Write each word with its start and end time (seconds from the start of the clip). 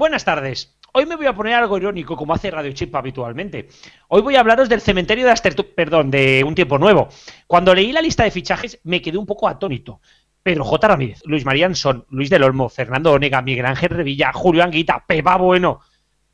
Buenas 0.00 0.24
tardes. 0.24 0.78
Hoy 0.94 1.04
me 1.04 1.14
voy 1.14 1.26
a 1.26 1.34
poner 1.34 1.52
algo 1.52 1.76
irónico, 1.76 2.16
como 2.16 2.32
hace 2.32 2.50
Radio 2.50 2.72
Chip 2.72 2.96
habitualmente. 2.96 3.68
Hoy 4.08 4.22
voy 4.22 4.34
a 4.34 4.40
hablaros 4.40 4.70
del 4.70 4.80
cementerio 4.80 5.26
de 5.26 5.30
Aster... 5.30 5.54
perdón, 5.74 6.10
de 6.10 6.42
Un 6.42 6.54
Tiempo 6.54 6.78
Nuevo. 6.78 7.10
Cuando 7.46 7.74
leí 7.74 7.92
la 7.92 8.00
lista 8.00 8.24
de 8.24 8.30
fichajes 8.30 8.80
me 8.84 9.02
quedé 9.02 9.18
un 9.18 9.26
poco 9.26 9.46
atónito. 9.46 10.00
Pero 10.42 10.64
J. 10.64 10.88
Ramírez, 10.88 11.20
Luis 11.26 11.44
Marianson, 11.44 12.06
Luis 12.08 12.30
del 12.30 12.44
Olmo, 12.44 12.70
Fernando 12.70 13.12
Onega, 13.12 13.42
Miguel 13.42 13.66
Ángel 13.66 13.90
Revilla, 13.90 14.32
Julio 14.32 14.64
Anguita, 14.64 15.04
Pepa 15.06 15.36
Bueno, 15.36 15.80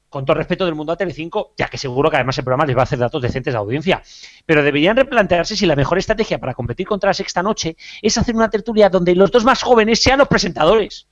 con 0.09 0.25
todo 0.25 0.37
respeto 0.37 0.65
del 0.65 0.77
mundo 0.77 0.93
a 0.93 0.97
Telecinco, 0.97 1.53
ya 1.59 1.67
que 1.67 1.77
seguro 1.77 2.09
que 2.09 2.19
además 2.19 2.39
el 2.39 2.45
programa 2.45 2.67
les 2.67 2.77
va 2.77 2.83
a 2.83 2.85
hacer 2.85 3.01
datos 3.01 3.21
decentes 3.21 3.53
de 3.53 3.59
audiencia. 3.59 4.01
Pero 4.47 4.63
deberían 4.63 4.97
replantearse 4.97 5.57
si 5.57 5.67
la 5.67 5.75
mejor 5.75 5.99
estrategia 5.99 6.39
para 6.39 6.55
competir 6.55 6.87
contra 6.87 7.11
la 7.11 7.15
sexta 7.15 7.43
noche 7.43 7.77
es 8.01 8.17
hacer 8.17 8.37
una 8.37 8.49
tertulia 8.49 8.91
donde 8.91 9.17
los 9.17 9.33
dos 9.33 9.43
más 9.43 9.61
jóvenes 9.65 10.01
sean 10.01 10.21
los 10.21 10.29
presentadores. 10.29 11.09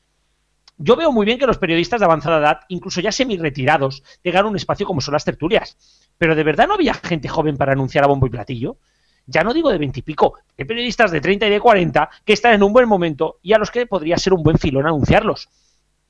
Yo 0.77 0.97
veo 0.97 1.13
muy 1.13 1.25
bien 1.25 1.39
que 1.39 1.47
los 1.47 1.59
periodistas 1.59 2.01
de 2.01 2.07
avanzada 2.07 2.39
edad, 2.39 2.61
incluso 2.69 3.01
ya 3.01 3.13
semi-retirados, 3.13 4.03
tengan 4.23 4.47
un 4.47 4.57
espacio 4.57 4.87
como 4.87 5.01
son 5.01 5.13
las 5.13 5.25
tertulias. 5.25 5.77
Pero 6.19 6.35
¿de 6.35 6.43
verdad 6.43 6.67
no 6.67 6.75
había 6.75 6.95
gente 6.95 7.29
joven 7.29 7.57
para 7.57 7.73
anunciar 7.73 8.05
a 8.05 8.09
bombo 8.09 8.27
y 8.27 8.31
platillo? 8.31 8.79
Ya 9.27 9.43
no 9.43 9.55
digo 9.55 9.71
de 9.71 9.79
veintipico, 9.79 10.35
hay 10.59 10.65
periodistas 10.65 11.11
de 11.11 11.21
30 11.21 11.47
y 11.47 11.51
de 11.51 11.61
40 11.61 12.11
que 12.25 12.33
están 12.33 12.55
en 12.55 12.63
un 12.63 12.73
buen 12.73 12.89
momento 12.89 13.39
y 13.43 13.53
a 13.53 13.59
los 13.59 13.71
que 13.71 13.87
podría 13.87 14.19
ser 14.19 14.35
un 14.35 14.43
buen 14.43 14.59
filón 14.59 14.87
anunciarlos. 14.87 15.49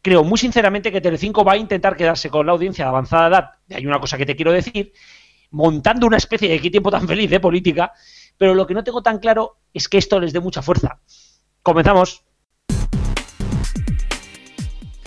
Creo 0.03 0.25
muy 0.25 0.39
sinceramente 0.39 0.91
que 0.91 1.01
Telecinco 1.01 1.45
va 1.45 1.53
a 1.53 1.57
intentar 1.57 1.97
quedarse 1.97 2.29
con 2.29 2.47
la 2.47 2.53
audiencia 2.53 2.85
de 2.85 2.89
avanzada 2.89 3.29
edad, 3.29 3.51
hay 3.71 3.87
una 3.87 4.01
cosa 4.01 4.19
que 4.19 4.27
te 4.27 4.35
quiero 4.35 4.51
decir, 4.53 4.93
montando 5.51 6.07
una 6.07 6.17
especie 6.17 6.49
de 6.49 6.61
qué 6.61 6.71
tiempo 6.71 6.91
tan 6.91 7.07
feliz 7.07 7.31
de 7.31 7.39
política, 7.39 7.93
pero 8.37 8.55
lo 8.55 8.67
que 8.67 8.75
no 8.75 8.83
tengo 8.83 9.03
tan 9.03 9.19
claro 9.19 9.59
es 9.73 9.89
que 9.89 9.99
esto 9.99 10.19
les 10.19 10.33
dé 10.33 10.41
mucha 10.41 10.63
fuerza. 10.63 10.99
Comenzamos. 11.63 12.25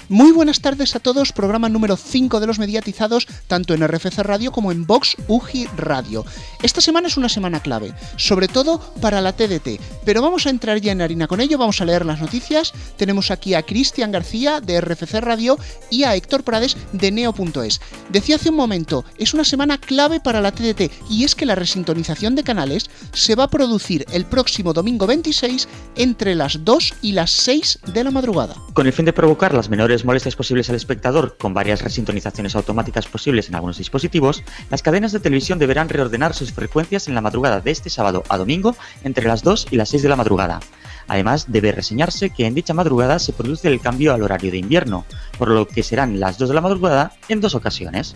Muy 0.10 0.32
buenas 0.32 0.62
tardes 0.62 0.96
a 0.96 1.02
todos, 1.02 1.34
programa 1.34 1.68
número 1.68 1.98
5 1.98 2.40
de 2.40 2.48
los 2.48 2.60
mediatizados, 2.60 3.28
tanto 3.48 3.74
en 3.74 3.86
RFC 3.86 4.20
Radio 4.20 4.54
como 4.54 4.72
en 4.72 4.88
Vox 4.88 5.18
UGI 5.28 5.68
Radio. 5.76 6.24
Esta 6.64 6.80
semana 6.80 7.10
es 7.10 7.18
una 7.18 7.28
semana 7.28 7.60
clave, 7.60 7.94
sobre 8.16 8.48
todo 8.48 8.80
para 9.02 9.20
la 9.20 9.34
TDT, 9.34 9.82
pero 10.06 10.22
vamos 10.22 10.46
a 10.46 10.50
entrar 10.50 10.80
ya 10.80 10.94
en 10.94 11.02
harina 11.02 11.28
con 11.28 11.42
ello, 11.42 11.58
vamos 11.58 11.82
a 11.82 11.86
leer 11.86 12.06
las 12.06 12.22
noticias. 12.22 12.72
Tenemos 12.96 13.32
aquí 13.32 13.54
a 13.54 13.64
Cristian 13.64 14.14
García 14.14 14.62
de 14.62 14.80
RFC 14.80 15.20
Radio 15.20 15.60
y 15.90 16.04
a 16.06 16.16
Héctor 16.16 16.46
Prades 16.46 16.78
de 16.94 17.12
Neo.es. 17.12 17.82
Decía 18.10 18.38
hace 18.38 18.50
un 18.50 18.56
momento, 18.56 19.04
es 19.18 19.34
una 19.34 19.44
semana 19.44 19.78
clave 19.78 20.22
para 20.22 20.40
la 20.40 20.54
TDT 20.54 20.90
y 21.10 21.26
es 21.26 21.36
que 21.36 21.46
la 21.46 21.56
resintonización 21.56 22.34
de 22.36 22.46
canales 22.46 22.90
se 23.12 23.36
va 23.36 23.44
a 23.44 23.50
producir 23.50 24.06
el 24.14 24.26
próximo 24.26 24.72
domingo 24.72 25.06
26 25.06 25.68
entre 25.98 26.34
las 26.34 26.64
2 26.64 26.94
y 27.02 27.12
las 27.12 27.32
6 27.32 27.80
de 27.88 28.06
la 28.06 28.12
madrugada. 28.12 28.56
Con 28.72 28.88
el 28.88 28.94
fin 28.94 29.04
de 29.04 29.12
provocar 29.12 29.54
las 29.54 29.68
menores 29.68 29.97
molestias 30.06 30.36
posibles 30.36 30.70
al 30.70 30.76
espectador, 30.76 31.38
con 31.38 31.54
varias 31.54 31.82
resintonizaciones 31.82 32.56
automáticas 32.56 33.08
posibles 33.08 33.50
en 33.50 33.56
algunos 33.56 33.78
dispositivos, 33.78 34.44
las 34.70 34.82
cadenas 34.82 35.12
de 35.12 35.20
televisión 35.20 35.60
deberán 35.60 35.90
reordenar 35.90 36.34
sus 36.34 36.52
frecuencias 36.52 37.08
en 37.08 37.16
la 37.16 37.22
madrugada 37.22 37.62
de 37.62 37.72
este 37.72 37.90
sábado 37.90 38.24
a 38.30 38.38
domingo 38.38 38.76
entre 39.04 39.28
las 39.28 39.44
2 39.44 39.68
y 39.72 39.78
las 39.78 39.90
6 39.90 40.04
de 40.04 40.10
la 40.10 40.16
madrugada. 40.16 40.60
Además, 41.08 41.46
debe 41.48 41.72
reseñarse 41.72 42.30
que 42.30 42.46
en 42.46 42.56
dicha 42.56 42.74
madrugada 42.74 43.20
se 43.20 43.34
produce 43.34 43.68
el 43.68 43.80
cambio 43.80 44.14
al 44.14 44.24
horario 44.24 44.52
de 44.52 44.58
invierno, 44.58 45.06
por 45.38 45.50
lo 45.50 45.68
que 45.68 45.84
serán 45.84 46.20
las 46.20 46.38
2 46.38 46.50
de 46.50 46.56
la 46.56 46.62
madrugada 46.62 47.14
en 47.30 47.40
dos 47.40 47.56
ocasiones. 47.56 48.16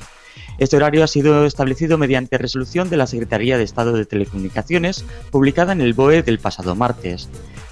Este 0.57 0.75
horario 0.75 1.03
ha 1.03 1.07
sido 1.07 1.45
establecido 1.45 1.97
mediante 1.97 2.37
resolución 2.37 2.89
de 2.89 2.97
la 2.97 3.07
Secretaría 3.07 3.57
de 3.57 3.63
Estado 3.63 3.93
de 3.93 4.05
Telecomunicaciones, 4.05 5.05
publicada 5.31 5.71
en 5.71 5.81
el 5.81 5.93
BOE 5.93 6.23
del 6.23 6.39
pasado 6.39 6.75
martes. 6.75 7.29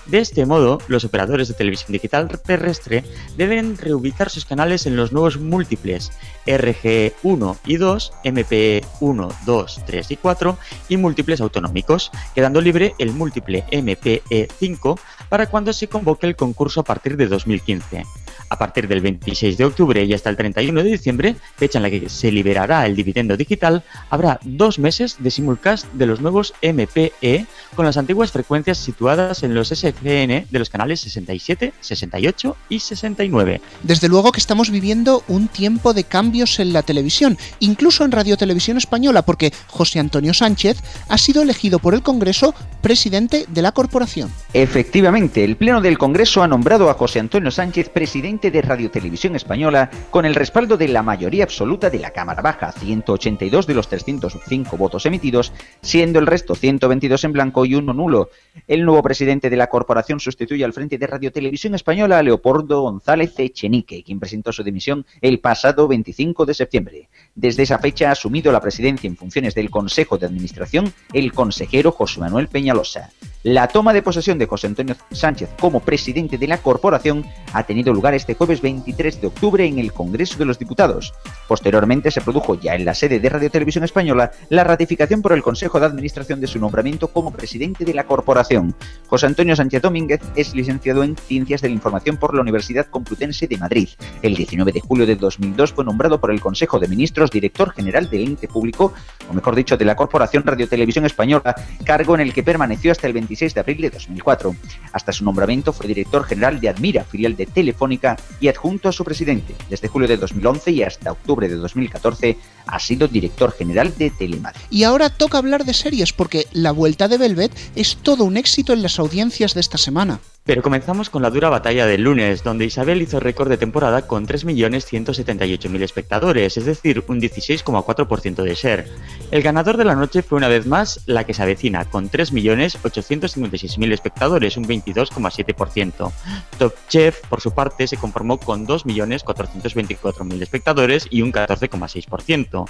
De 0.09 0.17
este 0.17 0.47
modo, 0.47 0.79
los 0.87 1.05
operadores 1.05 1.49
de 1.49 1.53
televisión 1.53 1.91
digital 1.91 2.27
terrestre 2.41 3.03
deben 3.37 3.77
reubicar 3.77 4.31
sus 4.31 4.43
canales 4.43 4.87
en 4.87 4.95
los 4.95 5.11
nuevos 5.11 5.39
múltiples 5.39 6.11
RG1 6.47 7.57
y 7.65 7.77
2, 7.77 8.13
MPE1, 8.23 9.33
2, 9.45 9.81
3 9.85 10.11
y 10.11 10.17
4 10.17 10.57
y 10.89 10.97
múltiples 10.97 11.41
autonómicos, 11.41 12.09
quedando 12.33 12.59
libre 12.59 12.95
el 12.97 13.11
múltiple 13.11 13.65
MPE5 13.71 14.99
para 15.29 15.45
cuando 15.45 15.73
se 15.73 15.87
convoque 15.87 16.25
el 16.25 16.35
concurso 16.35 16.79
a 16.79 16.85
partir 16.85 17.15
de 17.15 17.27
2015. 17.27 18.03
A 18.49 18.57
partir 18.57 18.87
del 18.87 19.01
26 19.01 19.57
de 19.57 19.65
octubre 19.65 20.03
y 20.03 20.13
hasta 20.13 20.29
el 20.29 20.35
31 20.35 20.83
de 20.83 20.89
diciembre, 20.89 21.35
fecha 21.55 21.77
en 21.77 21.83
la 21.83 21.89
que 21.91 22.09
se 22.09 22.31
liberará 22.31 22.85
el 22.87 22.95
dividendo 22.95 23.37
digital, 23.37 23.83
habrá 24.09 24.39
dos 24.43 24.79
meses 24.79 25.17
de 25.19 25.29
simulcast 25.29 25.85
de 25.93 26.07
los 26.07 26.19
nuevos 26.19 26.55
MPE 26.63 27.45
con 27.75 27.85
las 27.85 27.97
antiguas 27.97 28.31
frecuencias 28.31 28.79
situadas 28.79 29.43
en 29.43 29.53
los 29.53 29.69
SFN 29.69 30.47
de 30.49 30.59
los 30.59 30.69
canales 30.69 30.99
67, 31.01 31.73
68 31.79 32.57
y 32.69 32.79
69. 32.79 33.61
Desde 33.83 34.09
luego 34.09 34.31
que 34.31 34.39
estamos 34.39 34.71
viviendo 34.71 35.23
un 35.27 35.47
tiempo 35.47 35.93
de 35.93 36.03
cambios 36.03 36.59
en 36.59 36.73
la 36.73 36.81
televisión, 36.81 37.37
incluso 37.59 38.03
en 38.03 38.11
Radio 38.11 38.35
Televisión 38.35 38.77
Española, 38.77 39.21
porque 39.21 39.53
José 39.67 39.99
Antonio 39.99 40.33
Sánchez 40.33 40.81
ha 41.07 41.17
sido 41.19 41.43
elegido 41.43 41.77
por 41.77 41.93
el 41.93 42.01
Congreso 42.01 42.55
presidente 42.81 43.45
de 43.47 43.61
la 43.61 43.73
corporación. 43.73 44.31
Efectivamente, 44.53 45.43
el 45.43 45.55
Pleno 45.55 45.81
del 45.81 45.99
Congreso 45.99 46.41
ha 46.41 46.47
nombrado 46.47 46.89
a 46.89 46.95
José 46.95 47.19
Antonio 47.19 47.51
Sánchez 47.51 47.89
presidente 47.89 48.38
de 48.39 48.61
Radio 48.61 48.89
Televisión 48.89 49.35
Española 49.35 49.89
con 50.09 50.25
el 50.25 50.33
respaldo 50.33 50.77
de 50.77 50.87
la 50.87 51.03
mayoría 51.03 51.43
absoluta 51.43 51.89
de 51.89 51.99
la 51.99 52.11
Cámara 52.11 52.41
Baja, 52.41 52.71
182 52.71 53.67
de 53.67 53.73
los 53.73 53.89
305 53.89 54.77
votos 54.77 55.05
emitidos, 55.05 55.51
siendo 55.81 56.19
el 56.19 56.25
resto 56.25 56.55
122 56.55 57.25
en 57.25 57.33
blanco 57.33 57.65
y 57.65 57.75
uno 57.75 57.93
nulo. 57.93 58.29
El 58.67 58.85
nuevo 58.85 59.03
presidente 59.03 59.49
de 59.49 59.57
la 59.57 59.67
corporación 59.67 60.21
sustituye 60.21 60.63
al 60.63 60.71
frente 60.71 60.97
de 60.97 61.07
Radio 61.07 61.33
Televisión 61.33 61.75
Española 61.75 62.19
a 62.19 62.23
Leopoldo 62.23 62.83
González 62.83 63.33
Echenique, 63.37 64.03
quien 64.03 64.21
presentó 64.21 64.53
su 64.53 64.63
dimisión 64.63 65.05
el 65.19 65.39
pasado 65.39 65.89
25 65.89 66.45
de 66.45 66.53
septiembre. 66.53 67.09
Desde 67.35 67.63
esa 67.63 67.79
fecha 67.79 68.07
ha 68.07 68.13
asumido 68.13 68.53
la 68.53 68.61
presidencia 68.61 69.09
en 69.09 69.17
funciones 69.17 69.53
del 69.53 69.69
Consejo 69.69 70.17
de 70.17 70.27
Administración 70.27 70.93
el 71.11 71.33
consejero 71.33 71.91
José 71.91 72.21
Manuel 72.21 72.47
Peñalosa. 72.47 73.11
La 73.43 73.69
toma 73.69 73.93
de 73.93 74.01
posesión 74.01 74.37
de 74.37 74.47
José 74.47 74.67
Antonio 74.67 74.97
Sánchez 75.11 75.49
como 75.61 75.79
presidente 75.79 76.37
de 76.37 76.45
la 76.45 76.57
corporación 76.57 77.25
ha 77.53 77.63
tenido 77.63 77.93
lugar 77.93 78.13
este 78.13 78.33
jueves 78.33 78.61
23 78.61 79.21
de 79.21 79.27
octubre 79.27 79.65
en 79.65 79.79
el 79.79 79.93
Congreso 79.93 80.37
de 80.37 80.43
los 80.43 80.59
Diputados. 80.59 81.13
Posteriormente 81.47 82.11
se 82.11 82.19
produjo 82.19 82.59
ya 82.59 82.75
en 82.75 82.83
la 82.83 82.93
sede 82.93 83.21
de 83.21 83.29
Radio 83.29 83.49
Televisión 83.49 83.85
Española 83.85 84.31
la 84.49 84.65
ratificación 84.65 85.21
por 85.21 85.31
el 85.31 85.41
Consejo 85.41 85.79
de 85.79 85.85
Administración 85.85 86.41
de 86.41 86.47
su 86.47 86.59
nombramiento 86.59 87.07
como 87.07 87.31
presidente 87.31 87.85
de 87.85 87.93
la 87.93 88.03
corporación. 88.03 88.75
José 89.07 89.27
Antonio 89.27 89.55
Sánchez 89.55 89.83
Domínguez 89.83 90.19
es 90.35 90.53
licenciado 90.53 91.05
en 91.05 91.15
Ciencias 91.15 91.61
de 91.61 91.69
la 91.69 91.75
Información 91.75 92.17
por 92.17 92.35
la 92.35 92.41
Universidad 92.41 92.87
Complutense 92.87 93.47
de 93.47 93.57
Madrid. 93.57 93.87
El 94.21 94.35
19 94.35 94.73
de 94.73 94.81
julio 94.81 95.05
de 95.05 95.15
2002 95.15 95.71
fue 95.71 95.85
nombrado 95.85 96.19
por 96.19 96.31
el 96.31 96.41
Consejo 96.41 96.77
de 96.77 96.89
Ministros 96.89 97.31
director 97.31 97.71
general 97.71 98.09
del 98.09 98.27
ente 98.27 98.49
público, 98.49 98.91
o 99.29 99.33
mejor 99.33 99.55
dicho, 99.55 99.77
de 99.77 99.85
la 99.85 99.95
Corporación 99.95 100.43
Radio 100.43 100.67
Televisión 100.67 101.05
Española, 101.05 101.55
cargo 101.85 102.15
en 102.15 102.21
el 102.21 102.33
que 102.33 102.43
permaneció 102.43 102.91
hasta 102.91 103.07
el 103.07 103.13
26 103.29 103.53
de 103.53 103.59
abril 103.59 103.81
de 103.81 103.89
2004. 103.91 104.55
Hasta 104.91 105.11
su 105.11 105.23
nombramiento 105.23 105.71
fue 105.71 105.87
director 105.87 106.23
general 106.23 106.59
de 106.59 106.69
Admira, 106.69 107.03
filial 107.03 107.35
de 107.35 107.45
Telefónica, 107.45 108.17
y 108.39 108.47
adjunto 108.47 108.89
a 108.89 108.91
su 108.91 109.05
presidente. 109.05 109.55
Desde 109.69 109.87
julio 109.87 110.07
de 110.07 110.17
2011 110.17 110.71
y 110.71 110.83
hasta 110.83 111.11
octubre 111.11 111.47
de 111.47 111.55
2014 111.55 112.37
ha 112.65 112.79
sido 112.79 113.07
director 113.07 113.51
general 113.51 113.93
de 113.97 114.09
Telemadrid. 114.09 114.61
Y 114.71 114.83
ahora 114.83 115.09
toca 115.09 115.37
hablar 115.37 115.63
de 115.63 115.73
series 115.73 116.11
porque 116.11 116.47
La 116.51 116.71
Vuelta 116.71 117.07
de 117.07 117.17
Velvet 117.17 117.51
es 117.75 117.97
todo 117.97 118.23
un 118.23 118.35
éxito 118.35 118.73
en 118.73 118.81
las 118.81 118.99
audiencias 118.99 119.53
de 119.53 119.61
esta 119.61 119.77
semana. 119.77 120.19
Pero 120.49 120.63
comenzamos 120.63 121.11
con 121.11 121.21
la 121.21 121.29
dura 121.29 121.49
batalla 121.49 121.85
del 121.85 122.01
lunes, 122.01 122.43
donde 122.43 122.65
Isabel 122.65 123.03
hizo 123.03 123.19
récord 123.19 123.49
de 123.49 123.57
temporada 123.57 124.07
con 124.07 124.25
3.178.000 124.25 125.83
espectadores, 125.83 126.57
es 126.57 126.65
decir, 126.65 127.03
un 127.07 127.21
16,4% 127.21 128.41
de 128.41 128.55
share. 128.55 128.87
El 129.29 129.43
ganador 129.43 129.77
de 129.77 129.85
la 129.85 129.93
noche 129.93 130.23
fue 130.23 130.39
una 130.39 130.47
vez 130.47 130.65
más 130.65 131.01
la 131.05 131.23
que 131.23 131.35
se 131.35 131.43
avecina, 131.43 131.85
con 131.85 132.09
3.856.000 132.09 133.93
espectadores, 133.93 134.57
un 134.57 134.65
22,7%. 134.65 136.11
Top 136.57 136.73
Chef, 136.87 137.19
por 137.27 137.41
su 137.41 137.51
parte, 137.51 137.85
se 137.85 137.97
conformó 137.97 138.39
con 138.39 138.65
2.424.000 138.65 140.41
espectadores 140.41 141.07
y 141.11 141.21
un 141.21 141.31
14,6%. 141.31 142.67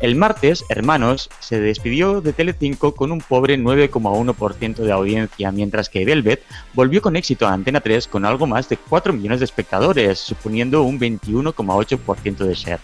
El 0.00 0.16
martes, 0.16 0.62
Hermanos 0.68 1.30
se 1.40 1.58
despidió 1.58 2.20
de 2.20 2.34
Telecinco 2.34 2.94
con 2.94 3.12
un 3.12 3.22
pobre 3.22 3.58
9,1% 3.58 4.74
de 4.74 4.92
audiencia, 4.92 5.52
mientras 5.52 5.88
que 5.88 6.04
Velvet 6.04 6.42
volvió 6.74 7.00
con 7.00 7.13
éxito 7.16 7.46
a 7.46 7.52
Antena 7.52 7.80
3 7.80 8.08
con 8.08 8.24
algo 8.24 8.46
más 8.46 8.68
de 8.68 8.76
4 8.76 9.12
millones 9.12 9.40
de 9.40 9.44
espectadores, 9.44 10.18
suponiendo 10.18 10.82
un 10.82 10.98
21,8% 10.98 12.38
de 12.38 12.54
share. 12.54 12.80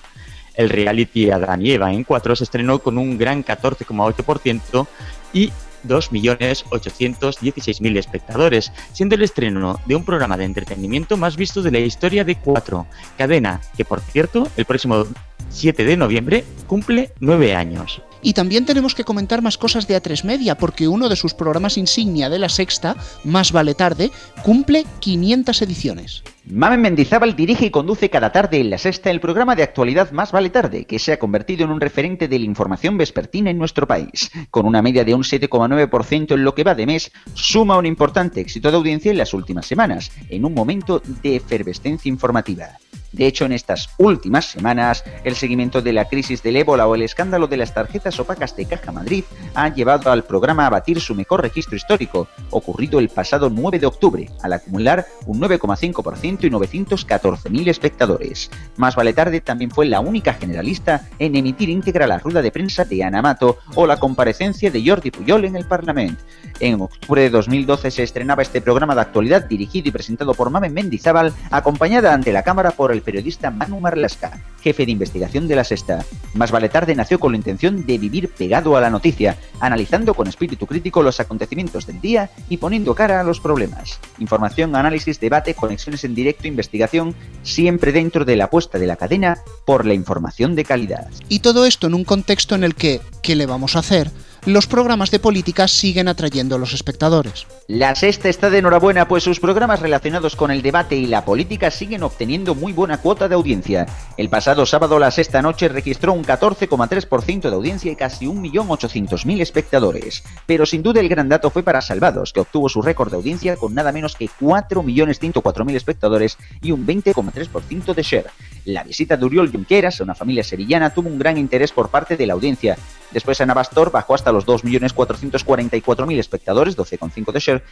El 0.54 0.68
reality 0.68 1.30
Adán 1.30 1.64
y 1.64 1.72
Eva 1.72 1.92
en 1.92 2.04
4 2.04 2.36
se 2.36 2.44
estrenó 2.44 2.78
con 2.80 2.98
un 2.98 3.16
gran 3.16 3.44
14,8% 3.44 4.86
y 5.32 5.50
2.816.000 5.86 7.96
espectadores, 7.96 8.70
siendo 8.92 9.14
el 9.14 9.22
estreno 9.22 9.80
de 9.86 9.96
un 9.96 10.04
programa 10.04 10.36
de 10.36 10.44
entretenimiento 10.44 11.16
más 11.16 11.36
visto 11.36 11.62
de 11.62 11.70
la 11.70 11.78
historia 11.78 12.24
de 12.24 12.34
4, 12.36 12.86
cadena 13.16 13.60
que 13.76 13.84
por 13.84 14.00
cierto 14.00 14.48
el 14.56 14.64
próximo 14.64 15.06
7 15.48 15.84
de 15.84 15.96
noviembre 15.96 16.44
cumple 16.66 17.12
9 17.20 17.54
años. 17.54 18.02
Y 18.22 18.34
también 18.34 18.66
tenemos 18.66 18.94
que 18.94 19.04
comentar 19.04 19.42
más 19.42 19.58
cosas 19.58 19.86
de 19.86 20.00
A3 20.00 20.24
Media, 20.24 20.56
porque 20.56 20.88
uno 20.88 21.08
de 21.08 21.16
sus 21.16 21.34
programas 21.34 21.78
insignia 21.78 22.28
de 22.28 22.38
la 22.38 22.48
sexta, 22.48 22.96
Más 23.24 23.52
vale 23.52 23.74
tarde, 23.74 24.10
cumple 24.42 24.84
500 25.00 25.62
ediciones. 25.62 26.22
Mamen 26.44 26.80
Mendizábal 26.80 27.36
dirige 27.36 27.66
y 27.66 27.70
conduce 27.70 28.10
cada 28.10 28.32
tarde 28.32 28.58
en 28.58 28.70
la 28.70 28.78
sexta 28.78 29.10
el 29.10 29.20
programa 29.20 29.54
de 29.54 29.62
actualidad 29.62 30.10
Más 30.10 30.32
Vale 30.32 30.50
Tarde, 30.50 30.84
que 30.84 30.98
se 30.98 31.12
ha 31.12 31.18
convertido 31.18 31.64
en 31.64 31.70
un 31.70 31.80
referente 31.80 32.28
de 32.28 32.38
la 32.38 32.44
información 32.44 32.98
vespertina 32.98 33.50
en 33.50 33.58
nuestro 33.58 33.86
país. 33.86 34.30
Con 34.50 34.66
una 34.66 34.82
media 34.82 35.04
de 35.04 35.14
un 35.14 35.22
7,9% 35.22 36.34
en 36.34 36.44
lo 36.44 36.54
que 36.54 36.64
va 36.64 36.74
de 36.74 36.86
mes, 36.86 37.12
suma 37.34 37.78
un 37.78 37.86
importante 37.86 38.40
éxito 38.40 38.70
de 38.70 38.76
audiencia 38.78 39.10
en 39.10 39.18
las 39.18 39.34
últimas 39.34 39.66
semanas, 39.66 40.10
en 40.28 40.44
un 40.44 40.54
momento 40.54 41.02
de 41.22 41.36
efervescencia 41.36 42.08
informativa. 42.08 42.70
De 43.12 43.26
hecho, 43.26 43.44
en 43.44 43.52
estas 43.52 43.90
últimas 43.98 44.46
semanas, 44.46 45.04
el 45.24 45.34
seguimiento 45.34 45.82
de 45.82 45.92
la 45.92 46.06
crisis 46.06 46.42
del 46.42 46.56
ébola 46.56 46.86
o 46.86 46.94
el 46.94 47.02
escándalo 47.02 47.48
de 47.48 47.56
las 47.56 47.74
tarjetas 47.74 48.18
opacas 48.20 48.54
de 48.56 48.66
Caja 48.66 48.92
Madrid 48.92 49.24
ha 49.54 49.68
llevado 49.68 50.12
al 50.12 50.24
programa 50.24 50.66
a 50.66 50.70
batir 50.70 51.00
su 51.00 51.14
mejor 51.14 51.42
registro 51.42 51.76
histórico, 51.76 52.28
ocurrido 52.50 52.98
el 52.98 53.08
pasado 53.08 53.50
9 53.50 53.78
de 53.78 53.86
octubre, 53.86 54.30
al 54.42 54.52
acumular 54.52 55.06
un 55.26 55.40
9,5% 55.40 56.44
y 56.44 56.50
914.000 56.50 57.68
espectadores. 57.68 58.50
Más 58.76 58.94
vale 58.94 59.12
tarde 59.12 59.40
también 59.40 59.70
fue 59.70 59.86
la 59.86 60.00
única 60.00 60.34
generalista 60.34 61.08
en 61.18 61.34
emitir 61.34 61.68
íntegra 61.68 62.06
la 62.06 62.18
rueda 62.18 62.42
de 62.42 62.52
prensa 62.52 62.84
de 62.84 63.02
Ana 63.02 63.22
Mato 63.22 63.58
o 63.74 63.86
la 63.86 63.98
comparecencia 63.98 64.70
de 64.70 64.84
Jordi 64.86 65.10
Puyol 65.10 65.44
en 65.44 65.56
el 65.56 65.64
Parlamento. 65.64 66.22
En 66.60 66.80
octubre 66.80 67.22
de 67.22 67.30
2012 67.30 67.90
se 67.90 68.02
estrenaba 68.02 68.42
este 68.42 68.60
programa 68.60 68.94
de 68.94 69.00
actualidad 69.00 69.44
dirigido 69.44 69.88
y 69.88 69.92
presentado 69.92 70.34
por 70.34 70.50
Mamen 70.50 70.74
Mendizábal, 70.74 71.32
acompañada 71.50 72.12
ante 72.12 72.32
la 72.32 72.42
cámara 72.42 72.70
por 72.70 72.92
el 72.92 72.99
periodista 73.02 73.50
Manu 73.50 73.80
Marlasca, 73.80 74.40
jefe 74.62 74.84
de 74.86 74.92
investigación 74.92 75.48
de 75.48 75.56
la 75.56 75.64
Sexta. 75.64 76.04
Más 76.34 76.50
vale 76.50 76.68
tarde 76.68 76.94
nació 76.94 77.18
con 77.18 77.32
la 77.32 77.38
intención 77.38 77.86
de 77.86 77.98
vivir 77.98 78.28
pegado 78.28 78.76
a 78.76 78.80
la 78.80 78.90
noticia, 78.90 79.36
analizando 79.60 80.14
con 80.14 80.28
espíritu 80.28 80.66
crítico 80.66 81.02
los 81.02 81.20
acontecimientos 81.20 81.86
del 81.86 82.00
día 82.00 82.30
y 82.48 82.58
poniendo 82.58 82.94
cara 82.94 83.20
a 83.20 83.24
los 83.24 83.40
problemas. 83.40 84.00
Información, 84.18 84.76
análisis, 84.76 85.20
debate, 85.20 85.54
conexiones 85.54 86.04
en 86.04 86.14
directo, 86.14 86.48
investigación, 86.48 87.14
siempre 87.42 87.92
dentro 87.92 88.24
de 88.24 88.36
la 88.36 88.44
apuesta 88.44 88.78
de 88.78 88.86
la 88.86 88.96
cadena 88.96 89.38
por 89.64 89.86
la 89.86 89.94
información 89.94 90.54
de 90.54 90.64
calidad. 90.64 91.08
Y 91.28 91.40
todo 91.40 91.66
esto 91.66 91.86
en 91.86 91.94
un 91.94 92.04
contexto 92.04 92.54
en 92.54 92.64
el 92.64 92.74
que, 92.74 93.00
¿qué 93.22 93.36
le 93.36 93.46
vamos 93.46 93.76
a 93.76 93.80
hacer? 93.80 94.10
Los 94.46 94.66
programas 94.66 95.10
de 95.10 95.18
política 95.18 95.68
siguen 95.68 96.08
atrayendo 96.08 96.56
a 96.56 96.58
los 96.58 96.72
espectadores. 96.72 97.46
La 97.68 97.94
sexta 97.94 98.28
está 98.28 98.50
de 98.50 98.58
enhorabuena, 98.58 99.06
pues 99.06 99.22
sus 99.22 99.38
programas 99.38 99.80
relacionados 99.80 100.34
con 100.34 100.50
el 100.50 100.62
debate 100.62 100.96
y 100.96 101.06
la 101.06 101.24
política 101.24 101.70
siguen 101.70 102.02
obteniendo 102.02 102.54
muy 102.54 102.72
buena 102.72 102.98
cuota 102.98 103.28
de 103.28 103.34
audiencia. 103.34 103.86
El 104.16 104.28
pasado 104.28 104.66
sábado 104.66 104.98
la 104.98 105.10
sexta 105.10 105.42
noche 105.42 105.68
registró 105.68 106.12
un 106.12 106.24
14,3% 106.24 107.42
de 107.42 107.54
audiencia 107.54 107.92
y 107.92 107.96
casi 107.96 108.26
1.800.000 108.26 109.40
espectadores. 109.40 110.24
Pero 110.46 110.66
sin 110.66 110.82
duda 110.82 111.00
el 111.00 111.08
gran 111.08 111.28
dato 111.28 111.50
fue 111.50 111.62
para 111.62 111.80
Salvados, 111.80 112.32
que 112.32 112.40
obtuvo 112.40 112.68
su 112.68 112.82
récord 112.82 113.10
de 113.10 113.16
audiencia 113.16 113.56
con 113.56 113.74
nada 113.74 113.92
menos 113.92 114.16
que 114.16 114.28
4.104.000 114.28 115.74
espectadores 115.74 116.38
y 116.62 116.72
un 116.72 116.86
20,3% 116.86 117.94
de 117.94 118.02
share. 118.02 118.30
La 118.64 118.82
visita 118.84 119.16
de 119.16 119.24
Uriol 119.24 119.50
Junqueras 119.50 120.00
a 120.00 120.04
una 120.04 120.14
familia 120.14 120.44
sevillana 120.44 120.92
tuvo 120.92 121.08
un 121.08 121.18
gran 121.18 121.38
interés 121.38 121.72
por 121.72 121.88
parte 121.88 122.16
de 122.16 122.26
la 122.26 122.34
audiencia. 122.34 122.76
Después 123.10 123.40
Ana 123.40 123.54
Bastor 123.54 123.90
bajó 123.90 124.14
hasta 124.14 124.32
los 124.32 124.46
2.444.000 124.46 126.18
espectadores, 126.18 126.76
12,5 126.76 127.32
de 127.32 127.40
share. 127.40 127.64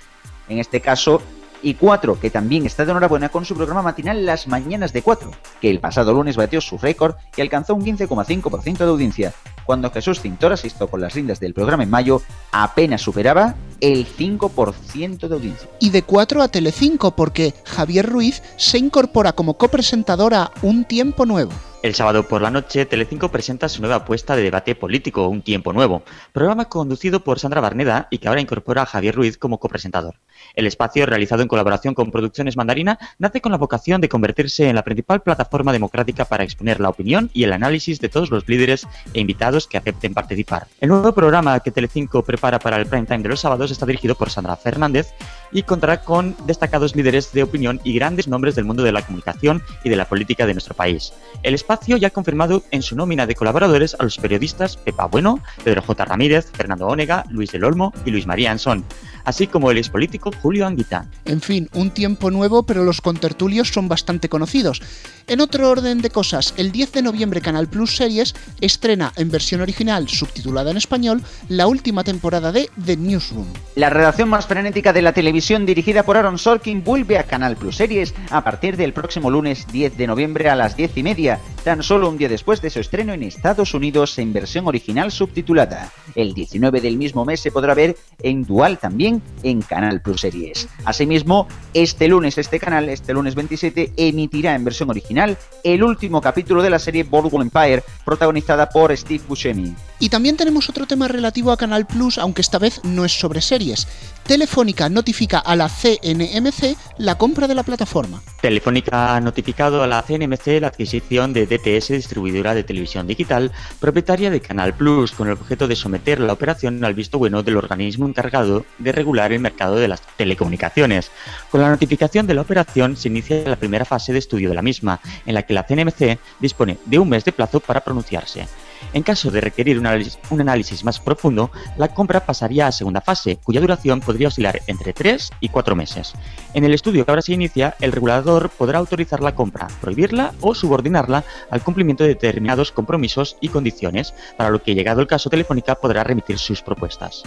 En 0.49 0.59
este 0.59 0.81
caso, 0.81 1.23
y 1.63 1.75
4, 1.75 2.21
que 2.21 2.31
también 2.31 2.67
está 2.67 2.85
de 2.85 2.93
enhorabuena 2.93 3.29
con 3.29 3.45
su 3.45 3.55
programa 3.55 3.83
matinal 3.83 4.25
Las 4.25 4.47
Mañanas 4.49 4.93
de 4.93 5.03
4, 5.03 5.31
que 5.61 5.71
el 5.71 5.81
pasado 5.81 6.13
lunes 6.13 6.37
batió 6.37 6.61
su 6.61 6.79
récord 6.79 7.17
y 7.37 7.41
alcanzó 7.41 7.75
un 7.75 7.85
15,5% 7.85 8.79
de 8.79 8.85
audiencia, 8.85 9.33
cuando 9.69 9.91
Jesús 9.91 10.21
Cintora 10.23 10.57
se 10.57 10.69
hizo 10.69 10.89
con 10.89 11.01
las 11.03 11.15
riendas 11.15 11.41
del 11.41 11.53
programa 11.53 11.83
en 11.83 11.91
mayo, 11.91 12.23
apenas 12.53 13.03
superaba 13.03 13.55
el 13.81 14.07
5% 14.07 15.29
de 15.29 15.35
audiencia. 15.35 15.69
Y 15.79 15.91
de 15.91 16.03
4 16.03 16.43
a 16.43 16.49
Telecinco, 16.49 17.11
porque 17.11 17.53
Javier 17.65 18.07
Ruiz 18.07 18.43
se 18.57 18.79
incorpora 18.79 19.33
como 19.35 19.59
copresentador 19.59 20.33
a 20.33 20.53
Un 20.63 20.85
Tiempo 20.85 21.27
Nuevo. 21.27 21.53
El 21.81 21.95
sábado 21.95 22.25
por 22.25 22.43
la 22.43 22.51
noche, 22.51 22.87
Telecinco 22.87 23.29
presenta 23.29 23.69
su 23.69 23.81
nueva 23.81 23.97
apuesta 23.97 24.35
de 24.35 24.43
debate 24.43 24.75
político, 24.75 25.29
Un 25.29 25.43
Tiempo 25.43 25.73
Nuevo, 25.73 26.03
programa 26.33 26.65
conducido 26.65 27.23
por 27.23 27.39
Sandra 27.39 27.61
Barneda 27.61 28.09
y 28.11 28.19
que 28.19 28.27
ahora 28.27 28.41
incorpora 28.41 28.83
a 28.83 28.87
Javier 28.87 29.15
Ruiz 29.15 29.39
como 29.39 29.61
copresentador. 29.61 30.17
El 30.57 30.67
espacio, 30.67 31.07
realizado 31.07 31.43
en 31.43 31.49
colaboración 31.49 31.95
con 31.95 32.11
Producciones 32.11 32.57
Mandarina, 32.57 32.99
nace 33.21 33.41
con 33.41 33.53
la 33.53 33.59
vocación 33.59 34.01
de 34.01 34.09
convertirse 34.09 34.69
en 34.69 34.75
la 34.75 34.83
principal 34.83 35.23
plataforma 35.23 35.73
democrática 35.73 36.25
para 36.25 36.43
exponer 36.43 36.81
la 36.81 36.89
opinión 36.89 37.31
y 37.33 37.45
el 37.45 37.53
análisis 37.53 38.01
de 38.01 38.09
todos 38.09 38.31
los 38.31 38.49
líderes 38.49 38.85
e 39.15 39.21
invitados 39.21 39.69
que 39.69 39.79
acepten 39.79 40.15
participar. 40.15 40.67
El 40.81 40.89
nuevo 40.89 41.13
programa 41.13 41.61
que 41.61 41.71
Telecinco 41.71 42.25
prepara 42.25 42.59
para 42.59 42.79
el 42.79 42.87
prime 42.87 43.07
time 43.07 43.23
de 43.23 43.29
los 43.29 43.41
sábados 43.41 43.71
está 43.71 43.87
dirigido 43.87 44.17
por 44.17 44.31
Sandra 44.31 44.57
Fernández 44.57 45.15
y 45.53 45.63
contará 45.63 46.03
con 46.03 46.37
destacados 46.47 46.95
líderes 46.95 47.33
de 47.33 47.43
opinión 47.43 47.81
y 47.85 47.95
grandes 47.95 48.29
nombres 48.29 48.55
del 48.55 48.65
mundo 48.65 48.83
de 48.83 48.93
la 48.93 49.03
comunicación 49.03 49.63
y 49.85 49.89
de 49.89 49.97
la 49.97 50.09
política 50.09 50.47
de 50.47 50.55
nuestro 50.55 50.75
país. 50.75 51.13
El 51.43 51.55
espacio 51.55 51.97
ya 51.97 52.09
ha 52.09 52.11
confirmado 52.11 52.63
en 52.71 52.83
su 52.83 52.97
nómina 52.97 53.27
de 53.27 53.35
colaboradores 53.35 53.97
a 53.99 54.05
los 54.05 54.19
periodistas 54.19 54.77
Pepa 54.77 55.07
Bueno, 55.07 55.41
Pedro 55.65 55.83
J. 55.83 56.05
Ramírez, 56.05 56.51
Fernando 56.53 56.87
Ónega, 56.87 57.25
Luis 57.31 57.53
del 57.53 57.65
Olmo 57.65 57.93
y 58.05 58.11
Luis 58.11 58.27
María 58.27 58.51
Ansón 58.51 58.85
así 59.29 59.47
como 59.47 59.71
el 59.71 59.77
expolítico 59.77 60.31
Julio 60.41 60.67
Anguita. 60.67 61.05
En 61.27 61.43
fin, 61.43 61.69
un 61.75 61.91
tiempo 61.91 62.31
nuevo, 62.31 62.63
pero 62.63 62.83
los 62.83 63.03
contertulios 63.03 63.69
son 63.69 63.87
bastante 63.87 64.31
conocidos. 64.31 64.81
En 65.27 65.43
otro 65.43 65.69
orden 65.69 66.01
de 66.01 66.09
cosas, 66.09 66.55
el 66.57 66.73
10 66.73 66.93
de 66.93 67.03
noviembre 67.03 67.43
Canal 67.43 67.69
Plus 67.69 67.95
Series 67.95 68.35
estrena 68.63 69.13
en 69.17 69.31
versión 69.31 69.61
original, 69.61 70.09
subtitulada 70.09 70.71
en 70.71 70.79
español, 70.79 71.23
la 71.49 71.67
última 71.67 72.05
temporada 72.05 72.53
de 72.53 72.71
The 72.83 72.97
Newsroom. 72.97 73.47
La 73.75 73.91
redacción 73.91 74.31
más 74.31 74.47
frenética 74.47 74.95
de 74.95 75.03
la 75.03 75.13
televisión 75.13 75.38
dirigida 75.39 76.03
por 76.03 76.17
Aaron 76.17 76.37
Sorkin 76.37 76.83
vuelve 76.83 77.17
a 77.17 77.23
Canal 77.23 77.57
Plus 77.57 77.77
Series 77.77 78.13
a 78.31 78.43
partir 78.43 78.77
del 78.77 78.93
próximo 78.93 79.31
lunes 79.31 79.67
10 79.71 79.97
de 79.97 80.07
noviembre 80.09 80.51
a 80.51 80.57
las 80.57 80.77
10 80.77 80.97
y 80.97 81.03
media, 81.05 81.39
tan 81.63 81.85
solo 81.85 82.09
un 82.09 82.19
día 82.19 82.29
después 82.29 82.61
de 82.61 82.71
su 82.71 82.81
estreno 82.81 83.13
en 83.13 83.23
Estados 83.23 83.73
Unidos 83.73 84.19
en 84.19 84.33
versión 84.33 84.67
original 84.67 85.13
subtitulada. 85.13 85.93
El 86.17 86.35
19 86.35 86.81
del 86.81 86.97
mismo 86.97 87.25
mes 87.25 87.39
se 87.39 87.53
podrá 87.53 87.75
ver 87.75 87.97
en 88.21 88.45
Dual 88.45 88.79
también 88.79 89.23
en 89.45 89.63
Canal 89.63 90.03
Plus 90.03 90.23
Series. 90.23 90.69
Asimismo, 90.85 91.47
este 91.73 92.09
lunes 92.09 92.37
este 92.37 92.59
canal, 92.59 92.89
este 92.89 93.15
lunes 93.15 93.37
27, 93.37 93.93
emitirá 93.97 94.57
en 94.57 94.65
versión 94.65 94.91
original 94.91 95.39
el 95.63 95.85
último 95.85 96.21
capítulo 96.21 96.63
de 96.63 96.71
la 96.71 96.81
serie 96.81 97.05
Boardwalk 97.05 97.43
Empire, 97.43 97.85
protagonizada 98.05 98.69
por 98.69 98.95
Steve 98.97 99.23
Buscemi. 99.29 99.73
Y 100.01 100.09
también 100.09 100.37
tenemos 100.37 100.69
otro 100.69 100.87
tema 100.87 101.07
relativo 101.07 101.53
a 101.53 101.57
Canal 101.57 101.87
Plus, 101.87 102.19
aunque 102.19 102.43
esta 102.43 102.59
vez 102.59 102.81
no 102.83 103.05
es 103.05 103.13
sobre 103.13 103.41
series. 103.41 103.87
Telefónica 104.29 104.91
notifica 104.91 105.39
a 105.39 105.57
la 105.57 105.71
CNMC 105.71 106.77
la 106.99 107.17
compra 107.17 107.49
de 107.49 107.55
la 107.55 107.63
plataforma. 107.63 108.21
Telefónica 108.43 109.17
ha 109.17 109.21
notificado 109.23 109.83
a 109.83 109.87
la 109.87 110.03
CNMC 110.03 110.61
la 110.61 110.67
adquisición 110.67 111.33
de 111.33 111.47
DTS, 111.47 111.89
distribuidora 111.89 112.55
de 112.55 112.63
televisión 112.63 113.07
digital, 113.07 113.53
propietaria 113.81 114.31
de 114.31 114.43
Canal 114.43 114.75
Plus, 114.75 115.13
con 115.13 115.29
el 115.29 115.33
objeto 115.33 115.67
de 115.67 115.77
someter 115.77 116.21
la 116.21 116.35
operación 116.35 116.85
al 116.85 116.93
visto 116.93 117.17
bueno 117.17 117.43
del 117.43 117.57
organismo 117.57 118.07
encargado 118.07 118.67
de 118.77 118.93
regular 118.93 119.33
el 119.33 119.41
mercado 119.41 119.77
de 119.77 119.89
las 119.89 120.03
telecomunicaciones. 120.19 121.11
Con 121.51 121.63
la 121.63 121.71
notificación 121.71 122.27
de 122.27 122.35
la 122.35 122.43
operación 122.43 122.99
se 122.99 123.09
inicia 123.09 123.49
la 123.49 123.57
primera 123.57 123.87
fase 123.87 124.13
de 124.13 124.19
estudio 124.19 124.51
de 124.51 124.57
la 124.57 124.63
misma, 124.63 125.01
en 125.25 125.33
la 125.33 125.45
que 125.45 125.55
la 125.55 125.65
CNMC 125.65 126.19
dispone 126.39 126.77
de 126.85 126.99
un 126.99 127.09
mes 127.09 127.25
de 127.25 127.33
plazo 127.33 127.61
para 127.61 127.81
pronunciarse. 127.81 128.47
En 128.93 129.03
caso 129.03 129.31
de 129.31 129.41
requerir 129.41 129.79
un 129.79 130.41
análisis, 130.41 130.85
más 130.85 131.01
profundo, 131.01 131.51
la 131.77 131.89
compra 131.89 132.25
pasaría 132.25 132.67
a 132.67 132.73
segunda 132.73 133.01
fase, 133.01 133.39
cuya 133.43 133.61
duración 133.61 134.01
podría 134.01 134.29
oscilar 134.29 134.63
entre 134.67 134.93
3 134.93 135.31
y 135.41 135.49
4 135.49 135.77
meses. 135.77 136.15
En 136.55 136.65
el 136.65 136.75
estudio 136.75 137.05
que 137.05 137.11
ahora 137.11 137.23
se 137.23 137.33
inicia, 137.33 137.77
el 137.81 137.93
regulador 137.93 138.51
podrá 138.51 138.79
autorizar 138.79 139.21
la 139.21 139.35
compra, 139.35 139.69
prohibirla 139.81 140.33
o 140.41 140.55
subordinarla 140.55 141.25
al 141.51 141.63
cumplimiento 141.63 142.05
de 142.05 142.11
determinados 142.11 142.73
compromisos 142.73 143.37
y 143.41 143.49
condiciones, 143.49 144.15
para 144.37 144.51
lo 144.51 144.63
que 144.63 144.75
llegado 144.75 145.01
el 145.01 145.07
caso 145.07 145.31
Telefónica 145.31 145.75
podrá 145.75 146.05
remitir 146.05 146.39
sus 146.39 146.63
propuestas. 146.63 147.23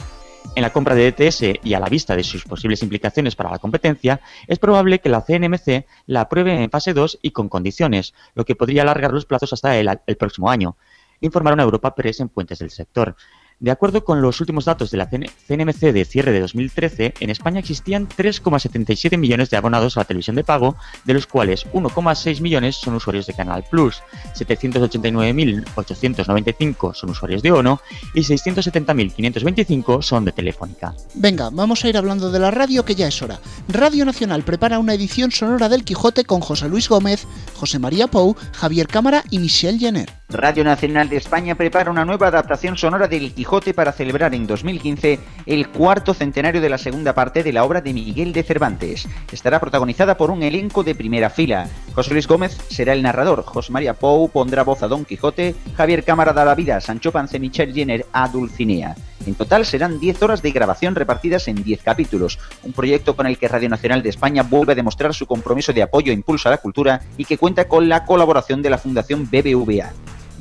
En 0.56 0.64
la 0.64 0.74
compra 0.74 0.96
de 0.96 1.12
DTS 1.12 1.44
e 1.44 1.60
y 1.64 1.76
a 1.76 1.80
la 1.80 1.88
vista 1.88 2.16
de 2.16 2.24
sus 2.24 2.44
posibles 2.44 2.82
implicaciones 2.82 3.36
para 3.36 3.52
la 3.52 3.60
competencia, 3.60 4.20
es 4.48 4.58
probable 4.58 5.00
que 5.00 5.10
la 5.10 5.22
CNMC 5.22 5.86
la 6.08 6.22
apruebe 6.22 6.64
en 6.64 6.72
fase 6.72 6.94
2 6.94 7.20
y 7.22 7.32
con 7.32 7.48
condiciones, 7.48 8.14
lo 8.34 8.44
que 8.44 8.56
podría 8.56 8.82
alargar 8.82 9.14
los 9.14 9.26
plazos 9.26 9.54
hasta 9.54 9.78
el 9.78 10.18
próximo 10.18 10.50
año 10.50 10.76
informaron 11.22 11.60
a 11.60 11.64
Europa 11.64 11.96
Press 11.96 12.20
en 12.20 12.30
fuentes 12.30 12.60
del 12.60 12.70
sector. 12.70 13.16
De 13.62 13.70
acuerdo 13.70 14.04
con 14.04 14.24
los 14.24 14.42
últimos 14.42 14.66
datos 14.66 14.90
de 14.90 14.98
la 14.98 15.08
CNMC 15.08 15.94
de 15.94 16.04
cierre 16.04 16.32
de 16.32 16.40
2013, 16.40 17.14
en 17.20 17.30
España 17.30 17.60
existían 17.60 18.10
3,77 18.10 19.20
millones 19.20 19.52
de 19.52 19.58
abonados 19.58 19.96
a 19.96 20.00
la 20.00 20.06
televisión 20.06 20.36
de 20.36 20.44
pago, 20.44 20.76
de 21.06 21.14
los 21.14 21.28
cuales 21.28 21.68
1,6 21.72 22.42
millones 22.42 22.78
son 22.78 22.96
usuarios 22.96 23.28
de 23.28 23.36
Canal 23.36 23.64
Plus, 23.70 24.02
789.895 24.34 26.96
son 26.96 27.12
usuarios 27.12 27.44
de 27.44 27.52
ONO 27.52 27.80
y 28.16 28.22
670.525 28.22 30.02
son 30.02 30.26
de 30.26 30.32
Telefónica. 30.32 30.96
Venga, 31.14 31.52
vamos 31.52 31.86
a 31.86 31.90
ir 31.90 31.98
hablando 31.98 32.32
de 32.32 32.40
la 32.40 32.50
radio 32.50 32.84
que 32.84 32.96
ya 32.96 33.10
es 33.10 33.22
hora. 33.22 33.40
Radio 33.68 34.06
Nacional 34.06 34.42
prepara 34.42 34.80
una 34.80 34.96
edición 34.96 35.30
sonora 35.30 35.70
del 35.70 35.84
Quijote 35.84 36.24
con 36.24 36.42
José 36.42 36.68
Luis 36.68 36.90
Gómez, 36.90 37.28
José 37.54 37.78
María 37.78 38.08
Pou, 38.08 38.36
Javier 38.54 38.88
Cámara 38.88 39.24
y 39.30 39.38
Michelle 39.38 39.78
Jenner. 39.78 40.10
Radio 40.30 40.64
Nacional 40.64 41.10
de 41.10 41.18
España 41.18 41.54
prepara 41.56 41.92
una 41.92 42.06
nueva 42.06 42.28
adaptación 42.28 42.78
sonora 42.78 43.08
del 43.08 43.34
Quijote 43.34 43.51
para 43.52 43.92
celebrar 43.92 44.34
en 44.34 44.48
2015 44.48 45.20
el 45.46 45.68
cuarto 45.68 46.14
centenario 46.14 46.62
de 46.62 46.70
la 46.70 46.78
segunda 46.78 47.14
parte 47.14 47.44
de 47.44 47.52
la 47.52 47.66
obra 47.66 47.82
de 47.82 47.92
Miguel 47.92 48.32
de 48.32 48.44
Cervantes. 48.44 49.10
Estará 49.30 49.60
protagonizada 49.60 50.16
por 50.16 50.32
un 50.32 50.42
elenco 50.42 50.86
de 50.86 50.96
primera 50.96 51.30
fila. 51.30 51.68
José 51.94 52.14
Luis 52.14 52.30
Gómez 52.30 52.58
será 52.70 52.94
el 52.94 53.04
narrador, 53.04 53.44
José 53.44 53.74
María 53.74 53.94
Pou 53.94 54.30
pondrá 54.30 54.64
voz 54.64 54.84
a 54.84 54.88
Don 54.88 55.04
Quijote, 55.04 55.54
Javier 55.76 56.06
Cámara 56.06 56.32
da 56.32 56.46
la 56.46 56.56
vida 56.56 56.78
a 56.78 56.82
Sancho 56.82 57.12
Panza 57.12 57.40
Michel 57.40 57.74
Jenner 57.74 58.06
a 58.14 58.30
Dulcinea. 58.30 58.96
En 59.26 59.36
total 59.36 59.66
serán 59.66 60.00
10 60.00 60.24
horas 60.24 60.42
de 60.42 60.52
grabación 60.52 60.96
repartidas 60.96 61.50
en 61.50 61.62
10 61.62 61.84
capítulos, 61.84 62.40
un 62.64 62.72
proyecto 62.72 63.18
con 63.18 63.28
el 63.28 63.38
que 63.38 63.50
Radio 63.50 63.68
Nacional 63.68 64.02
de 64.02 64.10
España 64.10 64.44
vuelve 64.44 64.72
a 64.72 64.76
demostrar 64.76 65.14
su 65.14 65.28
compromiso 65.28 65.74
de 65.74 65.84
apoyo 65.84 66.14
e 66.14 66.16
impulso 66.16 66.48
a 66.48 66.52
la 66.52 66.58
cultura 66.58 67.02
y 67.18 67.26
que 67.26 67.38
cuenta 67.38 67.68
con 67.68 67.90
la 67.90 68.06
colaboración 68.06 68.62
de 68.62 68.70
la 68.70 68.78
Fundación 68.78 69.30
BBVA. 69.30 69.92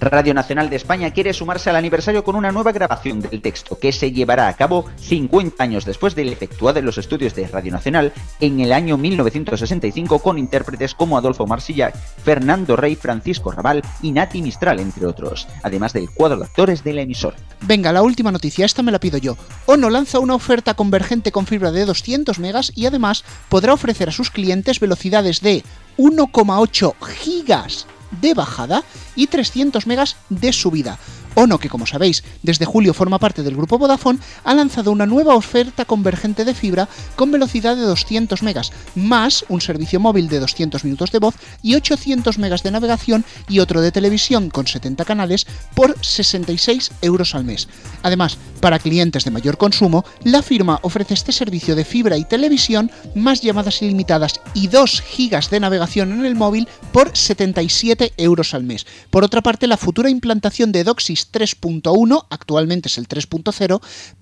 Radio 0.00 0.32
Nacional 0.32 0.70
de 0.70 0.76
España 0.76 1.10
quiere 1.10 1.34
sumarse 1.34 1.68
al 1.68 1.76
aniversario 1.76 2.24
con 2.24 2.34
una 2.34 2.50
nueva 2.50 2.72
grabación 2.72 3.20
del 3.20 3.42
texto 3.42 3.78
que 3.78 3.92
se 3.92 4.12
llevará 4.12 4.48
a 4.48 4.56
cabo 4.56 4.86
50 4.98 5.62
años 5.62 5.84
después 5.84 6.14
del 6.14 6.32
efectuado 6.32 6.78
en 6.78 6.86
los 6.86 6.96
estudios 6.96 7.34
de 7.34 7.46
Radio 7.46 7.70
Nacional 7.70 8.12
en 8.40 8.60
el 8.60 8.72
año 8.72 8.96
1965 8.96 10.20
con 10.20 10.38
intérpretes 10.38 10.94
como 10.94 11.18
Adolfo 11.18 11.46
Marsillac, 11.46 11.94
Fernando 12.24 12.76
Rey, 12.76 12.96
Francisco 12.96 13.50
Raval 13.50 13.82
y 14.00 14.12
Nati 14.12 14.40
Mistral, 14.40 14.80
entre 14.80 15.06
otros, 15.06 15.46
además 15.62 15.92
del 15.92 16.08
cuadro 16.10 16.38
de 16.38 16.44
actores 16.44 16.82
de 16.82 16.94
la 16.94 17.02
emisora. 17.02 17.36
Venga, 17.60 17.92
la 17.92 18.02
última 18.02 18.32
noticia, 18.32 18.64
esta 18.64 18.82
me 18.82 18.92
la 18.92 19.00
pido 19.00 19.18
yo. 19.18 19.36
Ono 19.66 19.90
lanza 19.90 20.18
una 20.18 20.34
oferta 20.34 20.72
convergente 20.74 21.30
con 21.30 21.46
fibra 21.46 21.72
de 21.72 21.84
200 21.84 22.38
megas 22.38 22.72
y 22.74 22.86
además 22.86 23.22
podrá 23.50 23.74
ofrecer 23.74 24.08
a 24.08 24.12
sus 24.12 24.30
clientes 24.30 24.80
velocidades 24.80 25.42
de 25.42 25.62
1,8 25.98 26.94
gigas 27.06 27.86
de 28.10 28.34
bajada 28.34 28.82
y 29.16 29.26
300 29.26 29.86
megas 29.86 30.16
de 30.28 30.52
subida. 30.52 30.98
Ono, 31.34 31.58
que 31.58 31.68
como 31.68 31.86
sabéis, 31.86 32.24
desde 32.42 32.64
julio 32.64 32.94
forma 32.94 33.18
parte 33.18 33.42
del 33.42 33.56
grupo 33.56 33.78
Vodafone, 33.78 34.18
ha 34.44 34.54
lanzado 34.54 34.90
una 34.92 35.06
nueva 35.06 35.34
oferta 35.34 35.84
convergente 35.84 36.44
de 36.44 36.54
fibra 36.54 36.88
con 37.16 37.30
velocidad 37.30 37.76
de 37.76 37.82
200 37.82 38.42
megas, 38.42 38.72
más 38.94 39.44
un 39.48 39.60
servicio 39.60 40.00
móvil 40.00 40.28
de 40.28 40.40
200 40.40 40.84
minutos 40.84 41.12
de 41.12 41.18
voz 41.18 41.34
y 41.62 41.74
800 41.74 42.38
megas 42.38 42.62
de 42.62 42.70
navegación 42.70 43.24
y 43.48 43.60
otro 43.60 43.80
de 43.80 43.92
televisión 43.92 44.50
con 44.50 44.66
70 44.66 45.04
canales 45.04 45.46
por 45.74 45.96
66 46.00 46.90
euros 47.02 47.34
al 47.34 47.44
mes. 47.44 47.68
Además, 48.02 48.36
para 48.60 48.78
clientes 48.78 49.24
de 49.24 49.30
mayor 49.30 49.56
consumo, 49.56 50.04
la 50.24 50.42
firma 50.42 50.80
ofrece 50.82 51.14
este 51.14 51.32
servicio 51.32 51.76
de 51.76 51.84
fibra 51.84 52.16
y 52.16 52.24
televisión, 52.24 52.90
más 53.14 53.40
llamadas 53.40 53.82
ilimitadas 53.82 54.40
y 54.54 54.68
2 54.68 55.00
gigas 55.00 55.50
de 55.50 55.60
navegación 55.60 56.12
en 56.12 56.24
el 56.26 56.34
móvil 56.34 56.68
por 56.92 57.16
77 57.16 58.12
euros 58.16 58.54
al 58.54 58.64
mes. 58.64 58.86
Por 59.10 59.24
otra 59.24 59.42
parte, 59.42 59.66
la 59.66 59.76
futura 59.76 60.10
implantación 60.10 60.72
de 60.72 60.84
DOCSIS 60.84 61.19
3.1, 61.32 62.26
actualmente 62.30 62.88
es 62.88 62.98
el 62.98 63.08
3.0, 63.08 63.80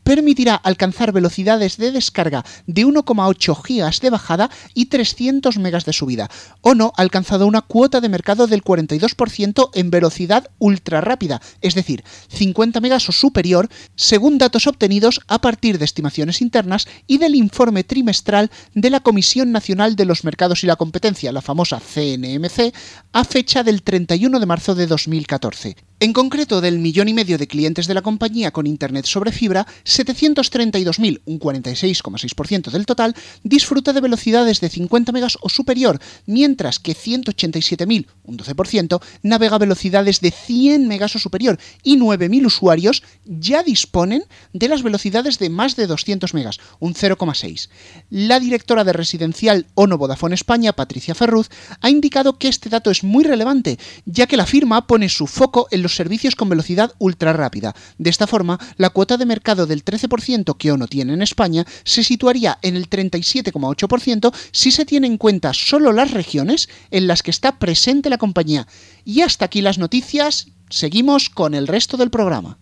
permitirá 0.08 0.54
alcanzar 0.54 1.12
velocidades 1.12 1.76
de 1.76 1.92
descarga 1.92 2.42
de 2.66 2.86
1,8 2.86 3.62
gigas 3.62 4.00
de 4.00 4.08
bajada 4.08 4.48
y 4.72 4.86
300 4.86 5.58
megas 5.58 5.84
de 5.84 5.92
subida. 5.92 6.30
Ono 6.62 6.94
ha 6.96 7.02
alcanzado 7.02 7.46
una 7.46 7.60
cuota 7.60 8.00
de 8.00 8.08
mercado 8.08 8.46
del 8.46 8.64
42% 8.64 9.68
en 9.74 9.90
velocidad 9.90 10.48
ultra 10.58 11.02
rápida, 11.02 11.42
es 11.60 11.74
decir, 11.74 12.04
50 12.28 12.80
megas 12.80 13.06
o 13.10 13.12
superior, 13.12 13.68
según 13.96 14.38
datos 14.38 14.66
obtenidos 14.66 15.20
a 15.28 15.42
partir 15.42 15.78
de 15.78 15.84
estimaciones 15.84 16.40
internas 16.40 16.88
y 17.06 17.18
del 17.18 17.34
informe 17.34 17.84
trimestral 17.84 18.50
de 18.72 18.88
la 18.88 19.00
Comisión 19.00 19.52
Nacional 19.52 19.94
de 19.94 20.06
los 20.06 20.24
Mercados 20.24 20.64
y 20.64 20.66
la 20.66 20.76
Competencia, 20.76 21.32
la 21.32 21.42
famosa 21.42 21.80
CNMC, 21.80 22.72
a 23.12 23.24
fecha 23.24 23.62
del 23.62 23.82
31 23.82 24.40
de 24.40 24.46
marzo 24.46 24.74
de 24.74 24.86
2014. 24.86 25.76
En 26.00 26.12
concreto, 26.12 26.60
del 26.60 26.78
millón 26.78 27.08
y 27.08 27.12
medio 27.12 27.38
de 27.38 27.48
clientes 27.48 27.88
de 27.88 27.94
la 27.94 28.02
compañía 28.02 28.52
con 28.52 28.68
Internet 28.68 29.04
sobre 29.04 29.32
fibra, 29.32 29.66
732.000, 29.98 31.22
un 31.24 31.40
46,6% 31.40 32.70
del 32.70 32.86
total, 32.86 33.14
disfruta 33.42 33.92
de 33.92 34.00
velocidades 34.00 34.60
de 34.60 34.68
50 34.68 35.12
megas 35.12 35.38
o 35.40 35.48
superior, 35.48 36.00
mientras 36.26 36.78
que 36.78 36.94
187.000, 36.94 38.06
un 38.24 38.38
12%, 38.38 39.02
navega 39.22 39.56
a 39.56 39.58
velocidades 39.58 40.20
de 40.20 40.30
100 40.30 40.86
megas 40.86 41.16
o 41.16 41.18
superior 41.18 41.58
y 41.82 41.98
9.000 41.98 42.46
usuarios 42.46 43.02
ya 43.24 43.62
disponen 43.62 44.24
de 44.52 44.68
las 44.68 44.82
velocidades 44.82 45.38
de 45.38 45.50
más 45.50 45.76
de 45.76 45.86
200 45.86 46.34
megas, 46.34 46.58
un 46.78 46.94
0,6. 46.94 47.68
La 48.10 48.40
directora 48.40 48.84
de 48.84 48.92
residencial 48.92 49.66
ONO 49.74 49.98
Vodafone 49.98 50.34
España, 50.34 50.72
Patricia 50.72 51.14
Ferruz, 51.14 51.48
ha 51.80 51.90
indicado 51.90 52.38
que 52.38 52.48
este 52.48 52.68
dato 52.68 52.90
es 52.90 53.04
muy 53.04 53.24
relevante, 53.24 53.78
ya 54.04 54.26
que 54.26 54.36
la 54.36 54.46
firma 54.46 54.86
pone 54.86 55.08
su 55.08 55.26
foco 55.26 55.68
en 55.70 55.82
los 55.82 55.94
servicios 55.94 56.34
con 56.34 56.48
velocidad 56.48 56.92
ultra 56.98 57.32
rápida. 57.32 57.74
De 57.98 58.10
esta 58.10 58.26
forma, 58.26 58.58
la 58.76 58.90
cuota 58.90 59.16
de 59.16 59.26
mercado 59.26 59.66
del 59.66 59.84
13% 59.88 60.56
que 60.56 60.72
ONO 60.72 60.86
tiene 60.86 61.14
en 61.14 61.22
España 61.22 61.64
se 61.84 62.04
situaría 62.04 62.58
en 62.62 62.76
el 62.76 62.90
37,8% 62.90 64.34
si 64.52 64.70
se 64.70 64.84
tiene 64.84 65.06
en 65.06 65.16
cuenta 65.16 65.54
solo 65.54 65.92
las 65.92 66.10
regiones 66.10 66.68
en 66.90 67.06
las 67.06 67.22
que 67.22 67.30
está 67.30 67.58
presente 67.58 68.10
la 68.10 68.18
compañía. 68.18 68.66
Y 69.04 69.22
hasta 69.22 69.46
aquí 69.46 69.62
las 69.62 69.78
noticias, 69.78 70.48
seguimos 70.68 71.30
con 71.30 71.54
el 71.54 71.66
resto 71.66 71.96
del 71.96 72.10
programa. 72.10 72.58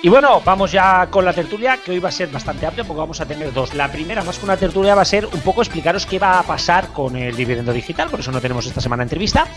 Y 0.00 0.08
bueno, 0.08 0.40
vamos 0.44 0.70
ya 0.70 1.08
con 1.10 1.24
la 1.24 1.32
tertulia, 1.32 1.78
que 1.84 1.90
hoy 1.90 1.98
va 1.98 2.08
a 2.08 2.12
ser 2.12 2.28
bastante 2.28 2.64
amplia 2.64 2.84
porque 2.84 3.00
vamos 3.00 3.20
a 3.20 3.26
tener 3.26 3.52
dos. 3.52 3.74
La 3.74 3.90
primera, 3.90 4.22
más 4.22 4.38
que 4.38 4.44
una 4.44 4.56
tertulia, 4.56 4.94
va 4.94 5.02
a 5.02 5.04
ser 5.04 5.26
un 5.26 5.40
poco 5.40 5.60
explicaros 5.60 6.06
qué 6.06 6.20
va 6.20 6.38
a 6.38 6.44
pasar 6.44 6.88
con 6.92 7.16
el 7.16 7.34
dividendo 7.34 7.72
digital, 7.72 8.08
por 8.08 8.20
eso 8.20 8.30
no 8.30 8.40
tenemos 8.40 8.64
esta 8.66 8.80
semana 8.80 9.02
entrevista. 9.02 9.48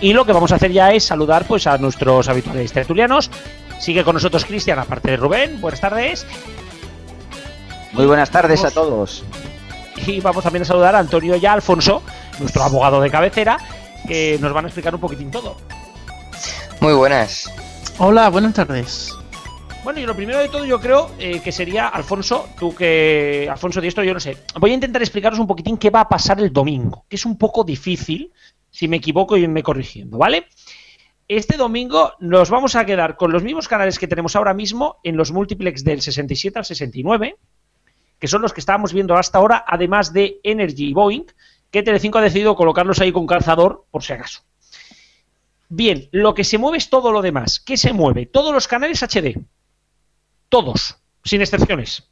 Y 0.00 0.12
lo 0.12 0.24
que 0.24 0.32
vamos 0.32 0.52
a 0.52 0.54
hacer 0.54 0.70
ya 0.70 0.92
es 0.92 1.02
saludar 1.02 1.46
pues 1.46 1.66
a 1.66 1.78
nuestros 1.78 2.28
habituales 2.28 2.72
tertulianos. 2.72 3.28
Sigue 3.80 4.04
con 4.04 4.14
nosotros 4.14 4.44
Cristian, 4.44 4.78
aparte 4.78 5.10
de 5.10 5.16
Rubén. 5.16 5.60
Buenas 5.60 5.80
tardes. 5.80 6.24
Muy 7.92 8.06
buenas 8.06 8.30
tardes 8.30 8.60
Vamos. 8.60 8.72
a 8.72 8.74
todos. 8.74 9.24
Y 10.06 10.20
vamos 10.20 10.44
también 10.44 10.62
a 10.62 10.66
saludar 10.66 10.94
a 10.94 11.00
Antonio 11.00 11.34
y 11.34 11.44
a 11.44 11.54
Alfonso, 11.54 12.04
nuestro 12.38 12.62
abogado 12.62 13.00
de 13.00 13.10
cabecera, 13.10 13.58
que 14.06 14.38
nos 14.40 14.52
van 14.52 14.66
a 14.66 14.68
explicar 14.68 14.94
un 14.94 15.00
poquitín 15.00 15.32
todo. 15.32 15.56
Muy 16.80 16.92
buenas. 16.92 17.50
Hola, 17.98 18.28
buenas 18.28 18.54
tardes. 18.54 19.12
Bueno, 19.88 20.00
y 20.02 20.04
lo 20.04 20.14
primero 20.14 20.38
de 20.38 20.50
todo 20.50 20.66
yo 20.66 20.78
creo 20.78 21.12
eh, 21.18 21.40
que 21.40 21.50
sería, 21.50 21.88
Alfonso, 21.88 22.50
tú 22.58 22.74
que... 22.74 23.48
Alfonso, 23.50 23.80
de 23.80 23.88
esto 23.88 24.04
yo 24.04 24.12
no 24.12 24.20
sé. 24.20 24.36
Voy 24.60 24.72
a 24.72 24.74
intentar 24.74 25.00
explicaros 25.00 25.38
un 25.38 25.46
poquitín 25.46 25.78
qué 25.78 25.88
va 25.88 26.02
a 26.02 26.08
pasar 26.10 26.38
el 26.40 26.52
domingo, 26.52 27.06
que 27.08 27.16
es 27.16 27.24
un 27.24 27.38
poco 27.38 27.64
difícil, 27.64 28.30
si 28.70 28.86
me 28.86 28.98
equivoco 28.98 29.38
y 29.38 29.48
me 29.48 29.62
corrigiendo, 29.62 30.18
¿vale? 30.18 30.44
Este 31.26 31.56
domingo 31.56 32.12
nos 32.20 32.50
vamos 32.50 32.76
a 32.76 32.84
quedar 32.84 33.16
con 33.16 33.32
los 33.32 33.42
mismos 33.42 33.66
canales 33.66 33.98
que 33.98 34.06
tenemos 34.06 34.36
ahora 34.36 34.52
mismo 34.52 34.98
en 35.04 35.16
los 35.16 35.32
multiplex 35.32 35.82
del 35.82 36.02
67 36.02 36.58
al 36.58 36.66
69, 36.66 37.36
que 38.18 38.28
son 38.28 38.42
los 38.42 38.52
que 38.52 38.60
estábamos 38.60 38.92
viendo 38.92 39.16
hasta 39.16 39.38
ahora, 39.38 39.64
además 39.66 40.12
de 40.12 40.38
Energy 40.42 40.88
y 40.90 40.92
Boeing, 40.92 41.24
que 41.70 41.82
Telecinco 41.82 42.18
ha 42.18 42.22
decidido 42.22 42.56
colocarlos 42.56 43.00
ahí 43.00 43.10
con 43.10 43.26
calzador 43.26 43.86
por 43.90 44.02
si 44.02 44.12
acaso. 44.12 44.42
Bien, 45.70 46.10
lo 46.12 46.34
que 46.34 46.44
se 46.44 46.58
mueve 46.58 46.76
es 46.76 46.90
todo 46.90 47.10
lo 47.10 47.22
demás. 47.22 47.58
¿Qué 47.58 47.78
se 47.78 47.94
mueve? 47.94 48.26
Todos 48.26 48.52
los 48.52 48.68
canales 48.68 49.02
HD. 49.02 49.40
Todos, 50.48 50.96
sin 51.24 51.40
excepciones. 51.40 52.08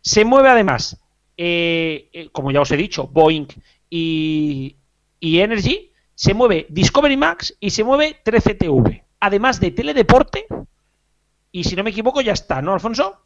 Se 0.00 0.24
mueve 0.24 0.50
además, 0.50 0.98
eh, 1.36 2.08
eh, 2.12 2.28
como 2.30 2.50
ya 2.50 2.60
os 2.60 2.70
he 2.70 2.76
dicho, 2.76 3.06
Boeing 3.06 3.48
y, 3.88 4.76
y 5.20 5.40
Energy. 5.40 5.90
Se 6.14 6.34
mueve 6.34 6.66
Discovery 6.68 7.16
Max 7.16 7.56
y 7.58 7.70
se 7.70 7.82
mueve 7.82 8.20
13TV. 8.24 9.02
Además 9.20 9.58
de 9.60 9.70
Teledeporte. 9.70 10.46
Y 11.50 11.64
si 11.64 11.74
no 11.76 11.82
me 11.82 11.90
equivoco, 11.90 12.20
ya 12.20 12.32
está, 12.32 12.60
¿no, 12.62 12.72
Alfonso? 12.72 13.24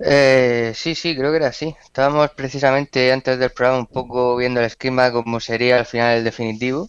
Eh, 0.00 0.72
sí, 0.74 0.94
sí, 0.94 1.16
creo 1.16 1.30
que 1.30 1.36
era 1.36 1.48
así. 1.48 1.74
Estábamos 1.82 2.30
precisamente 2.30 3.12
antes 3.12 3.38
del 3.38 3.50
programa 3.50 3.80
un 3.80 3.86
poco 3.86 4.36
viendo 4.36 4.60
el 4.60 4.66
esquema 4.66 5.12
como 5.12 5.40
sería 5.40 5.78
al 5.78 5.86
final 5.86 6.18
el 6.18 6.24
definitivo. 6.24 6.86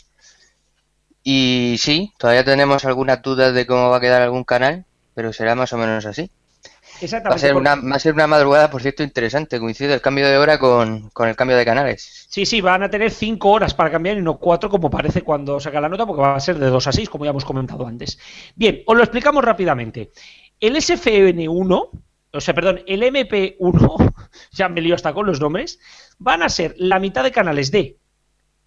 Y 1.24 1.78
sí, 1.80 2.14
todavía 2.18 2.46
tenemos 2.46 2.86
algunas 2.86 3.22
dudas 3.22 3.54
de 3.54 3.66
cómo 3.66 3.90
va 3.90 3.98
a 3.98 4.00
quedar 4.02 4.22
algún 4.22 4.44
canal, 4.44 4.86
pero 5.16 5.34
será 5.34 5.56
más 5.56 5.74
o 5.74 5.78
menos 5.78 6.06
así. 6.06 6.30
Va 6.64 7.00
a 7.02 7.04
Exactamente. 7.04 7.42
ser 7.42 7.54
porque- 7.54 7.70
una, 7.74 7.90
va 7.90 7.96
a 7.96 8.00
ser 8.00 8.14
una 8.14 8.28
madrugada, 8.28 8.70
por 8.70 8.82
cierto, 8.82 9.04
interesante. 9.04 9.60
Coincide 9.60 9.94
el 9.96 10.02
cambio 10.02 10.28
de 10.30 10.38
hora 10.38 10.58
con, 10.60 11.10
con 11.10 11.28
el 11.28 11.36
cambio 11.36 11.58
de 11.58 11.66
canales. 11.66 12.26
Sí, 12.30 12.46
sí, 12.46 12.62
van 12.62 12.84
a 12.84 12.90
tener 12.90 13.12
5 13.12 13.50
horas 13.50 13.74
para 13.74 13.92
cambiar 13.92 14.18
y 14.18 14.22
no 14.22 14.38
4 14.38 14.70
como 14.70 14.90
parece 14.90 15.22
cuando 15.24 15.60
saca 15.60 15.82
la 15.82 15.90
nota, 15.90 16.06
porque 16.06 16.22
va 16.22 16.36
a 16.36 16.40
ser 16.40 16.58
de 16.58 16.68
2 16.68 16.88
a 16.88 16.92
6, 16.92 17.10
como 17.10 17.26
ya 17.26 17.32
hemos 17.32 17.44
comentado 17.44 17.86
antes. 17.86 18.18
Bien, 18.56 18.82
os 18.86 18.96
lo 18.96 19.04
explicamos 19.04 19.44
rápidamente. 19.44 20.12
El 20.60 20.76
SFN1, 20.78 21.90
o 22.32 22.42
sea, 22.42 22.54
perdón, 22.54 22.82
el 22.88 23.04
MP1, 23.04 24.14
ya 24.52 24.70
me 24.70 24.82
lío 24.82 24.96
hasta 24.96 25.14
con 25.14 25.26
los 25.26 25.40
nombres, 25.42 25.80
van 26.18 26.44
a 26.44 26.50
ser 26.50 26.76
la 26.78 27.00
mitad 27.00 27.24
de 27.24 27.32
canales 27.32 27.72
de 27.72 27.98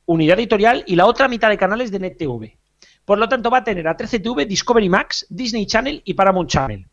Unidad 0.04 0.38
Editorial 0.38 0.84
y 0.86 0.96
la 0.96 1.06
otra 1.06 1.28
mitad 1.28 1.48
de 1.48 1.58
canales 1.58 1.90
de 1.90 1.98
NetTV. 1.98 2.56
Por 3.08 3.18
lo 3.18 3.26
tanto, 3.26 3.48
va 3.48 3.56
a 3.56 3.64
tener 3.64 3.88
a 3.88 3.96
13TV, 3.96 4.46
Discovery 4.46 4.90
Max, 4.90 5.24
Disney 5.30 5.64
Channel 5.64 6.02
y 6.04 6.12
Paramount 6.12 6.50
Channel. 6.50 6.86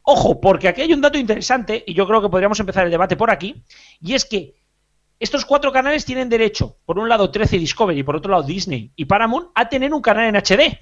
Ojo, 0.00 0.40
porque 0.40 0.66
aquí 0.66 0.80
hay 0.80 0.94
un 0.94 1.02
dato 1.02 1.18
interesante 1.18 1.84
y 1.86 1.92
yo 1.92 2.06
creo 2.06 2.22
que 2.22 2.30
podríamos 2.30 2.58
empezar 2.58 2.86
el 2.86 2.90
debate 2.90 3.16
por 3.16 3.30
aquí, 3.30 3.54
y 4.00 4.14
es 4.14 4.24
que 4.24 4.54
estos 5.20 5.44
cuatro 5.44 5.70
canales 5.70 6.06
tienen 6.06 6.30
derecho, 6.30 6.78
por 6.86 6.98
un 6.98 7.06
lado 7.06 7.30
13 7.30 7.58
Discovery 7.58 8.02
por 8.02 8.16
otro 8.16 8.30
lado 8.30 8.44
Disney 8.44 8.92
y 8.96 9.04
Paramount, 9.04 9.50
a 9.54 9.68
tener 9.68 9.92
un 9.92 10.00
canal 10.00 10.34
en 10.34 10.36
HD. 10.36 10.78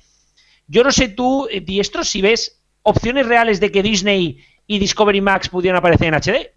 Yo 0.68 0.84
no 0.84 0.92
sé 0.92 1.08
tú, 1.08 1.48
eh, 1.50 1.60
Diestro, 1.60 2.04
si 2.04 2.22
ves 2.22 2.62
opciones 2.82 3.26
reales 3.26 3.58
de 3.58 3.72
que 3.72 3.82
Disney 3.82 4.38
y 4.68 4.78
Discovery 4.78 5.20
Max 5.20 5.48
pudieran 5.48 5.78
aparecer 5.80 6.06
en 6.06 6.14
HD. 6.14 6.52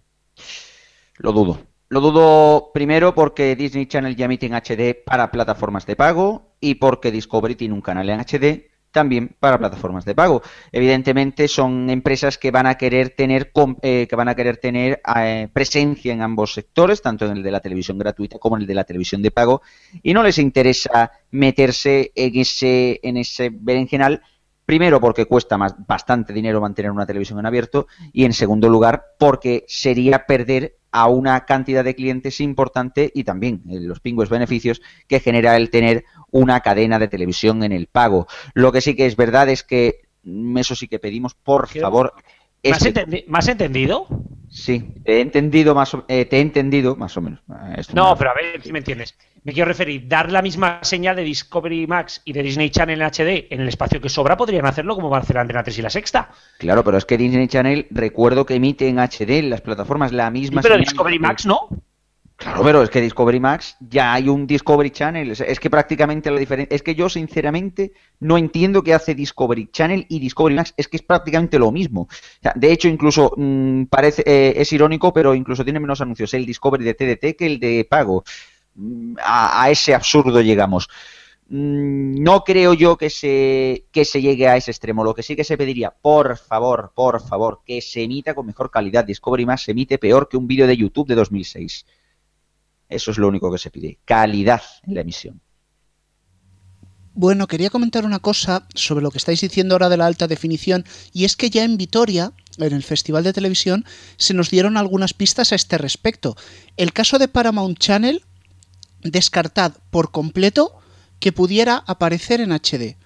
Lo 1.16 1.32
dudo. 1.32 1.58
Lo 1.88 2.00
dudo 2.00 2.70
primero 2.72 3.12
porque 3.12 3.56
Disney 3.56 3.86
Channel 3.86 4.14
ya 4.14 4.26
emite 4.26 4.46
en 4.46 4.54
HD 4.54 4.94
para 5.04 5.32
plataformas 5.32 5.84
de 5.84 5.96
pago 5.96 6.49
y 6.60 6.74
porque 6.76 7.10
Discovery 7.10 7.54
tiene 7.54 7.74
un 7.74 7.80
canal 7.80 8.08
en 8.10 8.20
HD 8.20 8.70
también 8.90 9.36
para 9.38 9.58
plataformas 9.58 10.04
de 10.04 10.14
pago. 10.14 10.42
Evidentemente 10.72 11.48
son 11.48 11.90
empresas 11.90 12.38
que 12.38 12.50
van 12.50 12.66
a 12.66 12.76
querer 12.76 13.10
tener 13.10 13.52
eh, 13.82 14.06
que 14.08 14.16
van 14.16 14.28
a 14.28 14.34
querer 14.34 14.56
tener 14.56 15.00
eh, 15.16 15.48
presencia 15.52 16.12
en 16.12 16.22
ambos 16.22 16.54
sectores, 16.54 17.00
tanto 17.00 17.26
en 17.26 17.36
el 17.36 17.42
de 17.42 17.52
la 17.52 17.60
televisión 17.60 17.98
gratuita 17.98 18.38
como 18.38 18.56
en 18.56 18.62
el 18.62 18.68
de 18.68 18.74
la 18.74 18.84
televisión 18.84 19.22
de 19.22 19.30
pago, 19.30 19.62
y 20.02 20.12
no 20.12 20.22
les 20.22 20.38
interesa 20.38 21.12
meterse 21.30 22.12
en 22.14 22.36
ese 22.36 23.00
en 23.02 23.16
ese 23.16 23.50
berenjenal 23.52 24.22
Primero 24.70 25.00
porque 25.00 25.26
cuesta 25.26 25.56
bastante 25.56 26.32
dinero 26.32 26.60
mantener 26.60 26.92
una 26.92 27.04
televisión 27.04 27.40
en 27.40 27.46
abierto 27.46 27.88
y 28.12 28.24
en 28.24 28.32
segundo 28.32 28.68
lugar 28.68 29.04
porque 29.18 29.64
sería 29.66 30.26
perder 30.26 30.76
a 30.92 31.08
una 31.08 31.44
cantidad 31.44 31.84
de 31.84 31.94
clientes 31.94 32.40
importante 32.40 33.10
y 33.14 33.24
también 33.24 33.62
eh, 33.68 33.80
los 33.80 34.00
pingües 34.00 34.28
beneficios 34.28 34.80
que 35.06 35.20
genera 35.20 35.56
el 35.56 35.70
tener 35.70 36.04
una 36.30 36.60
cadena 36.60 36.98
de 36.98 37.08
televisión 37.08 37.62
en 37.62 37.72
el 37.72 37.86
pago. 37.86 38.26
Lo 38.54 38.72
que 38.72 38.80
sí 38.80 38.94
que 38.94 39.06
es 39.06 39.16
verdad 39.16 39.48
es 39.48 39.62
que 39.62 40.02
mm, 40.22 40.58
eso 40.58 40.74
sí 40.74 40.88
que 40.88 40.98
pedimos, 40.98 41.34
por 41.34 41.68
favor. 41.68 42.14
¿Más, 43.26 43.48
entendido? 43.48 44.06
Sí, 44.48 44.94
te 45.04 45.18
he 45.18 45.20
entendido 45.20 45.74
más 45.74 45.94
o, 45.94 46.04
eh, 46.08 46.24
te 46.24 46.38
he 46.38 46.40
entendido 46.40 46.96
más 46.96 47.16
o 47.16 47.20
menos. 47.20 47.40
no, 47.94 48.16
pero 48.16 48.30
a 48.30 48.34
ver 48.34 48.62
si 48.62 48.72
me 48.72 48.80
entiendes. 48.80 49.14
Me 49.42 49.54
quiero 49.54 49.68
referir, 49.68 50.06
dar 50.06 50.30
la 50.30 50.42
misma 50.42 50.80
señal 50.82 51.16
de 51.16 51.22
Discovery 51.22 51.86
Max 51.86 52.20
y 52.26 52.34
de 52.34 52.42
Disney 52.42 52.68
Channel 52.68 53.00
en 53.00 53.08
HD 53.08 53.46
en 53.50 53.60
el 53.62 53.68
espacio 53.68 53.98
que 53.98 54.10
sobra, 54.10 54.36
podrían 54.36 54.66
hacerlo 54.66 54.94
como 54.94 55.08
van 55.08 55.20
a 55.20 55.22
hacer 55.22 55.36
la 55.36 55.42
Antena 55.42 55.62
3 55.62 55.78
y 55.78 55.82
la 55.82 55.88
Sexta. 55.88 56.30
Claro, 56.58 56.84
pero 56.84 56.98
es 56.98 57.06
que 57.06 57.16
Disney 57.16 57.48
Channel, 57.48 57.86
recuerdo 57.90 58.44
que 58.44 58.56
emite 58.56 58.88
en 58.88 58.98
HD 58.98 59.38
en 59.38 59.48
las 59.48 59.62
plataformas 59.62 60.12
la 60.12 60.30
misma 60.30 60.60
pero 60.60 60.76
Discovery 60.76 61.18
Max 61.18 61.46
no. 61.46 61.68
Claro, 62.40 62.62
pero 62.64 62.82
es 62.82 62.88
que 62.88 63.02
Discovery 63.02 63.38
Max 63.38 63.76
ya 63.80 64.14
hay 64.14 64.30
un 64.30 64.46
Discovery 64.46 64.90
Channel. 64.90 65.30
Es 65.30 65.60
que 65.60 65.68
prácticamente 65.68 66.30
la 66.30 66.40
diferencia. 66.40 66.74
Es 66.74 66.82
que 66.82 66.94
yo, 66.94 67.10
sinceramente, 67.10 67.92
no 68.18 68.38
entiendo 68.38 68.82
qué 68.82 68.94
hace 68.94 69.14
Discovery 69.14 69.68
Channel 69.70 70.06
y 70.08 70.20
Discovery 70.20 70.54
Max. 70.54 70.72
Es 70.78 70.88
que 70.88 70.96
es 70.96 71.02
prácticamente 71.02 71.58
lo 71.58 71.70
mismo. 71.70 72.08
de 72.54 72.72
hecho, 72.72 72.88
incluso 72.88 73.34
mm, 73.36 73.84
parece 73.90 74.22
eh, 74.24 74.54
es 74.56 74.72
irónico, 74.72 75.12
pero 75.12 75.34
incluso 75.34 75.64
tiene 75.64 75.80
menos 75.80 76.00
anuncios 76.00 76.32
el 76.32 76.46
Discovery 76.46 76.82
de 76.82 76.94
TDT 76.94 77.36
que 77.36 77.44
el 77.46 77.60
de 77.60 77.86
pago. 77.88 78.24
Mm, 78.74 79.16
a, 79.22 79.68
ese 79.70 79.94
absurdo 79.94 80.40
llegamos. 80.40 80.88
Mm, 81.50 82.22
no 82.22 82.42
creo 82.42 82.72
yo 82.72 82.96
que 82.96 83.10
se, 83.10 83.84
que 83.92 84.06
se 84.06 84.22
llegue 84.22 84.48
a 84.48 84.56
ese 84.56 84.70
extremo. 84.70 85.04
Lo 85.04 85.14
que 85.14 85.22
sí 85.22 85.36
que 85.36 85.44
se 85.44 85.58
pediría, 85.58 85.90
por 85.90 86.38
favor, 86.38 86.92
por 86.94 87.20
favor, 87.20 87.60
que 87.66 87.82
se 87.82 88.02
emita 88.02 88.34
con 88.34 88.46
mejor 88.46 88.70
calidad. 88.70 89.04
Discovery 89.04 89.44
Max 89.44 89.64
se 89.64 89.72
emite 89.72 89.98
peor 89.98 90.26
que 90.26 90.38
un 90.38 90.46
vídeo 90.46 90.66
de 90.66 90.78
YouTube 90.78 91.08
de 91.08 91.16
2006. 91.16 91.84
Eso 92.90 93.10
es 93.12 93.18
lo 93.18 93.28
único 93.28 93.50
que 93.50 93.58
se 93.58 93.70
pide. 93.70 93.98
Calidad 94.04 94.62
en 94.86 94.94
la 94.94 95.00
emisión. 95.00 95.40
Bueno, 97.14 97.48
quería 97.48 97.70
comentar 97.70 98.04
una 98.04 98.18
cosa 98.18 98.66
sobre 98.74 99.02
lo 99.02 99.10
que 99.10 99.18
estáis 99.18 99.40
diciendo 99.40 99.74
ahora 99.74 99.88
de 99.88 99.96
la 99.96 100.06
alta 100.06 100.28
definición, 100.28 100.84
y 101.12 101.24
es 101.24 101.36
que 101.36 101.50
ya 101.50 101.64
en 101.64 101.76
Vitoria, 101.76 102.32
en 102.58 102.72
el 102.72 102.82
Festival 102.82 103.24
de 103.24 103.32
Televisión, 103.32 103.84
se 104.16 104.34
nos 104.34 104.50
dieron 104.50 104.76
algunas 104.76 105.12
pistas 105.12 105.52
a 105.52 105.56
este 105.56 105.76
respecto. 105.76 106.36
El 106.76 106.92
caso 106.92 107.18
de 107.18 107.28
Paramount 107.28 107.78
Channel 107.78 108.22
descartad 109.02 109.72
por 109.90 110.10
completo 110.10 110.78
que 111.18 111.32
pudiera 111.32 111.84
aparecer 111.86 112.40
en 112.40 112.52
HD. 112.52 112.96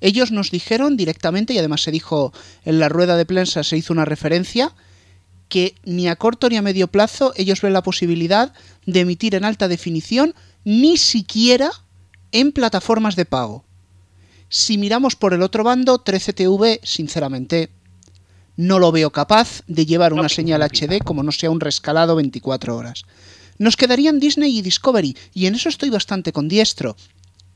Ellos 0.00 0.32
nos 0.32 0.50
dijeron 0.50 0.96
directamente, 0.96 1.52
y 1.52 1.58
además 1.58 1.82
se 1.82 1.90
dijo 1.90 2.32
en 2.64 2.78
la 2.78 2.88
rueda 2.88 3.16
de 3.16 3.26
prensa, 3.26 3.62
se 3.62 3.76
hizo 3.76 3.92
una 3.92 4.06
referencia, 4.06 4.74
que 5.50 5.74
ni 5.84 6.08
a 6.08 6.16
corto 6.16 6.48
ni 6.48 6.56
a 6.56 6.62
medio 6.62 6.88
plazo 6.88 7.34
ellos 7.36 7.60
ven 7.60 7.74
la 7.74 7.82
posibilidad 7.82 8.54
de 8.86 9.00
emitir 9.00 9.34
en 9.34 9.44
alta 9.44 9.68
definición, 9.68 10.34
ni 10.64 10.96
siquiera 10.96 11.70
en 12.32 12.52
plataformas 12.52 13.16
de 13.16 13.26
pago. 13.26 13.64
Si 14.48 14.78
miramos 14.78 15.16
por 15.16 15.34
el 15.34 15.42
otro 15.42 15.62
bando, 15.62 16.02
13TV, 16.02 16.80
sinceramente, 16.82 17.70
no 18.56 18.78
lo 18.78 18.92
veo 18.92 19.10
capaz 19.10 19.62
de 19.66 19.86
llevar 19.86 20.12
una 20.12 20.28
señal 20.28 20.62
HD 20.62 21.04
como 21.04 21.22
no 21.22 21.32
sea 21.32 21.50
un 21.50 21.60
rescalado 21.60 22.16
24 22.16 22.76
horas. 22.76 23.04
Nos 23.58 23.76
quedarían 23.76 24.20
Disney 24.20 24.56
y 24.56 24.62
Discovery, 24.62 25.16
y 25.34 25.46
en 25.46 25.54
eso 25.54 25.68
estoy 25.68 25.90
bastante 25.90 26.32
con 26.32 26.48
diestro. 26.48 26.96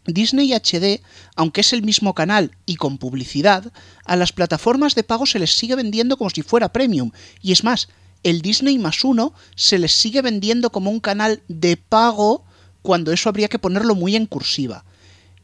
Disney 0.06 0.52
HD, 0.52 1.02
aunque 1.34 1.62
es 1.62 1.72
el 1.72 1.82
mismo 1.82 2.14
canal 2.14 2.52
y 2.66 2.76
con 2.76 2.98
publicidad, 2.98 3.72
a 4.04 4.16
las 4.16 4.32
plataformas 4.32 4.94
de 4.94 5.04
pago 5.04 5.26
se 5.26 5.38
les 5.38 5.54
sigue 5.54 5.76
vendiendo 5.76 6.16
como 6.16 6.30
si 6.30 6.42
fuera 6.42 6.72
premium. 6.72 7.10
Y 7.40 7.52
es 7.52 7.64
más, 7.64 7.88
el 8.22 8.42
Disney 8.42 8.78
más 8.78 9.04
uno 9.04 9.32
se 9.54 9.78
les 9.78 9.92
sigue 9.92 10.22
vendiendo 10.22 10.70
como 10.70 10.90
un 10.90 11.00
canal 11.00 11.42
de 11.48 11.76
pago 11.76 12.44
cuando 12.82 13.12
eso 13.12 13.28
habría 13.28 13.48
que 13.48 13.58
ponerlo 13.58 13.94
muy 13.94 14.16
en 14.16 14.26
cursiva. 14.26 14.84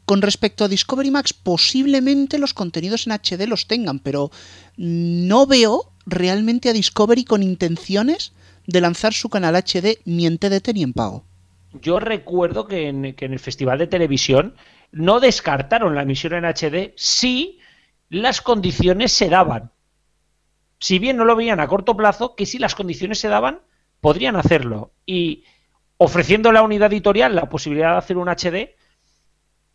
Con 0.05 0.23
respecto 0.23 0.65
a 0.65 0.69
Discovery 0.69 1.11
Max, 1.11 1.33
posiblemente 1.33 2.39
los 2.39 2.53
contenidos 2.53 3.07
en 3.07 3.13
HD 3.13 3.47
los 3.47 3.67
tengan, 3.67 4.01
pero 4.01 4.31
no 4.77 5.47
veo 5.47 5.93
realmente 6.05 6.69
a 6.69 6.73
Discovery 6.73 7.25
con 7.25 7.43
intenciones 7.43 8.33
de 8.67 8.81
lanzar 8.81 9.15
su 9.15 9.29
canal 9.29 9.55
HD 9.55 10.01
ni 10.05 10.27
en 10.27 10.39
TDT 10.39 10.75
ni 10.75 10.83
en 10.83 10.93
pago. 10.93 11.25
Yo 11.73 12.01
recuerdo 12.01 12.67
que 12.67 12.89
en, 12.89 13.05
el 13.05 13.39
Festival 13.39 13.79
de 13.79 13.87
Televisión 13.87 14.55
no 14.91 15.21
descartaron 15.21 15.95
la 15.95 16.03
emisión 16.03 16.35
en 16.35 16.45
HD 16.45 16.93
si 16.97 17.61
las 18.09 18.41
condiciones 18.41 19.13
se 19.13 19.29
daban. 19.29 19.71
Si 20.79 20.99
bien 20.99 21.17
no 21.17 21.25
lo 21.25 21.37
veían 21.37 21.61
a 21.61 21.69
corto 21.69 21.97
plazo, 21.97 22.35
que 22.35 22.47
si 22.47 22.59
las 22.59 22.75
condiciones 22.75 23.19
se 23.19 23.29
daban, 23.29 23.61
podrían 24.01 24.37
hacerlo. 24.37 24.93
Y 25.07 25.45
ofreciendo 25.97 26.49
a 26.49 26.53
la 26.53 26.63
unidad 26.63 26.93
editorial 26.93 27.35
la 27.37 27.49
posibilidad 27.49 27.93
de 27.93 27.99
hacer 27.99 28.17
un 28.17 28.29
HD, 28.29 28.75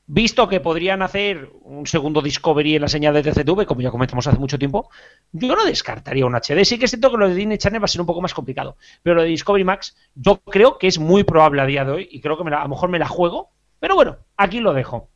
visto 0.08 0.48
que 0.48 0.60
podrían 0.60 1.02
hacer 1.02 1.52
un 1.62 1.88
segundo 1.88 2.22
Discovery 2.22 2.76
en 2.76 2.82
la 2.84 2.88
señal 2.88 3.14
de 3.14 3.24
TCTV, 3.24 3.66
como 3.66 3.82
ya 3.82 3.92
comentamos 3.92 4.28
hace 4.28 4.38
mucho 4.38 4.60
tiempo, 4.60 4.90
yo 5.32 5.56
no 5.56 5.66
descartaría 5.66 6.26
un 6.26 6.36
HD. 6.36 6.64
Sí 6.64 6.78
que 6.78 6.88
siento 6.88 7.12
que 7.12 7.18
lo 7.18 7.28
de 7.28 7.36
Disney 7.36 7.58
Channel 7.58 7.82
va 7.82 7.86
a 7.86 7.90
ser 7.90 8.02
un 8.02 8.08
poco 8.08 8.22
más 8.22 8.34
complicado, 8.34 8.78
pero 9.02 9.16
lo 9.16 9.24
de 9.24 9.30
Discovery 9.30 9.64
Max 9.64 9.96
yo 10.14 10.38
creo 10.38 10.78
que 10.78 10.88
es 10.88 11.00
muy 11.00 11.24
probable 11.24 11.62
a 11.62 11.66
día 11.66 11.86
de 11.86 11.92
hoy 11.92 12.08
y 12.12 12.22
creo 12.22 12.38
que 12.38 12.48
a 12.54 12.64
lo 12.64 12.70
mejor 12.70 12.90
me 12.90 13.00
la 13.00 13.08
juego, 13.08 13.50
pero 13.80 13.96
bueno, 13.96 14.18
aquí 14.38 14.60
lo 14.60 14.74
dejo. 14.74 15.10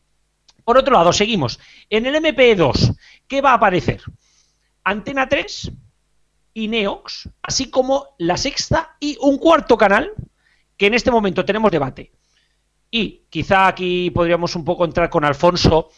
Por 0.64 0.78
otro 0.78 0.94
lado, 0.94 1.14
seguimos. 1.14 1.60
En 1.90 2.06
el 2.06 2.16
MP2, 2.16 2.96
¿qué 3.28 3.42
va 3.42 3.52
a 3.52 3.56
aparecer? 3.56 4.02
Antena 4.84 5.28
3 5.28 5.72
y 6.54 6.68
Neox, 6.68 7.30
así 7.42 7.70
como 7.70 8.16
la 8.18 8.38
sexta 8.38 8.96
y 9.00 9.18
un 9.22 9.38
cuarto 9.38 9.78
canal, 9.78 10.12
que 10.78 10.88
en 10.88 10.94
este 10.94 11.12
momento 11.12 11.46
tenemos 11.46 11.72
debate 11.72 12.12
y 12.92 13.24
quizá 13.30 13.68
aquí 13.68 14.10
podríamos 14.12 14.56
un 14.56 14.66
poco 14.66 14.86
entrar 14.86 15.10
con 15.10 15.26
Alfonso. 15.26 15.90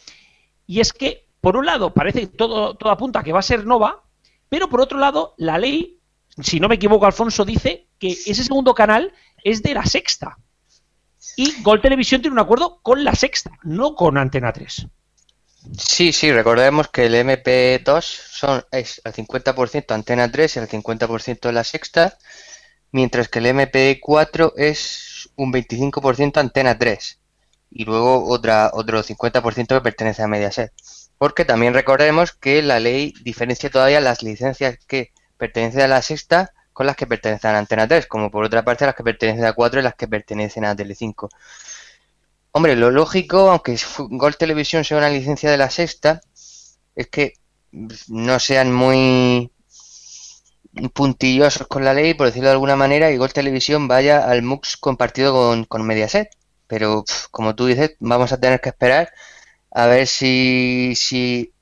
Y 0.66 0.80
es 0.80 0.92
que, 0.92 1.26
por 1.40 1.56
un 1.56 1.66
lado, 1.66 1.92
parece 1.92 2.20
que 2.20 2.26
todo, 2.28 2.74
todo 2.74 2.90
apunta 2.90 3.20
a 3.20 3.22
que 3.22 3.32
va 3.32 3.40
a 3.40 3.42
ser 3.42 3.66
Nova, 3.66 4.02
pero 4.48 4.68
por 4.68 4.80
otro 4.80 4.98
lado, 4.98 5.34
la 5.38 5.58
ley, 5.58 5.98
si 6.40 6.60
no 6.60 6.68
me 6.68 6.74
equivoco, 6.74 7.06
Alfonso 7.06 7.44
dice 7.44 7.88
que 7.98 8.08
ese 8.08 8.44
segundo 8.44 8.74
canal 8.74 9.12
es 9.42 9.62
de 9.62 9.74
la 9.74 9.86
sexta. 9.86 10.36
Y 11.36 11.62
Gol 11.62 11.80
Televisión 11.80 12.20
tiene 12.20 12.34
un 12.34 12.40
acuerdo 12.40 12.80
con 12.82 13.04
la 13.04 13.14
sexta, 13.14 13.52
no 13.62 13.94
con 13.94 14.18
Antena 14.18 14.52
3. 14.52 14.86
Sí, 15.78 16.12
sí, 16.12 16.32
recordemos 16.32 16.88
que 16.88 17.06
el 17.06 17.14
MP2 17.14 18.02
son, 18.02 18.64
es 18.72 19.00
al 19.04 19.12
50% 19.12 19.94
Antena 19.94 20.30
3 20.30 20.56
y 20.56 20.58
al 20.58 20.68
50% 20.68 21.52
la 21.52 21.64
sexta, 21.64 22.18
mientras 22.92 23.28
que 23.28 23.40
el 23.40 23.46
MP4 23.46 24.52
es 24.56 25.30
un 25.36 25.52
25% 25.52 26.38
Antena 26.38 26.78
3 26.78 27.18
y 27.70 27.84
luego 27.84 28.28
otra, 28.28 28.70
otro 28.74 29.02
50% 29.02 29.66
que 29.66 29.80
pertenece 29.80 30.22
a 30.22 30.28
Mediaset. 30.28 30.72
Porque 31.18 31.44
también 31.44 31.74
recordemos 31.74 32.32
que 32.32 32.62
la 32.62 32.80
ley 32.80 33.14
diferencia 33.22 33.70
todavía 33.70 34.00
las 34.00 34.22
licencias 34.22 34.78
que 34.86 35.12
pertenecen 35.38 35.82
a 35.82 35.88
la 35.88 36.02
sexta 36.02 36.52
con 36.72 36.86
las 36.86 36.96
que 36.96 37.06
pertenecen 37.06 37.54
a 37.54 37.58
Antena 37.58 37.88
3, 37.88 38.06
como 38.06 38.30
por 38.30 38.44
otra 38.44 38.64
parte 38.64 38.86
las 38.86 38.94
que 38.94 39.04
pertenecen 39.04 39.44
a 39.44 39.52
4 39.52 39.80
y 39.80 39.82
las 39.82 39.94
que 39.94 40.08
pertenecen 40.08 40.64
a 40.64 40.76
Telecinco. 40.76 41.28
Hombre, 42.52 42.76
lo 42.76 42.90
lógico, 42.90 43.50
aunque 43.50 43.78
Gol 43.98 44.36
Televisión 44.36 44.84
sea 44.84 44.98
una 44.98 45.08
licencia 45.08 45.50
de 45.50 45.56
la 45.56 45.70
sexta, 45.70 46.20
es 46.94 47.08
que 47.08 47.34
no 48.08 48.38
sean 48.38 48.72
muy 48.72 49.50
puntillosos 50.94 51.66
con 51.66 51.84
la 51.84 51.94
ley, 51.94 52.14
por 52.14 52.26
decirlo 52.26 52.48
de 52.48 52.54
alguna 52.54 52.76
manera, 52.76 53.10
y 53.10 53.16
Gol 53.16 53.32
Televisión 53.32 53.88
vaya 53.88 54.24
al 54.28 54.42
MUX 54.42 54.76
compartido 54.76 55.32
con, 55.32 55.64
con 55.64 55.86
Mediaset. 55.86 56.30
Pero, 56.66 57.04
como 57.30 57.54
tú 57.54 57.66
dices, 57.66 57.96
vamos 58.00 58.32
a 58.32 58.40
tener 58.40 58.60
que 58.60 58.70
esperar 58.70 59.10
a 59.70 59.86
ver 59.86 60.06
si, 60.06 60.94
si 60.96 61.52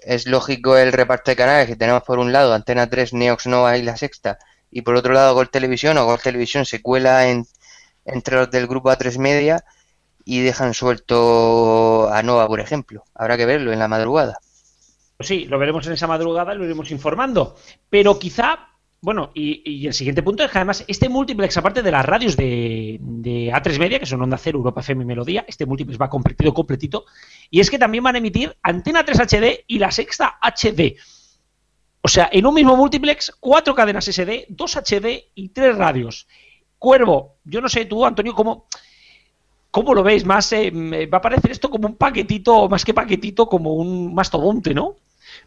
es 0.00 0.26
lógico 0.26 0.76
el 0.76 0.92
reparto 0.92 1.30
de 1.30 1.36
canales 1.36 1.66
que 1.66 1.76
tenemos 1.76 2.02
por 2.04 2.18
un 2.18 2.32
lado 2.32 2.54
Antena 2.54 2.88
3, 2.88 3.14
Neox 3.14 3.46
Nova 3.46 3.76
y 3.78 3.82
La 3.82 3.96
Sexta, 3.96 4.38
y 4.70 4.82
por 4.82 4.96
otro 4.96 5.12
lado 5.14 5.34
Gol 5.34 5.50
Televisión 5.50 5.98
o 5.98 6.04
Gol 6.04 6.20
Televisión 6.20 6.66
se 6.66 6.82
cuela 6.82 7.28
en, 7.28 7.46
entre 8.04 8.36
los 8.36 8.50
del 8.50 8.66
grupo 8.66 8.90
A3 8.90 9.18
Media 9.18 9.64
y 10.24 10.40
dejan 10.42 10.74
suelto 10.74 12.08
a 12.12 12.22
Nova, 12.22 12.46
por 12.48 12.60
ejemplo. 12.60 13.04
Habrá 13.14 13.36
que 13.36 13.46
verlo 13.46 13.72
en 13.72 13.78
la 13.78 13.88
madrugada. 13.88 14.38
Pues 15.16 15.28
sí, 15.28 15.44
lo 15.46 15.58
veremos 15.58 15.86
en 15.86 15.92
esa 15.92 16.06
madrugada 16.06 16.54
y 16.54 16.58
lo 16.58 16.64
iremos 16.64 16.90
informando. 16.90 17.56
Pero 17.88 18.18
quizá, 18.18 18.70
bueno, 19.00 19.30
y, 19.34 19.86
el 19.86 19.94
siguiente 19.94 20.22
punto 20.22 20.42
es 20.42 20.50
que 20.50 20.58
además 20.58 20.84
este 20.88 21.08
multiplex, 21.08 21.56
aparte 21.56 21.82
de 21.82 21.90
las 21.90 22.04
radios 22.04 22.36
de, 22.36 22.98
A3 23.52 23.78
Media, 23.78 24.00
que 24.00 24.06
son 24.06 24.22
Onda 24.22 24.38
Cero, 24.38 24.58
Europa 24.58 24.80
FM 24.80 25.04
y 25.04 25.06
Melodía, 25.06 25.44
este 25.46 25.66
multiplex 25.66 26.00
va 26.00 26.10
completito, 26.10 26.52
completito. 26.52 27.04
Y 27.50 27.60
es 27.60 27.70
que 27.70 27.78
también 27.78 28.02
van 28.02 28.16
a 28.16 28.18
emitir 28.18 28.56
Antena 28.62 29.04
3 29.04 29.20
HD 29.20 29.64
y 29.66 29.78
la 29.78 29.92
Sexta 29.92 30.38
HD. 30.42 30.96
O 32.06 32.08
sea, 32.08 32.28
en 32.30 32.44
un 32.44 32.52
mismo 32.52 32.76
multiplex, 32.76 33.32
cuatro 33.40 33.74
cadenas 33.74 34.04
SD, 34.04 34.46
dos 34.50 34.76
HD 34.76 35.30
y 35.34 35.48
tres 35.48 35.74
radios. 35.74 36.26
Cuervo, 36.78 37.36
yo 37.44 37.62
no 37.62 37.68
sé 37.70 37.86
tú, 37.86 38.04
Antonio, 38.04 38.34
cómo, 38.34 38.66
cómo 39.70 39.94
lo 39.94 40.02
veis. 40.02 40.22
Más 40.26 40.52
eh, 40.52 40.70
va 41.06 41.16
a 41.16 41.22
parecer 41.22 41.50
esto 41.50 41.70
como 41.70 41.88
un 41.88 41.96
paquetito, 41.96 42.68
más 42.68 42.84
que 42.84 42.92
paquetito, 42.92 43.48
como 43.48 43.72
un 43.72 44.14
mastodonte, 44.14 44.74
¿no? 44.74 44.96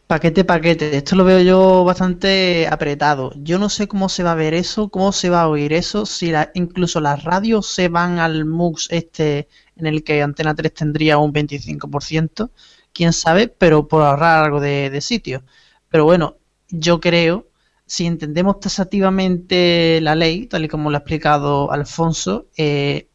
Paquete, 0.07 0.45
paquete. 0.45 0.95
Esto 0.95 1.17
lo 1.17 1.25
veo 1.25 1.41
yo 1.41 1.83
bastante 1.83 2.67
apretado. 2.71 3.33
Yo 3.35 3.59
no 3.59 3.67
sé 3.67 3.89
cómo 3.89 4.07
se 4.07 4.23
va 4.23 4.31
a 4.31 4.35
ver 4.35 4.53
eso, 4.53 4.87
cómo 4.89 5.11
se 5.11 5.29
va 5.29 5.41
a 5.41 5.49
oír 5.49 5.73
eso, 5.73 6.05
si 6.05 6.31
incluso 6.53 7.01
las 7.01 7.25
radios 7.25 7.67
se 7.67 7.89
van 7.89 8.17
al 8.19 8.45
MUX 8.45 8.87
este 8.89 9.49
en 9.75 9.85
el 9.85 10.03
que 10.05 10.21
Antena 10.21 10.55
3 10.55 10.73
tendría 10.73 11.17
un 11.17 11.33
25%, 11.33 12.51
quién 12.93 13.11
sabe, 13.11 13.49
pero 13.49 13.87
por 13.89 14.01
ahorrar 14.03 14.45
algo 14.45 14.61
de, 14.61 14.89
de 14.89 15.01
sitio. 15.01 15.43
Pero 15.89 16.05
bueno, 16.05 16.37
yo 16.69 17.01
creo, 17.01 17.49
si 17.85 18.05
entendemos 18.05 18.59
tasativamente 18.61 19.99
la 20.01 20.15
ley, 20.15 20.47
tal 20.47 20.63
y 20.65 20.67
como 20.69 20.89
lo 20.89 20.97
ha 20.97 20.99
explicado 20.99 21.71
Alfonso, 21.71 22.47
eh, 22.57 23.09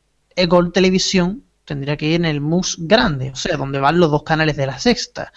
Gol 0.49 0.73
Televisión 0.73 1.45
tendría 1.65 1.97
que 1.97 2.07
ir 2.07 2.15
en 2.17 2.27
el 2.27 2.41
MUS 2.43 2.77
grande, 2.81 3.31
o 3.31 3.37
sea, 3.37 3.57
donde 3.57 3.81
van 3.81 3.99
los 3.99 4.11
dos 4.11 4.25
canales 4.25 4.57
de 4.57 4.67
la 4.67 4.79
sexta. 4.79 5.33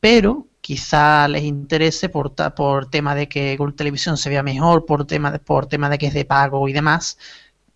Pero 0.00 0.48
quizá 0.66 1.28
les 1.28 1.44
interese 1.44 2.08
por, 2.08 2.34
por 2.56 2.90
tema 2.90 3.14
de 3.14 3.28
que 3.28 3.56
Gol 3.56 3.76
Televisión 3.76 4.16
se 4.16 4.30
vea 4.30 4.42
mejor, 4.42 4.84
por 4.84 5.06
tema, 5.06 5.30
de, 5.30 5.38
por 5.38 5.66
tema 5.66 5.88
de 5.88 5.96
que 5.96 6.08
es 6.08 6.14
de 6.14 6.24
pago 6.24 6.68
y 6.68 6.72
demás, 6.72 7.18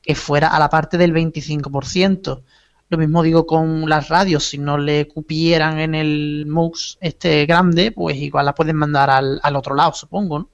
que 0.02 0.16
fuera 0.16 0.48
a 0.48 0.58
la 0.58 0.68
parte 0.68 0.98
del 0.98 1.14
25%. 1.14 2.42
Lo 2.88 2.98
mismo 2.98 3.22
digo 3.22 3.46
con 3.46 3.88
las 3.88 4.08
radios, 4.08 4.48
si 4.48 4.58
no 4.58 4.76
le 4.76 5.06
cupieran 5.06 5.78
en 5.78 5.94
el 5.94 6.46
MUX 6.48 6.98
este 7.00 7.46
grande, 7.46 7.92
pues 7.92 8.16
igual 8.16 8.46
la 8.46 8.56
pueden 8.56 8.74
mandar 8.74 9.08
al, 9.08 9.54
otro 9.54 9.76
lado, 9.76 9.92
supongo, 9.92 10.40
¿no? 10.40 10.48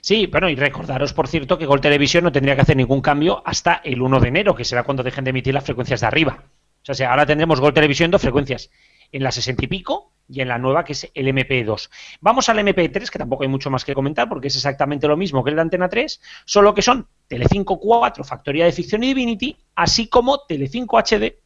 Sí, 0.00 0.26
bueno, 0.26 0.48
y 0.48 0.56
recordaros, 0.56 1.12
por 1.12 1.28
cierto, 1.28 1.58
que 1.58 1.66
Gol 1.66 1.82
Televisión 1.82 2.24
no 2.24 2.32
tendría 2.32 2.54
que 2.54 2.62
hacer 2.62 2.78
ningún 2.78 3.02
cambio 3.02 3.42
hasta 3.44 3.82
el 3.84 4.00
1 4.00 4.20
de 4.20 4.28
enero, 4.28 4.54
que 4.54 4.64
será 4.64 4.84
cuando 4.84 5.02
dejen 5.02 5.24
de 5.24 5.30
emitir 5.30 5.52
las 5.52 5.64
frecuencias 5.64 6.00
de 6.00 6.06
arriba. 6.06 6.44
O 6.88 6.94
sea, 6.94 7.10
ahora 7.10 7.26
tendremos 7.26 7.60
Gol 7.60 7.74
Televisión 7.74 8.10
dos 8.10 8.22
frecuencias, 8.22 8.70
en 9.12 9.22
la 9.22 9.30
60 9.30 9.66
y 9.66 9.68
pico 9.68 10.13
y 10.28 10.40
en 10.40 10.48
la 10.48 10.58
nueva, 10.58 10.84
que 10.84 10.92
es 10.92 11.10
el 11.14 11.28
MP2. 11.28 11.90
Vamos 12.20 12.48
al 12.48 12.58
MP3, 12.58 13.10
que 13.10 13.18
tampoco 13.18 13.42
hay 13.42 13.48
mucho 13.48 13.70
más 13.70 13.84
que 13.84 13.94
comentar, 13.94 14.28
porque 14.28 14.48
es 14.48 14.56
exactamente 14.56 15.06
lo 15.06 15.16
mismo 15.16 15.44
que 15.44 15.50
el 15.50 15.56
de 15.56 15.62
Antena 15.62 15.88
3, 15.88 16.20
solo 16.44 16.74
que 16.74 16.82
son 16.82 17.06
Telecinco 17.28 17.78
4, 17.78 18.24
Factoría 18.24 18.64
de 18.64 18.72
Ficción 18.72 19.02
y 19.04 19.08
Divinity, 19.08 19.56
así 19.74 20.08
como 20.08 20.40
Telecinco 20.46 20.98
HD 20.98 21.36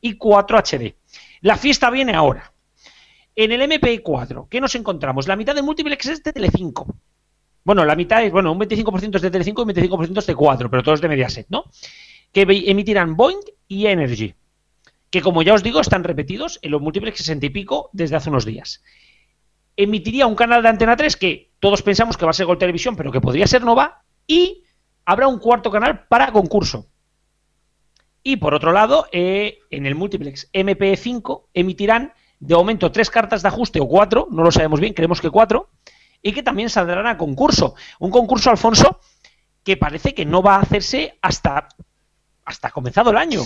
y 0.00 0.16
4 0.16 0.58
HD. 0.58 0.94
La 1.40 1.56
fiesta 1.56 1.90
viene 1.90 2.14
ahora. 2.14 2.52
En 3.34 3.50
el 3.50 3.62
MP4, 3.62 4.48
¿qué 4.48 4.60
nos 4.60 4.74
encontramos? 4.74 5.26
La 5.26 5.36
mitad 5.36 5.54
de 5.54 5.62
multiplex 5.62 6.06
es 6.06 6.22
de 6.22 6.32
Telecinco. 6.32 6.86
Bueno, 7.64 7.84
la 7.84 7.96
mitad 7.96 8.22
es, 8.22 8.32
bueno, 8.32 8.52
un 8.52 8.58
25% 8.58 9.16
es 9.16 9.22
de 9.22 9.30
Telecinco 9.30 9.62
y 9.62 9.64
un 9.64 9.70
25% 9.70 10.18
es 10.18 10.26
de 10.26 10.34
4, 10.34 10.70
pero 10.70 10.82
todos 10.82 11.00
de 11.00 11.08
Mediaset, 11.08 11.46
¿no? 11.48 11.64
Que 12.32 12.42
emitirán 12.42 13.16
Boeing 13.16 13.40
y 13.68 13.86
Energy. 13.86 14.34
Que 15.12 15.20
como 15.20 15.42
ya 15.42 15.52
os 15.54 15.62
digo, 15.62 15.78
están 15.78 16.02
repetidos 16.02 16.58
en 16.62 16.72
los 16.72 16.80
múltiplex 16.80 17.18
60 17.18 17.46
y 17.46 17.50
pico 17.50 17.90
desde 17.92 18.16
hace 18.16 18.30
unos 18.30 18.46
días. 18.46 18.82
Emitiría 19.76 20.26
un 20.26 20.34
canal 20.34 20.62
de 20.62 20.70
Antena 20.70 20.96
3 20.96 21.16
que 21.16 21.52
todos 21.60 21.82
pensamos 21.82 22.16
que 22.16 22.24
va 22.24 22.30
a 22.30 22.34
ser 22.34 22.46
Gol 22.46 22.58
Televisión, 22.58 22.96
pero 22.96 23.12
que 23.12 23.20
podría 23.20 23.46
ser 23.46 23.62
Nova. 23.62 24.02
Y 24.26 24.64
habrá 25.04 25.28
un 25.28 25.38
cuarto 25.38 25.70
canal 25.70 26.06
para 26.08 26.32
concurso. 26.32 26.88
Y 28.22 28.36
por 28.36 28.54
otro 28.54 28.72
lado, 28.72 29.06
eh, 29.12 29.58
en 29.70 29.84
el 29.84 29.94
multiplex 29.94 30.50
MP5 30.52 31.48
emitirán 31.54 32.14
de 32.40 32.54
momento 32.54 32.90
tres 32.90 33.10
cartas 33.10 33.42
de 33.42 33.48
ajuste 33.48 33.80
o 33.80 33.86
cuatro, 33.86 34.28
no 34.30 34.42
lo 34.42 34.50
sabemos 34.50 34.80
bien, 34.80 34.94
creemos 34.94 35.20
que 35.20 35.30
cuatro, 35.30 35.70
y 36.22 36.32
que 36.32 36.42
también 36.42 36.70
saldrán 36.70 37.06
a 37.06 37.18
concurso. 37.18 37.74
Un 37.98 38.10
concurso, 38.10 38.50
Alfonso, 38.50 39.00
que 39.62 39.76
parece 39.76 40.14
que 40.14 40.24
no 40.24 40.42
va 40.42 40.56
a 40.56 40.60
hacerse 40.60 41.18
hasta, 41.20 41.68
hasta 42.44 42.70
comenzado 42.70 43.10
el 43.10 43.16
año. 43.16 43.42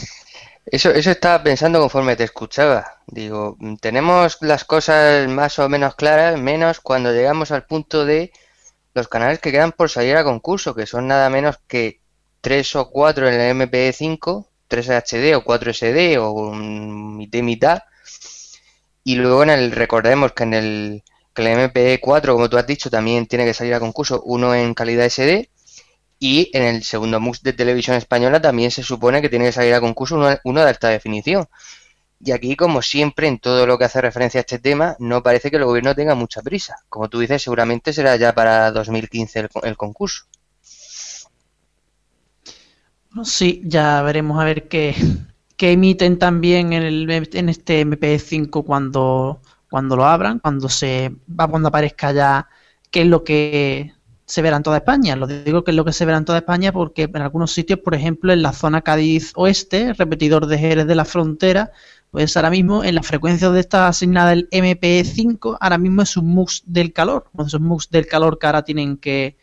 Eso, 0.67 0.91
eso 0.91 1.11
estaba 1.11 1.43
pensando 1.43 1.81
conforme 1.81 2.17
te 2.17 2.25
escuchaba. 2.25 3.01
Digo, 3.07 3.57
tenemos 3.81 4.39
las 4.41 4.65
cosas 4.65 5.29
más 5.29 5.59
o 5.59 5.69
menos 5.69 5.95
claras, 5.95 6.39
menos 6.41 6.81
cuando 6.81 7.13
llegamos 7.13 7.51
al 7.53 7.65
punto 7.67 8.05
de 8.05 8.33
los 8.95 9.09
canales 9.09 9.39
que 9.39 9.53
quedan 9.53 9.73
por 9.73 9.91
salir 9.91 10.17
a 10.17 10.25
concurso, 10.25 10.75
que 10.75 10.87
son 10.87 11.07
nada 11.07 11.31
menos 11.31 11.59
que 11.69 12.01
tres 12.41 12.75
o 12.77 12.91
cuatro 12.91 13.29
en 13.29 13.35
el 13.35 13.57
MP5 13.57 14.47
3 14.69 14.91
HD 14.91 15.37
o 15.37 15.45
4 15.45 15.73
SD 15.73 16.19
o 16.19 16.53
mitad 16.53 17.39
y 17.39 17.43
mitad. 17.43 17.83
Y 19.05 19.15
luego 19.17 19.43
en 19.45 19.51
el, 19.51 19.73
recordemos 19.73 20.33
que 20.33 20.43
en 20.43 20.55
el, 20.55 21.03
que 21.33 21.43
el 21.43 21.49
MP4, 21.49 22.33
como 22.33 22.51
tú 22.51 22.57
has 22.59 22.67
dicho, 22.67 22.91
también 22.91 23.27
tiene 23.27 23.45
que 23.45 23.55
salir 23.55 23.75
a 23.75 23.81
concurso 23.81 24.23
uno 24.25 24.55
en 24.55 24.75
calidad 24.75 25.09
SD. 25.09 25.49
Y 26.19 26.51
en 26.55 26.63
el 26.63 26.83
segundo 26.83 27.21
MUX 27.21 27.43
de 27.43 27.53
televisión 27.53 27.97
española 27.97 28.41
también 28.41 28.71
se 28.71 28.83
supone 28.83 29.21
que 29.21 29.29
tiene 29.29 29.47
que 29.47 29.53
salir 29.53 29.75
a 29.75 29.81
concurso 29.81 30.17
uno, 30.45 30.61
de 30.61 30.69
alta 30.69 30.89
definición. 30.89 31.47
Y 32.19 32.33
aquí, 32.33 32.57
como 32.57 32.81
siempre, 32.81 33.29
en 33.29 33.39
todo 33.39 33.67
lo 33.67 33.77
que 33.77 33.85
hace 33.85 34.01
referencia 34.01 34.41
a 34.41 34.43
este 34.43 34.59
tema, 34.59 34.97
no 34.99 35.23
parece 35.23 35.51
que 35.51 35.59
el 35.59 35.65
gobierno 35.65 35.95
tenga 35.95 36.15
mucha 36.15 36.41
prisa. 36.43 36.77
Como 36.89 37.11
tú 37.11 37.21
dices, 37.21 37.43
seguramente 37.43 37.93
será 37.93 38.17
ya 38.17 38.35
para 38.35 38.71
2015 38.71 39.49
el 39.63 39.77
concurso. 39.77 40.25
Sí, 43.25 43.63
ya 43.65 44.03
veremos 44.03 44.41
a 44.41 44.45
ver 44.45 44.69
qué, 44.69 44.95
emiten 45.59 46.19
también 46.19 46.73
en, 46.73 46.83
el, 46.83 47.11
en 47.11 47.49
este 47.49 47.85
MP5 47.85 48.65
cuando, 48.65 49.41
cuando 49.71 49.97
lo 49.97 50.05
abran, 50.05 50.39
cuando 50.39 50.69
se 50.69 51.15
cuando 51.35 51.69
aparezca 51.69 52.13
ya 52.13 52.49
qué 52.91 53.03
es 53.03 53.07
lo 53.07 53.25
que 53.25 53.93
se 54.27 54.43
verá 54.43 54.57
en 54.57 54.63
toda 54.65 54.79
España. 54.79 55.17
Lo 55.17 55.27
digo 55.27 55.63
que 55.65 55.71
es 55.71 55.77
lo 55.77 55.85
que 55.85 55.93
se 55.93 56.05
verá 56.05 56.19
en 56.19 56.25
toda 56.25 56.39
España 56.39 56.73
porque 56.73 57.05
en 57.05 57.17
algunos 57.17 57.53
sitios, 57.53 57.79
por 57.79 57.95
ejemplo, 57.95 58.33
en 58.33 58.43
la 58.43 58.53
zona 58.53 58.83
Cádiz 58.83 59.33
Oeste, 59.37 59.95
repetidor 59.95 60.47
de 60.47 60.59
Jerez 60.59 60.87
de 60.87 60.95
la 60.97 61.05
Frontera, 61.05 61.71
pues 62.11 62.37
ahora 62.37 62.51
mismo 62.51 62.83
en 62.83 62.97
la 62.97 63.03
frecuencia 63.03 63.47
donde 63.47 63.61
está 63.61 63.87
asignada 63.87 64.33
el 64.33 64.51
MP5, 64.51 65.59
ahora 65.61 65.79
mismo 65.79 66.03
es 66.03 66.17
un 66.17 66.27
MUX 66.27 66.63
del 66.67 66.93
calor. 66.93 67.31
Esos 67.39 67.61
MUX 67.61 67.89
del 67.91 68.07
calor 68.07 68.39
que 68.39 68.47
ahora 68.47 68.63
tienen 68.63 68.97
que, 68.97 69.37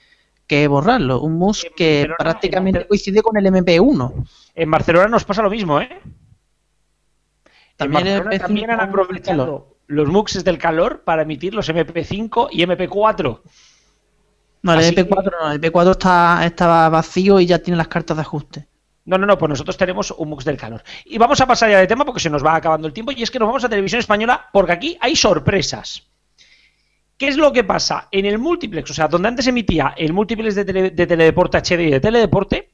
que 0.48 0.68
borrarlo. 0.68 1.22
Un 1.22 1.38
MUS 1.38 1.66
que 1.76 2.10
prácticamente 2.18 2.86
coincide 2.86 3.22
con 3.22 3.38
el 3.38 3.46
MP1. 3.46 4.28
En 4.56 4.70
Barcelona 4.70 5.08
nos 5.08 5.24
pasa 5.24 5.42
lo 5.42 5.50
mismo, 5.50 5.80
¿eh? 5.80 5.90
También, 7.78 8.70
han 8.70 8.80
aprovechado 8.80 9.78
los 9.88 10.08
MUXs 10.10 10.44
del 10.44 10.58
calor 10.58 11.04
para 11.04 11.24
emitir 11.24 11.54
los 11.54 11.70
MP5 11.70 12.50
y 12.52 12.66
MP4. 12.66 13.42
No, 14.64 14.74
el 14.74 14.96
MP4 14.96 15.32
no, 15.32 15.52
el 15.52 15.62
MP4 15.62 15.92
está, 15.92 16.46
estaba 16.46 16.90
vacío 16.90 17.40
y 17.40 17.46
ya 17.46 17.60
tiene 17.60 17.78
las 17.78 17.90
cartas 17.90 18.16
de 18.16 18.22
ajuste. 18.22 18.68
No, 19.06 19.18
no, 19.18 19.28
no, 19.28 19.38
pues 19.38 19.50
nosotros 19.50 19.76
tenemos 19.76 20.12
un 20.12 20.30
MUX 20.30 20.46
del 20.46 20.56
calor. 20.56 20.82
Y 21.06 21.18
vamos 21.18 21.42
a 21.42 21.46
pasar 21.46 21.70
ya 21.70 21.80
de 21.80 21.88
tema 21.88 22.06
porque 22.06 22.22
se 22.22 22.30
nos 22.30 22.44
va 22.44 22.56
acabando 22.56 22.88
el 22.88 22.94
tiempo 22.94 23.12
y 23.12 23.22
es 23.22 23.30
que 23.30 23.40
nos 23.40 23.48
vamos 23.48 23.66
a 23.66 23.70
televisión 23.70 24.00
española 24.00 24.48
porque 24.54 24.72
aquí 24.72 24.98
hay 25.02 25.18
sorpresas. 25.18 26.08
¿Qué 27.18 27.28
es 27.28 27.36
lo 27.36 27.52
que 27.52 27.66
pasa? 27.66 28.08
En 28.12 28.26
el 28.26 28.40
multiplex, 28.40 28.90
o 28.92 28.94
sea, 28.94 29.10
donde 29.10 29.28
antes 29.28 29.48
emitía 29.48 29.94
el 29.98 30.14
multiplex 30.14 30.56
de, 30.56 30.66
Teledeporte 30.92 31.58
HD 31.58 31.82
y 31.82 31.92
de 31.92 32.00
Teledeporte, 32.00 32.72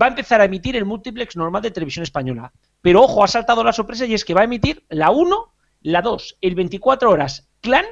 va 0.00 0.06
a 0.06 0.10
empezar 0.10 0.40
a 0.40 0.44
emitir 0.44 0.76
el 0.76 0.84
multiplex 0.84 1.36
normal 1.36 1.62
de 1.62 1.72
televisión 1.72 2.04
española. 2.04 2.52
Pero 2.80 3.02
ojo, 3.02 3.24
ha 3.24 3.28
saltado 3.28 3.64
la 3.64 3.72
sorpresa 3.72 4.06
y 4.06 4.14
es 4.14 4.24
que 4.24 4.34
va 4.34 4.42
a 4.42 4.44
emitir 4.44 4.84
la 4.88 5.10
1, 5.10 5.54
la 5.82 6.00
2, 6.00 6.38
el 6.40 6.54
24 6.54 7.10
horas 7.10 7.48
Clan 7.60 7.84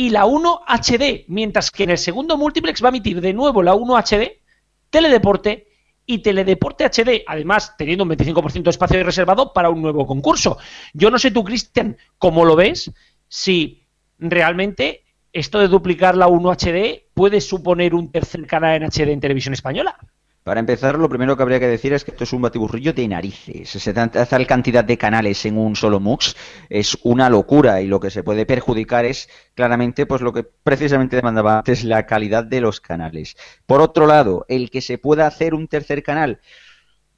y 0.00 0.08
la 0.08 0.24
1 0.24 0.62
HD, 0.66 1.26
mientras 1.28 1.70
que 1.70 1.82
en 1.82 1.90
el 1.90 1.98
segundo 1.98 2.38
multiplex 2.38 2.82
va 2.82 2.86
a 2.86 2.88
emitir 2.88 3.20
de 3.20 3.34
nuevo 3.34 3.62
la 3.62 3.74
1 3.74 3.98
HD, 3.98 4.40
Teledeporte 4.88 5.66
y 6.06 6.20
Teledeporte 6.20 6.86
HD, 6.86 7.22
además 7.26 7.74
teniendo 7.76 8.04
un 8.04 8.10
25% 8.10 8.62
de 8.62 8.70
espacio 8.70 9.04
reservado 9.04 9.52
para 9.52 9.68
un 9.68 9.82
nuevo 9.82 10.06
concurso. 10.06 10.56
Yo 10.94 11.10
no 11.10 11.18
sé 11.18 11.30
tú, 11.30 11.44
Cristian, 11.44 11.98
cómo 12.16 12.46
lo 12.46 12.56
ves, 12.56 12.90
si 13.28 13.82
realmente 14.18 15.04
esto 15.34 15.58
de 15.58 15.68
duplicar 15.68 16.16
la 16.16 16.28
1 16.28 16.50
HD 16.50 17.04
puede 17.12 17.42
suponer 17.42 17.94
un 17.94 18.10
tercer 18.10 18.46
canal 18.46 18.76
en 18.76 18.88
HD 18.88 19.10
en 19.10 19.20
televisión 19.20 19.52
española. 19.52 19.98
Para 20.42 20.60
empezar, 20.60 20.98
lo 20.98 21.08
primero 21.10 21.36
que 21.36 21.42
habría 21.42 21.60
que 21.60 21.68
decir 21.68 21.92
es 21.92 22.02
que 22.02 22.12
esto 22.12 22.24
es 22.24 22.32
un 22.32 22.40
batiburrillo 22.40 22.94
de 22.94 23.06
narices. 23.06 23.68
Se 23.68 23.92
tal 23.92 24.46
cantidad 24.46 24.82
de 24.82 24.96
canales 24.96 25.44
en 25.44 25.58
un 25.58 25.76
solo 25.76 26.00
MUX 26.00 26.34
es 26.70 26.96
una 27.02 27.28
locura 27.28 27.82
y 27.82 27.86
lo 27.86 28.00
que 28.00 28.10
se 28.10 28.22
puede 28.22 28.46
perjudicar 28.46 29.04
es 29.04 29.28
claramente 29.54 30.06
pues 30.06 30.22
lo 30.22 30.32
que 30.32 30.42
precisamente 30.44 31.16
demandaba 31.16 31.58
antes 31.58 31.84
la 31.84 32.06
calidad 32.06 32.44
de 32.44 32.62
los 32.62 32.80
canales. 32.80 33.36
Por 33.66 33.82
otro 33.82 34.06
lado, 34.06 34.46
el 34.48 34.70
que 34.70 34.80
se 34.80 34.96
pueda 34.96 35.26
hacer 35.26 35.52
un 35.54 35.68
tercer 35.68 36.02
canal 36.02 36.40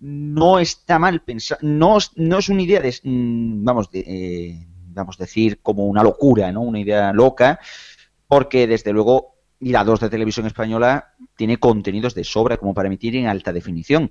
no 0.00 0.58
está 0.58 0.98
mal 0.98 1.22
pensado, 1.22 1.60
no, 1.62 1.98
no 2.16 2.38
es 2.38 2.48
una 2.48 2.62
idea 2.62 2.80
de, 2.80 2.92
mm, 3.04 3.64
vamos, 3.64 3.88
de, 3.92 4.00
eh, 4.00 4.66
vamos 4.88 5.14
a 5.20 5.22
decir 5.22 5.60
como 5.62 5.86
una 5.86 6.02
locura, 6.02 6.50
¿no? 6.50 6.62
Una 6.62 6.80
idea 6.80 7.12
loca, 7.12 7.60
porque 8.26 8.66
desde 8.66 8.92
luego 8.92 9.31
y 9.62 9.70
la 9.70 9.84
2 9.84 10.00
de 10.00 10.10
televisión 10.10 10.46
española 10.46 11.14
tiene 11.36 11.58
contenidos 11.58 12.16
de 12.16 12.24
sobra 12.24 12.56
como 12.56 12.74
para 12.74 12.88
emitir 12.88 13.14
en 13.14 13.28
alta 13.28 13.52
definición. 13.52 14.10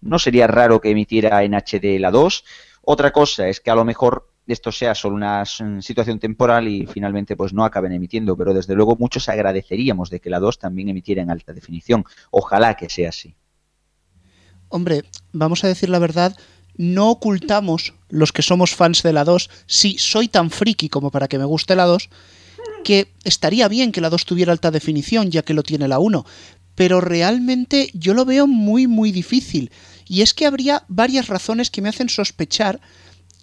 No 0.00 0.18
sería 0.18 0.46
raro 0.46 0.80
que 0.80 0.88
emitiera 0.88 1.44
en 1.44 1.52
HD 1.52 2.00
la 2.00 2.10
2. 2.10 2.44
Otra 2.80 3.12
cosa 3.12 3.46
es 3.46 3.60
que 3.60 3.70
a 3.70 3.74
lo 3.74 3.84
mejor 3.84 4.30
esto 4.46 4.72
sea 4.72 4.94
solo 4.94 5.16
una 5.16 5.44
situación 5.44 6.18
temporal 6.18 6.66
y 6.66 6.86
finalmente 6.86 7.36
pues 7.36 7.52
no 7.52 7.66
acaben 7.66 7.92
emitiendo, 7.92 8.38
pero 8.38 8.54
desde 8.54 8.74
luego 8.74 8.96
muchos 8.98 9.28
agradeceríamos 9.28 10.08
de 10.08 10.20
que 10.20 10.30
la 10.30 10.40
2 10.40 10.58
también 10.58 10.88
emitiera 10.88 11.20
en 11.20 11.30
alta 11.30 11.52
definición. 11.52 12.06
Ojalá 12.30 12.74
que 12.74 12.88
sea 12.88 13.10
así. 13.10 13.36
Hombre, 14.70 15.02
vamos 15.32 15.62
a 15.62 15.68
decir 15.68 15.90
la 15.90 15.98
verdad, 15.98 16.34
no 16.78 17.10
ocultamos 17.10 17.92
los 18.08 18.32
que 18.32 18.40
somos 18.40 18.74
fans 18.74 19.02
de 19.02 19.12
la 19.12 19.24
2, 19.24 19.50
si 19.66 19.98
soy 19.98 20.28
tan 20.28 20.50
friki 20.50 20.88
como 20.88 21.10
para 21.10 21.28
que 21.28 21.38
me 21.38 21.44
guste 21.44 21.76
la 21.76 21.84
2, 21.84 22.08
que 22.84 23.12
estaría 23.24 23.68
bien 23.68 23.92
que 23.92 24.00
la 24.00 24.10
2 24.10 24.24
tuviera 24.24 24.52
alta 24.52 24.70
definición, 24.70 25.30
ya 25.30 25.42
que 25.42 25.54
lo 25.54 25.62
tiene 25.62 25.88
la 25.88 25.98
1, 25.98 26.24
pero 26.74 27.00
realmente 27.00 27.90
yo 27.94 28.14
lo 28.14 28.24
veo 28.24 28.46
muy 28.46 28.86
muy 28.86 29.10
difícil. 29.12 29.70
Y 30.06 30.22
es 30.22 30.34
que 30.34 30.46
habría 30.46 30.84
varias 30.88 31.28
razones 31.28 31.70
que 31.70 31.82
me 31.82 31.88
hacen 31.88 32.08
sospechar 32.08 32.80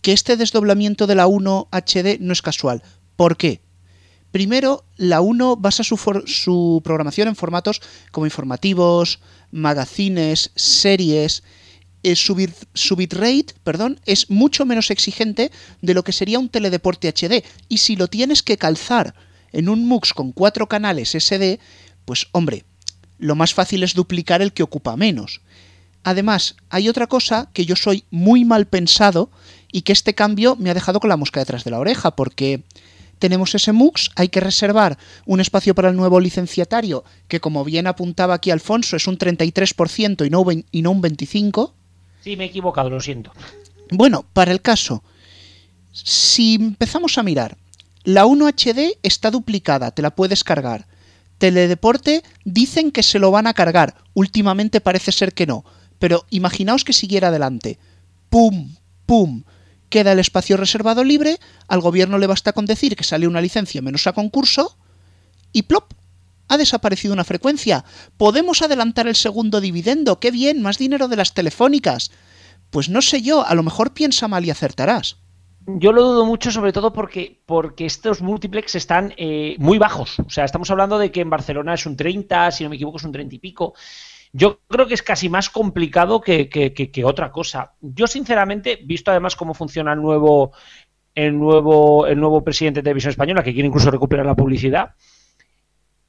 que 0.02 0.14
este 0.14 0.38
desdoblamiento 0.38 1.08
de 1.08 1.16
la 1.16 1.28
1 1.28 1.68
HD 1.72 2.20
no 2.20 2.34
es 2.34 2.42
casual. 2.42 2.84
¿Por 3.16 3.38
qué? 3.38 3.62
Primero, 4.32 4.86
la 4.98 5.22
1 5.22 5.58
basa 5.58 5.84
su, 5.84 5.98
su 6.26 6.82
programación 6.84 7.28
en 7.28 7.36
formatos 7.36 7.82
como 8.12 8.26
informativos, 8.26 9.20
magazines, 9.52 10.52
series, 10.56 11.44
eh, 12.04 12.16
su, 12.16 12.96
bitrate 12.96 13.56
perdón, 13.64 14.00
es 14.06 14.30
mucho 14.30 14.66
menos 14.66 14.92
exigente 14.92 15.52
de 15.82 15.94
lo 15.94 16.04
que 16.04 16.12
sería 16.12 16.40
un 16.40 16.50
teledeporte 16.50 17.08
HD. 17.08 17.44
Y 17.70 17.78
si 17.78 17.96
lo 17.96 18.08
tienes 18.08 18.44
que 18.44 18.58
calzar 18.58 19.16
en 19.54 19.70
un 19.70 19.88
MUX 19.88 20.14
con 20.14 20.34
cuatro 20.34 20.68
canales 20.68 21.12
SD, 21.12 21.60
pues 22.06 22.28
hombre, 22.34 22.66
lo 23.18 23.36
más 23.36 23.54
fácil 23.54 23.84
es 23.84 23.94
duplicar 23.94 24.42
el 24.42 24.52
que 24.52 24.64
ocupa 24.64 24.98
menos. 24.98 25.42
Además, 26.04 26.58
hay 26.70 26.90
otra 26.90 27.08
cosa 27.08 27.50
que 27.54 27.66
yo 27.66 27.78
soy 27.78 28.04
muy 28.12 28.44
mal 28.44 28.68
pensado 28.68 29.32
y 29.72 29.84
que 29.84 29.94
este 29.94 30.14
cambio 30.14 30.58
me 30.58 30.70
ha 30.70 30.74
dejado 30.74 31.00
con 31.00 31.10
la 31.10 31.18
mosca 31.18 31.40
detrás 31.40 31.64
de 31.64 31.72
la 31.72 31.80
oreja, 31.80 32.16
porque 32.18 32.64
tenemos 33.20 33.56
ese 33.56 33.72
MUX, 33.72 34.10
hay 34.18 34.28
que 34.28 34.42
reservar 34.42 34.98
un 35.26 35.40
espacio 35.40 35.74
para 35.74 35.90
el 35.90 35.96
nuevo 35.96 36.20
licenciatario, 36.20 37.06
que 37.30 37.40
como 37.40 37.64
bien 37.64 37.88
apuntaba 37.88 38.34
aquí 38.34 38.52
Alfonso, 38.52 38.98
es 38.98 39.08
un 39.08 39.18
33% 39.18 40.28
y 40.28 40.30
no, 40.30 40.46
y 40.72 40.82
no 40.82 40.92
un 40.92 41.02
25%. 41.02 41.72
Sí, 42.24 42.38
me 42.38 42.46
he 42.46 42.48
equivocado, 42.48 42.90
lo 42.90 43.02
siento. 43.02 43.34
Bueno, 43.92 44.26
para 44.32 44.52
el 44.52 44.62
caso, 44.62 45.04
si 45.92 46.56
empezamos 46.56 47.18
a 47.18 47.24
mirar, 47.24 47.58
la 48.04 48.26
1 48.26 48.48
HD 48.48 48.98
está 49.04 49.30
duplicada, 49.30 49.92
te 49.92 50.02
la 50.02 50.16
puedes 50.16 50.44
cargar. 50.44 50.88
Teledeporte 51.38 52.24
dicen 52.46 52.92
que 52.92 53.04
se 53.04 53.20
lo 53.20 53.32
van 53.32 53.48
a 53.48 53.54
cargar, 53.54 53.96
últimamente 54.14 54.80
parece 54.80 55.12
ser 55.12 55.34
que 55.34 55.46
no, 55.46 55.66
pero 56.00 56.26
imaginaos 56.30 56.86
que 56.86 56.94
siguiera 56.94 57.28
adelante. 57.28 57.78
¡Pum! 58.30 58.76
¡Pum! 59.06 59.44
Queda 59.90 60.14
el 60.14 60.20
espacio 60.20 60.56
reservado 60.56 61.04
libre, 61.04 61.40
al 61.68 61.82
gobierno 61.82 62.18
le 62.18 62.28
basta 62.28 62.54
con 62.54 62.66
decir 62.66 62.96
que 62.96 63.04
sale 63.04 63.28
una 63.28 63.42
licencia 63.42 63.82
menos 63.82 64.08
a 64.08 64.14
concurso 64.14 64.78
y 65.52 65.64
plop, 65.64 65.94
ha 66.48 66.58
desaparecido 66.58 67.14
una 67.14 67.24
frecuencia. 67.24 67.86
Podemos 68.18 68.62
adelantar 68.62 69.08
el 69.08 69.16
segundo 69.16 69.62
dividendo, 69.62 70.20
qué 70.20 70.32
bien, 70.32 70.62
más 70.62 70.78
dinero 70.78 71.08
de 71.08 71.16
las 71.16 71.34
telefónicas. 71.34 72.12
Pues 72.70 72.90
no 72.90 73.02
sé 73.02 73.22
yo, 73.22 73.46
a 73.46 73.54
lo 73.56 73.64
mejor 73.64 73.94
piensa 73.94 74.28
mal 74.28 74.46
y 74.46 74.50
acertarás. 74.50 75.18
Yo 75.66 75.94
lo 75.94 76.04
dudo 76.04 76.26
mucho, 76.26 76.52
sobre 76.52 76.74
todo 76.74 76.92
porque, 76.92 77.42
porque 77.46 77.86
estos 77.86 78.22
multiplex 78.22 78.76
están 78.76 79.14
eh, 79.16 79.56
muy 79.60 79.78
bajos. 79.78 80.20
O 80.20 80.30
sea, 80.30 80.44
estamos 80.44 80.70
hablando 80.72 81.00
de 81.00 81.12
que 81.12 81.22
en 81.22 81.30
Barcelona 81.30 81.74
es 81.74 81.86
un 81.86 81.96
30, 81.96 82.52
si 82.52 82.64
no 82.64 82.70
me 82.70 82.76
equivoco 82.76 82.98
es 82.98 83.04
un 83.04 83.14
30 83.14 83.36
y 83.36 83.40
pico. 83.40 83.74
Yo 84.34 84.60
creo 84.68 84.88
que 84.88 84.96
es 84.96 85.04
casi 85.04 85.30
más 85.30 85.50
complicado 85.50 86.20
que, 86.20 86.50
que, 86.50 87.06
otra 87.06 87.32
cosa. 87.32 87.74
Yo, 87.80 88.08
sinceramente, 88.08 88.80
visto 88.84 89.12
además 89.12 89.36
cómo 89.36 89.54
funciona 89.54 89.94
el 89.94 90.02
nuevo, 90.02 90.52
el 91.14 91.38
nuevo, 91.38 92.08
el 92.08 92.20
nuevo 92.20 92.44
presidente 92.44 92.80
de 92.80 92.86
Televisión 92.86 93.12
Española, 93.12 93.44
que 93.44 93.54
quiere 93.54 93.68
incluso 93.68 93.92
recuperar 93.92 94.26
la 94.26 94.36
publicidad, 94.36 94.96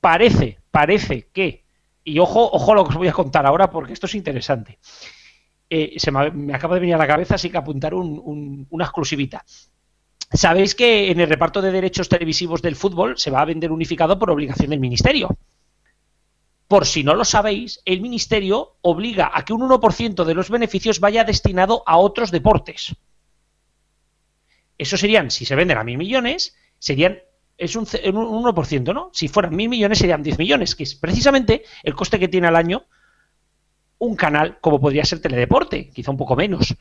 parece, 0.04 0.58
parece 0.70 1.28
que, 1.32 1.64
y 2.04 2.18
ojo, 2.18 2.50
ojo 2.52 2.74
lo 2.74 2.84
que 2.84 2.90
os 2.90 2.96
voy 2.96 3.08
a 3.08 3.12
contar 3.12 3.46
ahora 3.46 3.70
porque 3.70 3.94
esto 3.94 4.04
es 4.04 4.14
interesante. 4.14 4.78
Eh, 5.70 5.94
se 5.96 6.10
me, 6.10 6.52
acaba 6.54 6.74
de 6.74 6.80
venir 6.80 6.94
a 6.94 6.98
la 6.98 7.06
cabeza, 7.06 7.36
así 7.36 7.48
que 7.48 7.56
apuntar 7.56 7.94
una 7.94 8.84
exclusivita. 8.84 9.42
Sabéis 10.30 10.74
que 10.74 11.10
en 11.10 11.20
el 11.20 11.28
reparto 11.30 11.62
de 11.62 11.72
derechos 11.72 12.10
televisivos 12.10 12.60
del 12.60 12.76
fútbol 12.76 13.16
se 13.16 13.30
va 13.30 13.40
a 13.40 13.46
vender 13.46 13.72
unificado 13.72 14.18
por 14.18 14.30
obligación 14.30 14.68
del 14.68 14.80
ministerio. 14.80 15.38
Por 16.68 16.84
si 16.84 17.02
no 17.02 17.14
lo 17.14 17.24
sabéis, 17.24 17.80
el 17.86 18.02
ministerio 18.02 18.76
obliga 18.82 19.30
a 19.32 19.42
que 19.42 19.54
un 19.54 19.62
1% 19.62 20.24
de 20.24 20.34
los 20.34 20.50
beneficios 20.50 21.00
vaya 21.00 21.24
destinado 21.24 21.82
a 21.86 21.96
otros 21.96 22.30
deportes. 22.30 22.94
Eso 24.76 24.98
serían, 24.98 25.30
si 25.30 25.46
se 25.46 25.54
venden 25.54 25.78
a 25.78 25.84
mil 25.84 25.96
millones, 25.96 26.54
serían 26.78 27.20
es 27.64 27.76
un, 27.76 27.86
un 28.16 28.44
1%, 28.44 28.94
¿no? 28.94 29.10
Si 29.12 29.28
fueran 29.28 29.54
mil 29.54 29.68
millones 29.68 29.98
serían 29.98 30.22
10 30.22 30.38
millones, 30.38 30.74
que 30.74 30.84
es 30.84 30.94
precisamente 30.94 31.64
el 31.82 31.94
coste 31.94 32.18
que 32.18 32.28
tiene 32.28 32.46
al 32.48 32.56
año 32.56 32.86
un 33.98 34.16
canal 34.16 34.58
como 34.60 34.80
podría 34.80 35.04
ser 35.04 35.20
Teledeporte, 35.20 35.90
quizá 35.90 36.10
un 36.10 36.16
poco 36.16 36.36
menos. 36.36 36.74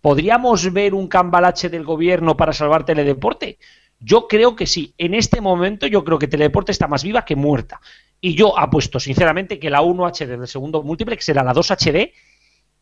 ¿Podríamos 0.00 0.72
ver 0.72 0.94
un 0.94 1.08
cambalache 1.08 1.68
del 1.68 1.84
gobierno 1.84 2.36
para 2.36 2.52
salvar 2.52 2.84
Teledeporte? 2.84 3.58
Yo 4.00 4.28
creo 4.28 4.54
que 4.54 4.66
sí. 4.66 4.94
En 4.98 5.14
este 5.14 5.40
momento 5.40 5.86
yo 5.86 6.04
creo 6.04 6.18
que 6.18 6.28
Teledeporte 6.28 6.72
está 6.72 6.88
más 6.88 7.04
viva 7.04 7.24
que 7.24 7.36
muerta. 7.36 7.80
Y 8.20 8.34
yo 8.34 8.58
apuesto 8.58 9.00
sinceramente 9.00 9.58
que 9.58 9.70
la 9.70 9.80
1 9.80 10.06
HD 10.06 10.36
del 10.38 10.48
segundo 10.48 10.82
multiplex 10.82 11.24
será 11.24 11.42
la 11.42 11.52
2 11.52 11.70
HD 11.70 12.12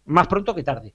más 0.07 0.27
pronto 0.27 0.55
que 0.55 0.65
tarde. 0.65 0.95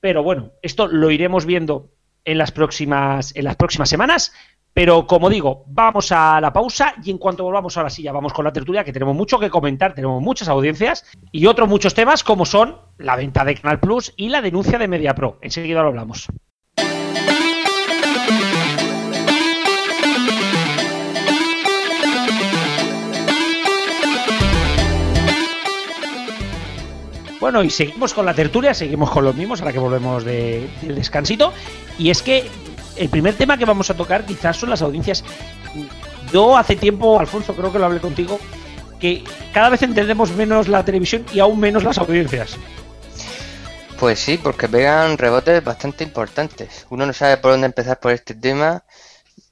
Pero 0.00 0.22
bueno, 0.22 0.52
esto 0.60 0.88
lo 0.88 1.10
iremos 1.10 1.46
viendo 1.46 1.91
en 2.24 2.38
las 2.38 2.52
próximas, 2.52 3.34
en 3.36 3.44
las 3.44 3.56
próximas 3.56 3.88
semanas. 3.88 4.32
Pero 4.74 5.06
como 5.06 5.28
digo, 5.28 5.64
vamos 5.66 6.12
a 6.12 6.40
la 6.40 6.52
pausa 6.52 6.94
y 7.04 7.10
en 7.10 7.18
cuanto 7.18 7.44
volvamos 7.44 7.76
a 7.76 7.82
la 7.82 7.90
silla 7.90 8.10
vamos 8.10 8.32
con 8.32 8.44
la 8.44 8.52
tertulia, 8.52 8.84
que 8.84 8.92
tenemos 8.92 9.14
mucho 9.14 9.38
que 9.38 9.50
comentar, 9.50 9.94
tenemos 9.94 10.22
muchas 10.22 10.48
audiencias 10.48 11.04
y 11.30 11.46
otros 11.46 11.68
muchos 11.68 11.94
temas 11.94 12.24
como 12.24 12.46
son 12.46 12.78
la 12.96 13.16
venta 13.16 13.44
de 13.44 13.54
Canal 13.54 13.80
Plus 13.80 14.14
y 14.16 14.30
la 14.30 14.40
denuncia 14.40 14.78
de 14.78 14.88
MediaPro. 14.88 15.38
Enseguida 15.42 15.82
lo 15.82 15.88
hablamos. 15.88 16.28
Bueno, 27.42 27.64
y 27.64 27.70
seguimos 27.70 28.14
con 28.14 28.24
la 28.24 28.34
tertulia, 28.34 28.72
seguimos 28.72 29.10
con 29.10 29.24
los 29.24 29.34
mismos, 29.34 29.60
ahora 29.60 29.72
que 29.72 29.80
volvemos 29.80 30.22
del 30.22 30.70
descansito. 30.94 31.52
Y 31.98 32.10
es 32.10 32.22
que 32.22 32.48
el 32.94 33.08
primer 33.08 33.34
tema 33.34 33.58
que 33.58 33.64
vamos 33.64 33.90
a 33.90 33.94
tocar 33.94 34.24
quizás 34.24 34.56
son 34.56 34.70
las 34.70 34.80
audiencias. 34.80 35.24
Yo 36.32 36.56
hace 36.56 36.76
tiempo, 36.76 37.18
Alfonso, 37.18 37.52
creo 37.56 37.72
que 37.72 37.80
lo 37.80 37.86
hablé 37.86 37.98
contigo, 37.98 38.38
que 39.00 39.24
cada 39.52 39.70
vez 39.70 39.82
entendemos 39.82 40.30
menos 40.30 40.68
la 40.68 40.84
televisión 40.84 41.26
y 41.32 41.40
aún 41.40 41.58
menos 41.58 41.82
las 41.82 41.98
audiencias. 41.98 42.56
Pues 43.98 44.20
sí, 44.20 44.38
porque 44.38 44.68
pegan 44.68 45.18
rebotes 45.18 45.64
bastante 45.64 46.04
importantes. 46.04 46.86
Uno 46.90 47.06
no 47.06 47.12
sabe 47.12 47.38
por 47.38 47.50
dónde 47.50 47.66
empezar 47.66 47.98
por 47.98 48.12
este 48.12 48.36
tema. 48.36 48.84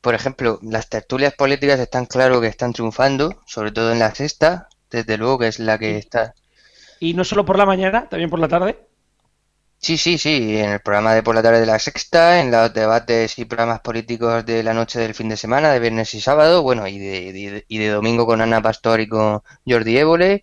Por 0.00 0.14
ejemplo, 0.14 0.60
las 0.62 0.88
tertulias 0.88 1.34
políticas 1.34 1.80
están 1.80 2.06
claro 2.06 2.40
que 2.40 2.46
están 2.46 2.72
triunfando, 2.72 3.42
sobre 3.46 3.72
todo 3.72 3.90
en 3.90 3.98
la 3.98 4.14
sexta, 4.14 4.68
desde 4.92 5.18
luego 5.18 5.40
que 5.40 5.48
es 5.48 5.58
la 5.58 5.76
que 5.76 5.98
está. 5.98 6.34
Y 7.00 7.14
no 7.14 7.24
solo 7.24 7.44
por 7.44 7.58
la 7.58 7.66
mañana, 7.66 8.08
también 8.08 8.30
por 8.30 8.38
la 8.38 8.48
tarde. 8.48 8.78
Sí, 9.78 9.96
sí, 9.96 10.18
sí, 10.18 10.58
en 10.58 10.70
el 10.70 10.80
programa 10.80 11.14
de 11.14 11.22
por 11.22 11.34
la 11.34 11.42
tarde 11.42 11.60
de 11.60 11.66
la 11.66 11.78
sexta, 11.78 12.40
en 12.40 12.50
los 12.50 12.72
debates 12.74 13.38
y 13.38 13.46
programas 13.46 13.80
políticos 13.80 14.44
de 14.44 14.62
la 14.62 14.74
noche 14.74 15.00
del 15.00 15.14
fin 15.14 15.28
de 15.30 15.36
semana, 15.38 15.72
de 15.72 15.80
viernes 15.80 16.14
y 16.14 16.20
sábado, 16.20 16.62
bueno, 16.62 16.86
y 16.86 16.98
de, 16.98 17.64
y 17.66 17.78
de 17.78 17.88
domingo 17.88 18.26
con 18.26 18.42
Ana 18.42 18.60
Pastor 18.62 19.00
y 19.00 19.08
con 19.08 19.42
Jordi 19.66 19.96
Évole. 19.98 20.42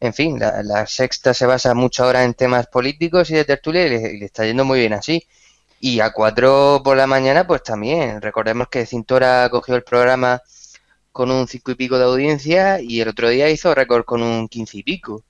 En 0.00 0.12
fin, 0.14 0.38
la, 0.38 0.86
sexta 0.86 1.32
se 1.34 1.46
basa 1.46 1.74
mucho 1.74 2.04
ahora 2.04 2.24
en 2.24 2.34
temas 2.34 2.66
políticos 2.66 3.30
y 3.30 3.34
de 3.34 3.44
tertulia 3.44 3.86
y 3.86 3.90
le, 3.90 4.24
está 4.24 4.44
yendo 4.44 4.64
muy 4.64 4.80
bien 4.80 4.92
así. 4.92 5.26
Y 5.80 6.00
a 6.00 6.12
cuatro 6.12 6.82
por 6.84 6.96
la 6.96 7.06
mañana, 7.06 7.46
pues 7.46 7.62
también. 7.62 8.20
Recordemos 8.22 8.68
que 8.68 8.86
Cintora 8.86 9.48
cogió 9.50 9.74
el 9.76 9.84
programa 9.84 10.42
con 11.12 11.30
un 11.30 11.48
cinco 11.48 11.70
y 11.72 11.76
pico 11.76 11.98
de 11.98 12.04
audiencia 12.04 12.80
y 12.80 13.00
el 13.00 13.08
otro 13.08 13.28
día 13.30 13.50
hizo 13.50 13.74
récord 13.74 14.04
con 14.04 14.22
un 14.22 14.48
quince 14.48 14.78
y 14.78 14.82
pico. 14.82 15.24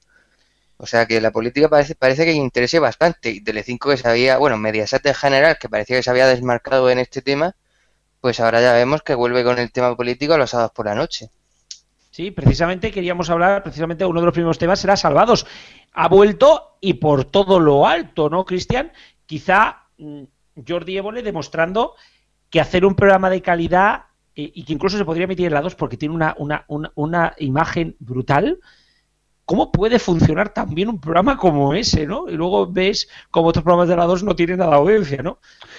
O 0.78 0.86
sea 0.86 1.06
que 1.06 1.20
la 1.20 1.30
política 1.30 1.68
parece, 1.68 1.94
parece 1.94 2.24
que 2.24 2.32
interese 2.32 2.78
bastante. 2.78 3.30
Y 3.30 3.42
Telecinco 3.42 3.90
que 3.90 3.96
se 3.96 4.08
había, 4.08 4.38
bueno, 4.38 4.56
Mediaset 4.56 5.04
en 5.06 5.14
general, 5.14 5.56
que 5.58 5.68
parecía 5.68 5.96
que 5.96 6.02
se 6.02 6.10
había 6.10 6.26
desmarcado 6.26 6.90
en 6.90 6.98
este 6.98 7.22
tema, 7.22 7.54
pues 8.20 8.40
ahora 8.40 8.60
ya 8.60 8.72
vemos 8.72 9.02
que 9.02 9.14
vuelve 9.14 9.44
con 9.44 9.58
el 9.58 9.72
tema 9.72 9.96
político 9.96 10.34
a 10.34 10.38
los 10.38 10.50
sábados 10.50 10.72
por 10.72 10.86
la 10.86 10.94
noche. 10.94 11.30
Sí, 12.10 12.30
precisamente 12.30 12.90
queríamos 12.90 13.28
hablar, 13.28 13.62
precisamente 13.62 14.04
uno 14.06 14.20
de 14.20 14.26
los 14.26 14.32
primeros 14.32 14.58
temas 14.58 14.80
será 14.80 14.96
Salvados. 14.96 15.46
Ha 15.92 16.08
vuelto 16.08 16.78
y 16.80 16.94
por 16.94 17.26
todo 17.26 17.60
lo 17.60 17.86
alto, 17.86 18.30
¿no, 18.30 18.44
Cristian? 18.44 18.90
Quizá 19.26 19.84
mm, 19.98 20.22
Jordi 20.66 20.96
Évole 20.96 21.22
demostrando 21.22 21.94
que 22.48 22.60
hacer 22.60 22.86
un 22.86 22.94
programa 22.94 23.28
de 23.28 23.42
calidad 23.42 24.04
eh, 24.34 24.50
y 24.54 24.64
que 24.64 24.72
incluso 24.72 24.96
se 24.96 25.04
podría 25.04 25.24
emitir 25.24 25.46
en 25.46 25.54
la 25.54 25.60
2 25.60 25.74
porque 25.74 25.96
tiene 25.96 26.14
una, 26.14 26.34
una, 26.38 26.64
una, 26.68 26.92
una 26.94 27.34
imagen 27.38 27.96
brutal, 27.98 28.60
¿cómo 29.46 29.72
puede 29.72 29.98
funcionar 29.98 30.50
tan 30.50 30.74
bien 30.74 30.90
un 30.90 31.00
programa 31.00 31.38
como 31.38 31.72
ese, 31.72 32.06
¿no? 32.06 32.28
Y 32.28 32.32
luego 32.32 32.70
ves 32.70 33.08
como 33.30 33.48
otros 33.48 33.62
programas 33.64 33.88
de 33.88 33.96
la 33.96 34.04
2 34.04 34.24
no 34.24 34.36
tienen 34.36 34.58
nada 34.58 34.72
de 34.72 34.76
audiencia, 34.76 35.22
¿no? 35.22 35.38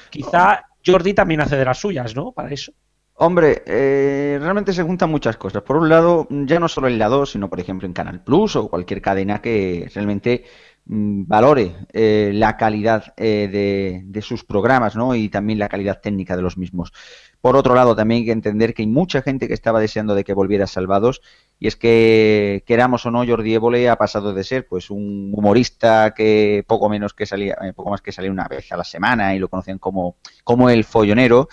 Quizá 0.09 0.65
Jordi 0.83 1.13
también 1.13 1.41
hace 1.41 1.57
de 1.57 1.65
las 1.65 1.77
suyas, 1.77 2.15
¿no? 2.15 2.31
Para 2.31 2.49
eso. 2.49 2.71
Hombre, 3.19 3.63
eh, 3.65 4.37
realmente 4.39 4.73
se 4.73 4.83
juntan 4.83 5.09
muchas 5.09 5.37
cosas. 5.37 5.63
Por 5.63 5.75
un 5.75 5.89
lado, 5.89 6.27
ya 6.29 6.59
no 6.59 6.67
solo 6.67 6.87
en 6.87 6.99
la 6.99 7.07
2, 7.09 7.31
sino 7.31 7.49
por 7.49 7.59
ejemplo 7.59 7.87
en 7.87 7.93
Canal 7.93 8.23
Plus 8.23 8.55
o 8.55 8.69
cualquier 8.69 9.01
cadena 9.01 9.41
que 9.41 9.89
realmente 9.93 10.45
mm, 10.85 11.23
valore 11.25 11.75
eh, 11.91 12.31
la 12.33 12.55
calidad 12.55 13.15
eh, 13.17 13.49
de, 13.51 14.03
de 14.05 14.21
sus 14.21 14.43
programas, 14.43 14.95
¿no? 14.95 15.15
Y 15.15 15.29
también 15.29 15.57
la 15.57 15.67
calidad 15.67 15.99
técnica 15.99 16.35
de 16.35 16.43
los 16.43 16.57
mismos. 16.57 16.93
Por 17.41 17.55
otro 17.55 17.75
lado, 17.75 17.95
también 17.95 18.19
hay 18.19 18.25
que 18.25 18.31
entender 18.31 18.73
que 18.73 18.81
hay 18.81 18.87
mucha 18.87 19.21
gente 19.21 19.47
que 19.47 19.53
estaba 19.53 19.79
deseando 19.79 20.15
de 20.15 20.23
que 20.23 20.33
volviera 20.33 20.67
Salvados 20.67 21.21
y 21.59 21.67
es 21.67 21.75
que 21.75 22.63
queramos 22.65 23.05
o 23.05 23.11
no 23.11 23.25
Jordi 23.25 23.53
Évole 23.53 23.89
ha 23.89 23.95
pasado 23.95 24.33
de 24.33 24.43
ser 24.43 24.67
pues 24.67 24.89
un 24.89 25.31
humorista 25.33 26.13
que 26.15 26.63
poco 26.67 26.89
menos 26.89 27.13
que 27.13 27.25
salía 27.25 27.57
eh, 27.61 27.73
poco 27.73 27.89
más 27.89 28.01
que 28.01 28.11
salía 28.11 28.31
una 28.31 28.47
vez 28.47 28.71
a 28.71 28.77
la 28.77 28.83
semana 28.83 29.35
y 29.35 29.39
lo 29.39 29.49
conocían 29.49 29.79
como 29.79 30.17
como 30.43 30.69
el 30.69 30.83
follonero 30.83 31.47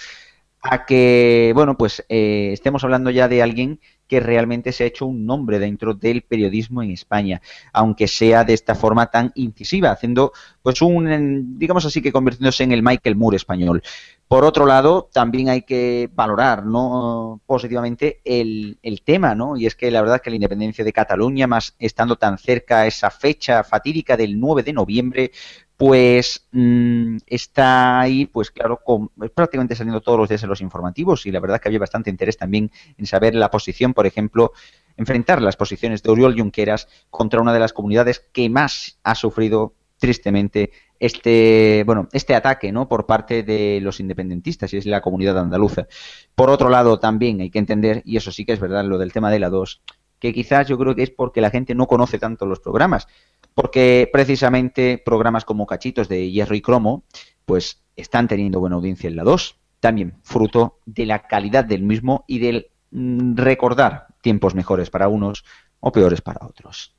a 0.61 0.85
que 0.85 1.53
bueno 1.55 1.77
pues 1.77 2.05
eh, 2.09 2.51
estemos 2.53 2.85
hablando 2.85 3.11
ya 3.11 3.29
de 3.29 3.43
alguien 3.43 3.81
que 4.15 4.21
realmente 4.21 4.71
se 4.71 4.85
ha 4.85 4.87
hecho 4.87 5.07
un 5.07 5.27
nombre 5.27 5.59
dentro 5.59 5.93
del 5.93 6.23
periodismo 6.23 6.85
en 6.85 6.93
España, 6.93 7.43
aunque 7.73 8.07
sea 8.07 8.45
de 8.45 8.55
esta 8.55 8.77
forma 8.77 9.11
tan 9.11 9.33
incisiva, 9.35 9.91
haciendo 9.91 10.33
pues 10.63 10.81
un, 10.83 11.59
digamos 11.59 11.85
así 11.85 12.01
que 12.01 12.13
convirtiéndose 12.13 12.63
en 12.63 12.71
el 12.71 12.85
Michael 12.85 13.17
Moore 13.17 13.37
español. 13.37 13.83
Por 14.29 14.45
otro 14.45 14.67
lado, 14.67 15.11
también 15.13 15.49
hay 15.49 15.63
que 15.63 16.09
valorar 16.15 16.65
¿no? 16.65 17.41
positivamente 17.45 18.21
el, 18.25 18.79
el, 18.85 19.03
tema, 19.03 19.35
¿no? 19.35 19.57
Y 19.57 19.67
es 19.67 19.75
que 19.75 19.91
la 19.91 20.01
verdad 20.01 20.17
es 20.17 20.23
que 20.23 20.31
la 20.31 20.37
independencia 20.37 20.85
de 20.85 20.93
Cataluña, 20.93 21.49
más 21.49 21.75
estando 21.81 22.15
tan 22.15 22.39
cerca 22.39 22.83
a 22.83 22.87
esa 22.87 23.11
fecha 23.11 23.65
fatídica 23.65 24.17
del 24.17 24.39
9 24.39 24.63
de 24.63 24.73
noviembre, 24.73 25.33
pues 25.77 26.47
mmm, 26.53 27.17
está 27.27 28.01
ahí, 28.01 28.27
pues 28.27 28.51
claro, 28.51 28.81
con, 28.85 29.09
prácticamente 29.35 29.75
saliendo 29.75 30.01
todos 30.01 30.19
los 30.19 30.29
días 30.29 30.43
en 30.43 30.49
los 30.49 30.61
informativos 30.61 31.27
y 31.27 31.33
la 31.33 31.41
verdad 31.41 31.61
que 31.61 31.69
había 31.69 31.81
bastante 31.81 32.11
interés 32.11 32.37
también 32.37 32.71
en 32.97 33.07
saber 33.07 33.35
la 33.35 33.51
posición, 33.51 33.93
por 33.95 34.07
ejemplo, 34.07 34.53
enfrentar 34.97 35.43
las 35.43 35.57
posiciones 35.57 36.03
de 36.03 36.11
Oriol 36.11 36.39
Junqueras 36.39 36.89
contra 37.11 37.41
una 37.41 37.53
de 37.53 37.59
las 37.59 37.73
comunidades 37.73 38.21
que 38.33 38.49
más 38.49 38.99
ha 39.03 39.15
sufrido 39.15 39.75
tristemente 39.99 40.71
este 40.99 41.83
bueno 41.87 42.09
este 42.13 42.35
ataque 42.35 42.71
no 42.73 42.89
por 42.89 43.07
parte 43.07 43.43
de 43.43 43.81
los 43.81 44.01
independentistas 44.01 44.73
y 44.73 44.77
es 44.77 44.87
la 44.87 45.01
comunidad 45.01 45.39
andaluza. 45.39 45.87
Por 46.35 46.51
otro 46.51 46.69
lado 46.69 46.99
también 46.99 47.41
hay 47.41 47.51
que 47.51 47.59
entender 47.59 48.03
y 48.05 48.17
eso 48.17 48.31
sí 48.31 48.45
que 48.45 48.53
es 48.53 48.61
verdad 48.61 48.85
lo 48.85 48.99
del 48.99 49.13
tema 49.13 49.31
de 49.31 49.39
la 49.41 49.51
2 49.51 49.83
que 50.19 50.33
quizás 50.33 50.69
yo 50.69 50.79
creo 50.79 50.95
que 50.95 51.03
es 51.03 51.11
porque 51.11 51.41
la 51.41 51.51
gente 51.51 51.75
no 51.75 51.87
conoce 51.87 52.19
tanto 52.19 52.47
los 52.47 52.61
programas 52.61 53.09
porque 53.55 54.09
precisamente 54.13 55.03
programas 55.05 55.45
como 55.45 55.67
Cachitos 55.67 56.09
de 56.09 56.31
Hierro 56.31 56.55
y 56.55 56.61
Cromo 56.61 57.05
pues 57.45 57.83
están 57.97 58.29
teniendo 58.29 58.61
buena 58.61 58.77
audiencia 58.77 59.09
en 59.09 59.17
la 59.17 59.25
2 59.25 59.59
también 59.81 60.15
fruto 60.23 60.79
de 60.87 61.05
la 61.05 61.27
calidad 61.27 61.65
del 61.65 61.83
mismo 61.83 62.25
y 62.27 62.39
del 62.39 62.71
mm, 62.91 63.37
recordar 63.37 64.07
tiempos 64.23 64.55
mejores 64.55 64.89
para 64.89 65.09
unos 65.09 65.45
o 65.81 65.93
peores 65.93 66.23
para 66.23 66.47
otros. 66.47 66.95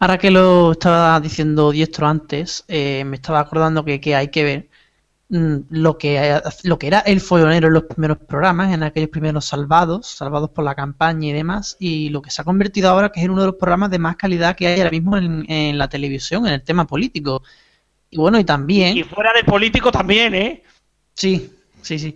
Ahora 0.00 0.18
que 0.18 0.30
lo 0.30 0.72
estaba 0.72 1.20
diciendo 1.20 1.70
Diestro 1.70 2.08
antes, 2.08 2.64
eh, 2.66 3.04
me 3.04 3.16
estaba 3.16 3.38
acordando 3.38 3.84
que, 3.84 4.00
hay 4.16 4.28
que 4.28 4.42
ver 4.42 4.69
lo, 5.30 5.96
que, 5.96 6.40
lo 6.64 6.78
que 6.78 6.86
era 6.88 6.98
el 7.00 7.20
follonero 7.20 7.68
en 7.68 7.74
los 7.74 7.84
primeros 7.84 8.18
programas, 8.18 8.74
en 8.74 8.82
aquellos 8.82 9.10
primeros 9.10 9.44
salvados, 9.44 10.06
salvados 10.06 10.50
por 10.50 10.64
la 10.64 10.74
campaña 10.74 11.28
y 11.28 11.32
demás, 11.32 11.76
y 11.78 12.08
lo 12.08 12.20
que 12.20 12.30
se 12.30 12.42
ha 12.42 12.44
convertido 12.44 12.90
ahora 12.90 13.12
que 13.12 13.20
es 13.22 13.28
uno 13.28 13.40
de 13.40 13.46
los 13.46 13.56
programas 13.56 13.90
de 13.90 13.98
más 13.98 14.16
calidad 14.16 14.56
que 14.56 14.66
hay 14.66 14.78
ahora 14.80 14.90
mismo 14.90 15.16
en, 15.16 15.44
en 15.48 15.78
la 15.78 15.88
televisión, 15.88 16.46
en 16.46 16.54
el 16.54 16.62
tema 16.62 16.86
político. 16.86 17.42
Y 18.10 18.18
bueno, 18.18 18.40
y 18.40 18.44
también... 18.44 18.96
Y 18.96 19.04
fuera 19.04 19.32
del 19.32 19.44
político 19.44 19.92
también, 19.92 20.34
¿eh? 20.34 20.64
Sí, 21.14 21.50
sí, 21.80 21.98
sí. 21.98 22.14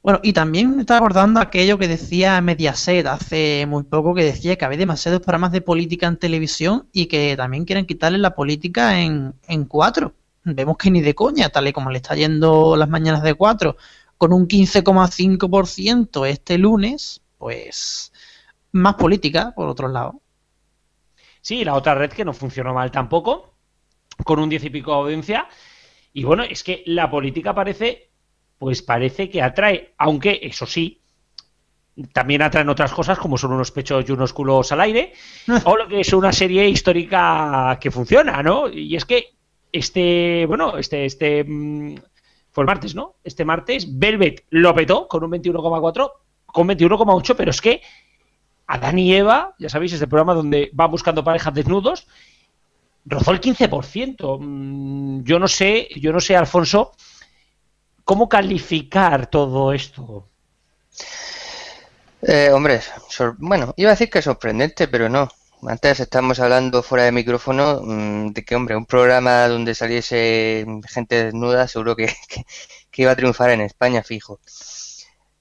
Bueno, 0.00 0.20
y 0.22 0.32
también 0.32 0.76
me 0.76 0.82
estaba 0.82 0.98
acordando 0.98 1.40
aquello 1.40 1.78
que 1.78 1.88
decía 1.88 2.40
Mediaset 2.40 3.06
hace 3.06 3.66
muy 3.66 3.82
poco, 3.82 4.14
que 4.14 4.22
decía 4.22 4.54
que 4.54 4.64
había 4.64 4.78
demasiados 4.78 5.20
programas 5.20 5.50
de 5.50 5.62
política 5.62 6.06
en 6.06 6.16
televisión 6.16 6.86
y 6.92 7.06
que 7.06 7.34
también 7.36 7.64
quieren 7.64 7.86
quitarle 7.86 8.18
la 8.18 8.36
política 8.36 9.00
en, 9.00 9.34
en 9.48 9.64
cuatro. 9.64 10.14
Vemos 10.48 10.76
que 10.76 10.90
ni 10.90 11.00
de 11.00 11.14
coña, 11.14 11.48
tal 11.48 11.68
y 11.68 11.72
como 11.72 11.90
le 11.90 11.98
está 11.98 12.14
yendo 12.14 12.76
las 12.76 12.88
mañanas 12.88 13.22
de 13.22 13.34
cuatro, 13.34 13.76
con 14.16 14.32
un 14.32 14.46
15,5% 14.46 16.26
este 16.26 16.56
lunes, 16.56 17.20
pues 17.36 18.12
más 18.72 18.94
política, 18.94 19.52
por 19.54 19.68
otro 19.68 19.88
lado. 19.88 20.20
Sí, 21.40 21.64
la 21.64 21.74
otra 21.74 21.94
red 21.94 22.12
que 22.12 22.24
no 22.24 22.32
funcionó 22.32 22.72
mal 22.72 22.90
tampoco, 22.90 23.54
con 24.24 24.38
un 24.38 24.48
10 24.48 24.64
y 24.64 24.70
pico 24.70 24.92
de 24.92 24.98
audiencia. 24.98 25.48
Y 26.12 26.24
bueno, 26.24 26.44
es 26.44 26.62
que 26.62 26.82
la 26.86 27.10
política 27.10 27.54
parece 27.54 28.10
pues 28.58 28.82
parece 28.82 29.28
que 29.28 29.42
atrae, 29.42 29.94
aunque 29.98 30.40
eso 30.42 30.66
sí, 30.66 31.02
también 32.12 32.42
atraen 32.42 32.68
otras 32.68 32.92
cosas 32.92 33.18
como 33.18 33.38
son 33.38 33.52
unos 33.52 33.70
pechos 33.70 34.04
y 34.06 34.12
unos 34.12 34.32
culos 34.32 34.72
al 34.72 34.80
aire, 34.80 35.12
o 35.64 35.76
lo 35.76 35.88
que 35.88 36.00
es 36.00 36.12
una 36.12 36.32
serie 36.32 36.68
histórica 36.68 37.78
que 37.80 37.90
funciona, 37.90 38.42
¿no? 38.42 38.68
Y 38.68 38.96
es 38.96 39.04
que 39.04 39.35
este, 39.76 40.46
bueno, 40.46 40.78
este, 40.78 41.04
este 41.04 41.44
mm, 41.44 41.96
fue 42.50 42.62
el 42.62 42.66
martes, 42.66 42.94
¿no? 42.94 43.16
Este 43.24 43.44
martes 43.44 43.98
Velvet 43.98 44.44
lo 44.50 44.74
petó 44.74 45.08
con 45.08 45.24
un 45.24 45.30
21,4, 45.30 46.10
con 46.46 46.68
21,8, 46.68 47.34
pero 47.36 47.50
es 47.50 47.60
que 47.60 47.82
Adán 48.66 48.98
y 48.98 49.14
Eva, 49.14 49.54
ya 49.58 49.68
sabéis, 49.68 49.92
este 49.92 50.06
programa 50.06 50.34
donde 50.34 50.70
va 50.78 50.86
buscando 50.86 51.22
parejas 51.22 51.54
desnudos, 51.54 52.06
rozó 53.04 53.32
el 53.32 53.40
15%. 53.40 54.38
Mm, 54.40 55.22
yo 55.22 55.38
no 55.38 55.48
sé, 55.48 55.88
yo 55.96 56.12
no 56.12 56.20
sé, 56.20 56.36
Alfonso, 56.36 56.92
¿Cómo 58.06 58.28
calificar 58.28 59.26
todo 59.26 59.72
esto? 59.72 60.28
Eh, 62.22 62.50
hombre, 62.52 62.80
bueno, 63.38 63.74
iba 63.76 63.90
a 63.90 63.94
decir 63.94 64.08
que 64.08 64.22
sorprendente, 64.22 64.86
pero 64.86 65.08
no. 65.08 65.28
Antes 65.68 65.98
estamos 65.98 66.38
hablando 66.38 66.82
fuera 66.82 67.04
de 67.04 67.12
micrófono 67.12 67.80
mmm, 67.82 68.28
de 68.28 68.44
que, 68.44 68.54
hombre, 68.54 68.76
un 68.76 68.86
programa 68.86 69.48
donde 69.48 69.74
saliese 69.74 70.64
gente 70.88 71.24
desnuda 71.24 71.66
seguro 71.66 71.96
que, 71.96 72.06
que, 72.28 72.46
que 72.90 73.02
iba 73.02 73.10
a 73.10 73.16
triunfar 73.16 73.50
en 73.50 73.60
España, 73.60 74.02
fijo. 74.02 74.38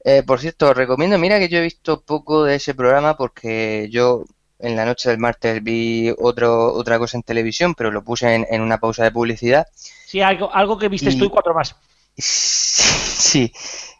Eh, 0.03 0.23
por 0.23 0.39
cierto, 0.39 0.69
os 0.69 0.77
recomiendo, 0.77 1.17
mira 1.17 1.39
que 1.39 1.49
yo 1.49 1.59
he 1.59 1.61
visto 1.61 2.01
poco 2.01 2.43
de 2.43 2.55
ese 2.55 2.73
programa 2.73 3.17
porque 3.17 3.87
yo 3.91 4.25
en 4.59 4.75
la 4.75 4.85
noche 4.85 5.09
del 5.09 5.19
martes 5.19 5.63
vi 5.63 6.13
otro, 6.17 6.73
otra 6.73 6.97
cosa 6.97 7.17
en 7.17 7.23
televisión, 7.23 7.75
pero 7.75 7.91
lo 7.91 8.03
puse 8.03 8.33
en, 8.33 8.47
en 8.49 8.61
una 8.61 8.79
pausa 8.79 9.03
de 9.03 9.11
publicidad. 9.11 9.67
Sí, 10.05 10.21
algo, 10.21 10.53
algo 10.53 10.77
que 10.77 10.89
viste 10.89 11.09
y... 11.09 11.17
tú 11.17 11.25
y 11.25 11.29
cuatro 11.29 11.53
más. 11.53 11.75
Sí, 12.17 13.51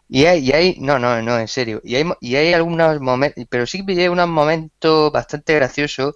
y 0.08 0.26
hay, 0.26 0.40
y 0.48 0.52
hay, 0.52 0.76
no, 0.80 0.98
no, 0.98 1.20
no, 1.22 1.38
en 1.38 1.48
serio, 1.48 1.80
y 1.84 1.96
hay, 1.96 2.04
y 2.20 2.36
hay 2.36 2.52
algunos 2.52 3.00
momentos, 3.00 3.44
pero 3.48 3.66
sí 3.66 3.84
que 3.84 4.08
unos 4.08 4.28
momentos 4.28 5.12
bastante 5.12 5.54
graciosos 5.54 6.14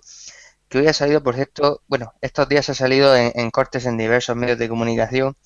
que 0.68 0.78
hoy 0.78 0.86
ha 0.86 0.92
salido, 0.92 1.22
por 1.22 1.34
cierto, 1.34 1.82
bueno, 1.88 2.12
estos 2.20 2.48
días 2.48 2.68
ha 2.70 2.74
salido 2.74 3.16
en, 3.16 3.32
en 3.34 3.50
cortes 3.50 3.86
en 3.86 3.96
diversos 3.96 4.36
medios 4.36 4.58
de 4.58 4.68
comunicación, 4.68 5.36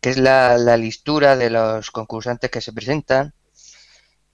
que 0.00 0.10
es 0.10 0.18
la, 0.18 0.58
la 0.58 0.76
listura 0.76 1.36
de 1.36 1.50
los 1.50 1.90
concursantes 1.90 2.50
que 2.50 2.60
se 2.60 2.72
presentan. 2.72 3.34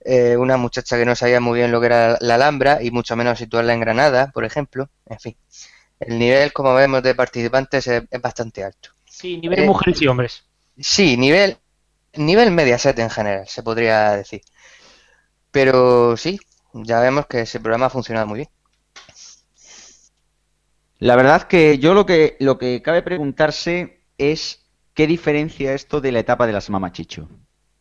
Eh, 0.06 0.36
una 0.36 0.58
muchacha 0.58 0.98
que 0.98 1.06
no 1.06 1.16
sabía 1.16 1.40
muy 1.40 1.60
bien 1.60 1.72
lo 1.72 1.80
que 1.80 1.86
era 1.86 2.18
la 2.20 2.34
Alhambra 2.34 2.82
y 2.82 2.90
mucho 2.90 3.16
menos 3.16 3.38
situarla 3.38 3.72
en 3.72 3.80
Granada, 3.80 4.30
por 4.34 4.44
ejemplo. 4.44 4.90
En 5.06 5.18
fin, 5.18 5.36
el 6.00 6.18
nivel, 6.18 6.52
como 6.52 6.74
vemos, 6.74 7.02
de 7.02 7.14
participantes 7.14 7.86
es, 7.86 8.02
es 8.10 8.20
bastante 8.20 8.62
alto. 8.64 8.90
Sí, 9.06 9.38
nivel 9.38 9.60
eh, 9.60 9.66
mujeres 9.66 10.02
y 10.02 10.06
hombres. 10.06 10.44
Sí, 10.78 11.16
nivel, 11.16 11.56
nivel 12.16 12.50
Mediaset 12.50 12.98
en 12.98 13.10
general, 13.10 13.46
se 13.48 13.62
podría 13.62 14.12
decir. 14.12 14.42
Pero 15.50 16.16
sí, 16.18 16.38
ya 16.74 17.00
vemos 17.00 17.26
que 17.26 17.40
ese 17.42 17.60
programa 17.60 17.86
ha 17.86 17.90
funcionado 17.90 18.26
muy 18.26 18.38
bien. 18.40 18.50
La 20.98 21.16
verdad 21.16 21.42
que 21.44 21.78
yo 21.78 21.94
lo 21.94 22.06
que, 22.06 22.36
lo 22.40 22.58
que 22.58 22.82
cabe 22.82 23.02
preguntarse 23.02 24.00
es 24.18 24.66
qué 24.94 25.06
diferencia 25.06 25.74
esto 25.74 26.00
de 26.00 26.12
la 26.12 26.20
etapa 26.20 26.46
de 26.46 26.52
las 26.52 26.70
mamachicho. 26.70 27.28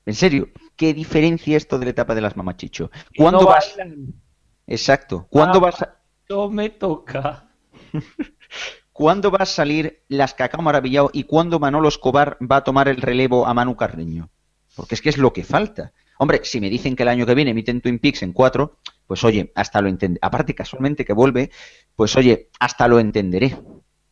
En 0.05 0.15
serio, 0.15 0.49
¿qué 0.75 0.93
diferencia 0.93 1.57
esto 1.57 1.79
de 1.79 1.85
la 1.85 1.91
etapa 1.91 2.15
de 2.15 2.21
las 2.21 2.35
mamachicho? 2.35 2.91
¿Cuándo 3.15 3.45
no 3.45 3.47
vas? 3.47 3.65
bailan. 3.77 4.13
Exacto. 4.67 5.27
¿Cuándo 5.29 5.59
Ah, 5.59 5.61
vas? 5.61 5.81
A... 5.81 5.99
Yo 6.29 6.49
me 6.49 6.69
toca. 6.69 7.49
¿Cuándo 8.93 9.31
va 9.31 9.39
a 9.41 9.45
salir 9.47 10.03
Las 10.07 10.35
Cacao 10.35 10.61
Maravillado 10.61 11.09
y 11.13 11.23
cuándo 11.23 11.59
Manolo 11.59 11.87
Escobar 11.87 12.37
va 12.39 12.57
a 12.57 12.63
tomar 12.63 12.87
el 12.87 12.97
relevo 12.97 13.47
a 13.47 13.53
Manu 13.55 13.75
Carreño? 13.75 14.29
Porque 14.75 14.93
es 14.93 15.01
que 15.01 15.09
es 15.09 15.17
lo 15.17 15.33
que 15.33 15.43
falta. 15.43 15.93
Hombre, 16.19 16.41
si 16.43 16.61
me 16.61 16.69
dicen 16.69 16.95
que 16.95 17.01
el 17.01 17.09
año 17.09 17.25
que 17.25 17.33
viene 17.33 17.51
emiten 17.51 17.81
Twin 17.81 17.97
Peaks 17.97 18.21
en 18.21 18.33
cuatro, 18.33 18.77
pues 19.07 19.23
oye, 19.23 19.51
hasta 19.55 19.81
lo 19.81 19.89
entenderé. 19.89 20.19
Aparte, 20.21 20.53
casualmente 20.53 21.05
que 21.05 21.13
vuelve, 21.13 21.49
pues 21.95 22.15
oye, 22.15 22.51
hasta 22.59 22.87
lo 22.87 22.99
entenderé. 22.99 23.57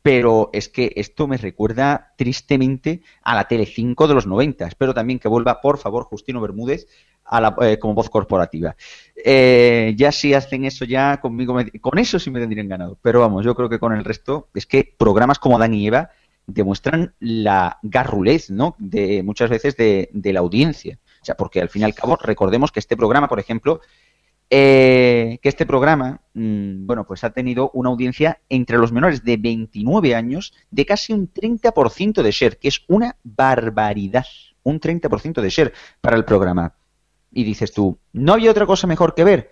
Pero 0.02 0.50
es 0.54 0.68
que 0.70 0.94
esto 0.96 1.28
me 1.28 1.38
recuerda 1.38 2.14
tristemente 2.18 3.02
a 3.24 3.36
la 3.36 3.48
Tele5 3.48 4.08
de 4.08 4.16
los 4.16 4.26
90. 4.26 4.66
Espero 4.68 4.94
también 4.94 5.20
que 5.20 5.28
vuelva, 5.28 5.62
por 5.62 5.78
favor, 5.78 6.06
Justino 6.06 6.42
Bermúdez 6.42 6.88
a 7.24 7.40
la, 7.40 7.56
eh, 7.62 7.78
como 7.78 7.94
voz 7.94 8.10
corporativa. 8.10 8.76
Eh, 9.24 9.94
ya 9.96 10.12
si 10.12 10.34
hacen 10.34 10.66
eso 10.66 10.86
ya 10.86 11.20
conmigo, 11.22 11.54
me- 11.54 11.70
con 11.80 12.00
eso 12.00 12.18
sí 12.20 12.32
me 12.32 12.40
tendrían 12.40 12.68
ganado. 12.68 12.98
Pero 13.02 13.20
vamos, 13.20 13.46
yo 13.46 13.56
creo 13.56 13.70
que 13.70 13.80
con 13.80 13.94
el 13.94 14.04
resto 14.04 14.50
es 14.56 14.66
que 14.66 14.96
programas 14.98 15.38
como 15.40 15.60
Dan 15.60 15.74
y 15.76 15.88
Eva 15.88 16.10
demuestran 16.48 17.14
la 17.20 17.78
garrulez, 17.84 18.50
¿no? 18.50 18.76
De 18.80 19.22
muchas 19.24 19.50
veces 19.50 19.78
de, 19.78 20.10
de 20.14 20.34
la 20.34 20.40
audiencia. 20.40 20.98
O 21.22 21.26
sea, 21.26 21.36
porque 21.36 21.62
al 21.62 21.70
fin 21.70 21.84
y 21.84 21.86
al 21.86 21.94
cabo, 21.94 22.18
recordemos 22.22 22.72
que 22.72 22.80
este 22.80 22.98
programa, 22.98 23.28
por 23.30 23.40
ejemplo, 23.40 23.82
eh, 24.54 25.40
que 25.42 25.48
este 25.48 25.66
programa, 25.66 26.20
mm, 26.34 26.86
bueno, 26.86 27.08
pues 27.08 27.24
ha 27.24 27.30
tenido 27.30 27.72
una 27.74 27.90
audiencia 27.90 28.42
entre 28.50 28.78
los 28.78 28.92
menores 28.92 29.24
de 29.24 29.38
29 29.38 30.14
años 30.14 30.54
de 30.70 30.86
casi 30.86 31.14
un 31.14 31.32
30% 31.32 32.22
de 32.22 32.32
share, 32.32 32.58
que 32.58 32.68
es 32.68 32.84
una 32.90 33.16
barbaridad. 33.24 34.26
Un 34.64 34.82
30% 34.82 35.42
de 35.42 35.50
share 35.50 35.74
para 36.02 36.18
el 36.18 36.26
programa. 36.26 36.76
Y 37.32 37.46
dices 37.46 37.72
tú, 37.72 37.98
¿no 38.12 38.34
había 38.34 38.52
otra 38.52 38.66
cosa 38.66 38.88
mejor 38.88 39.16
que 39.16 39.24
ver? 39.24 39.52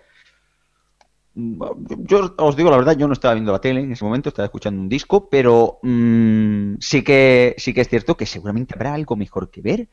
Yo 1.34 2.34
os 2.36 2.54
digo 2.54 2.70
la 2.70 2.76
verdad, 2.76 2.98
yo 2.98 3.06
no 3.06 3.14
estaba 3.14 3.32
viendo 3.32 3.52
la 3.52 3.60
tele 3.60 3.80
en 3.80 3.92
ese 3.92 4.04
momento, 4.04 4.28
estaba 4.28 4.44
escuchando 4.44 4.82
un 4.82 4.88
disco, 4.90 5.30
pero 5.30 5.78
mm, 5.82 6.74
sí 6.78 7.02
que 7.02 7.54
sí 7.56 7.72
que 7.72 7.80
es 7.80 7.88
cierto 7.88 8.18
que 8.18 8.26
seguramente 8.26 8.74
habrá 8.74 8.92
algo 8.92 9.16
mejor 9.16 9.50
que 9.50 9.62
ver 9.62 9.88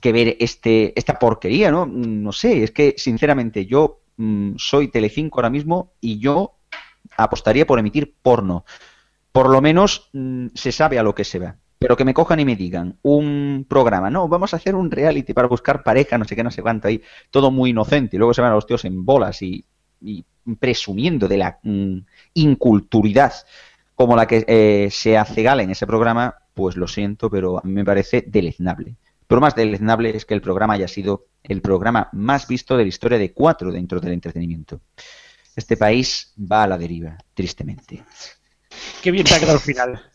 que 0.00 0.12
ver 0.12 0.36
este 0.40 0.98
esta 0.98 1.18
porquería, 1.18 1.70
¿no? 1.70 1.86
No 1.86 2.32
sé, 2.32 2.64
es 2.64 2.72
que 2.72 2.94
sinceramente 2.96 3.66
yo 3.66 4.01
mm, 4.22 4.54
soy 4.56 4.88
Telecinco 4.88 5.40
ahora 5.40 5.50
mismo 5.50 5.92
y 6.00 6.18
yo 6.18 6.54
apostaría 7.16 7.66
por 7.66 7.78
emitir 7.78 8.14
porno. 8.22 8.64
Por 9.32 9.50
lo 9.50 9.60
menos 9.60 10.10
mm, 10.12 10.48
se 10.54 10.72
sabe 10.72 10.98
a 10.98 11.02
lo 11.02 11.14
que 11.14 11.24
se 11.24 11.38
va. 11.38 11.56
Pero 11.78 11.96
que 11.96 12.04
me 12.04 12.14
cojan 12.14 12.38
y 12.38 12.44
me 12.44 12.54
digan 12.54 12.96
un 13.02 13.66
programa, 13.68 14.08
no, 14.08 14.28
vamos 14.28 14.54
a 14.54 14.56
hacer 14.56 14.76
un 14.76 14.88
reality 14.88 15.32
para 15.32 15.48
buscar 15.48 15.82
pareja, 15.82 16.16
no 16.16 16.24
sé 16.24 16.36
qué, 16.36 16.44
no 16.44 16.52
sé 16.52 16.62
cuánto 16.62 16.86
ahí, 16.86 17.02
todo 17.28 17.50
muy 17.50 17.70
inocente, 17.70 18.14
y 18.14 18.18
luego 18.18 18.32
se 18.32 18.40
van 18.40 18.52
a 18.52 18.54
los 18.54 18.66
tíos 18.66 18.84
en 18.84 19.04
bolas 19.04 19.42
y, 19.42 19.64
presumiendo 20.60 21.26
de 21.26 21.36
la 21.38 21.58
mm, 21.62 21.98
inculturidad 22.34 23.32
como 23.96 24.14
la 24.14 24.26
que 24.26 24.44
eh, 24.46 24.88
se 24.92 25.18
hace 25.18 25.42
gala 25.42 25.64
en 25.64 25.70
ese 25.70 25.86
programa, 25.86 26.36
pues 26.54 26.76
lo 26.76 26.86
siento, 26.86 27.28
pero 27.28 27.58
a 27.58 27.62
mí 27.64 27.72
me 27.72 27.84
parece 27.84 28.24
deleznable. 28.28 28.96
Pero 29.32 29.40
más 29.40 29.54
deleznable 29.54 30.14
es 30.14 30.26
que 30.26 30.34
el 30.34 30.42
programa 30.42 30.74
haya 30.74 30.88
sido 30.88 31.28
el 31.42 31.62
programa 31.62 32.10
más 32.12 32.46
visto 32.46 32.76
de 32.76 32.82
la 32.84 32.88
historia 32.90 33.18
de 33.18 33.32
cuatro 33.32 33.72
dentro 33.72 33.98
del 33.98 34.12
entretenimiento. 34.12 34.82
Este 35.56 35.76
país 35.76 36.34
va 36.38 36.64
a 36.64 36.66
la 36.68 36.78
deriva, 36.78 37.18
tristemente. 37.34 38.04
Qué 39.02 39.10
bien 39.10 39.24
te 39.26 39.34
ha 39.34 39.40
quedado 39.40 39.56
el 39.58 39.62
final. 39.62 40.02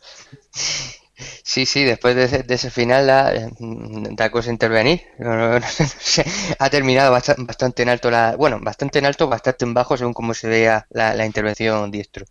Sí, 1.44 1.66
sí, 1.66 1.84
después 1.84 2.16
de 2.16 2.26
ese, 2.26 2.44
de 2.44 2.56
ese 2.56 2.70
final 2.70 3.08
da, 3.08 3.34
da 3.60 4.30
cosa 4.30 4.52
intervenir. 4.52 5.02
No, 5.18 5.36
no, 5.36 5.50
no, 5.50 5.60
no 5.60 5.66
sé. 5.68 6.24
Ha 6.60 6.70
terminado 6.70 7.12
basta- 7.12 7.36
bastante 7.40 7.84
en 7.84 7.90
alto 7.90 8.12
la, 8.12 8.36
bueno, 8.36 8.60
bastante 8.62 9.00
en 9.00 9.06
alto, 9.06 9.28
bastante 9.28 9.66
en 9.66 9.74
bajo 9.74 9.98
según 9.98 10.14
cómo 10.14 10.34
se 10.36 10.48
vea 10.48 10.86
la, 10.92 11.16
la 11.16 11.26
intervención 11.26 11.90
diestro. 11.90 12.26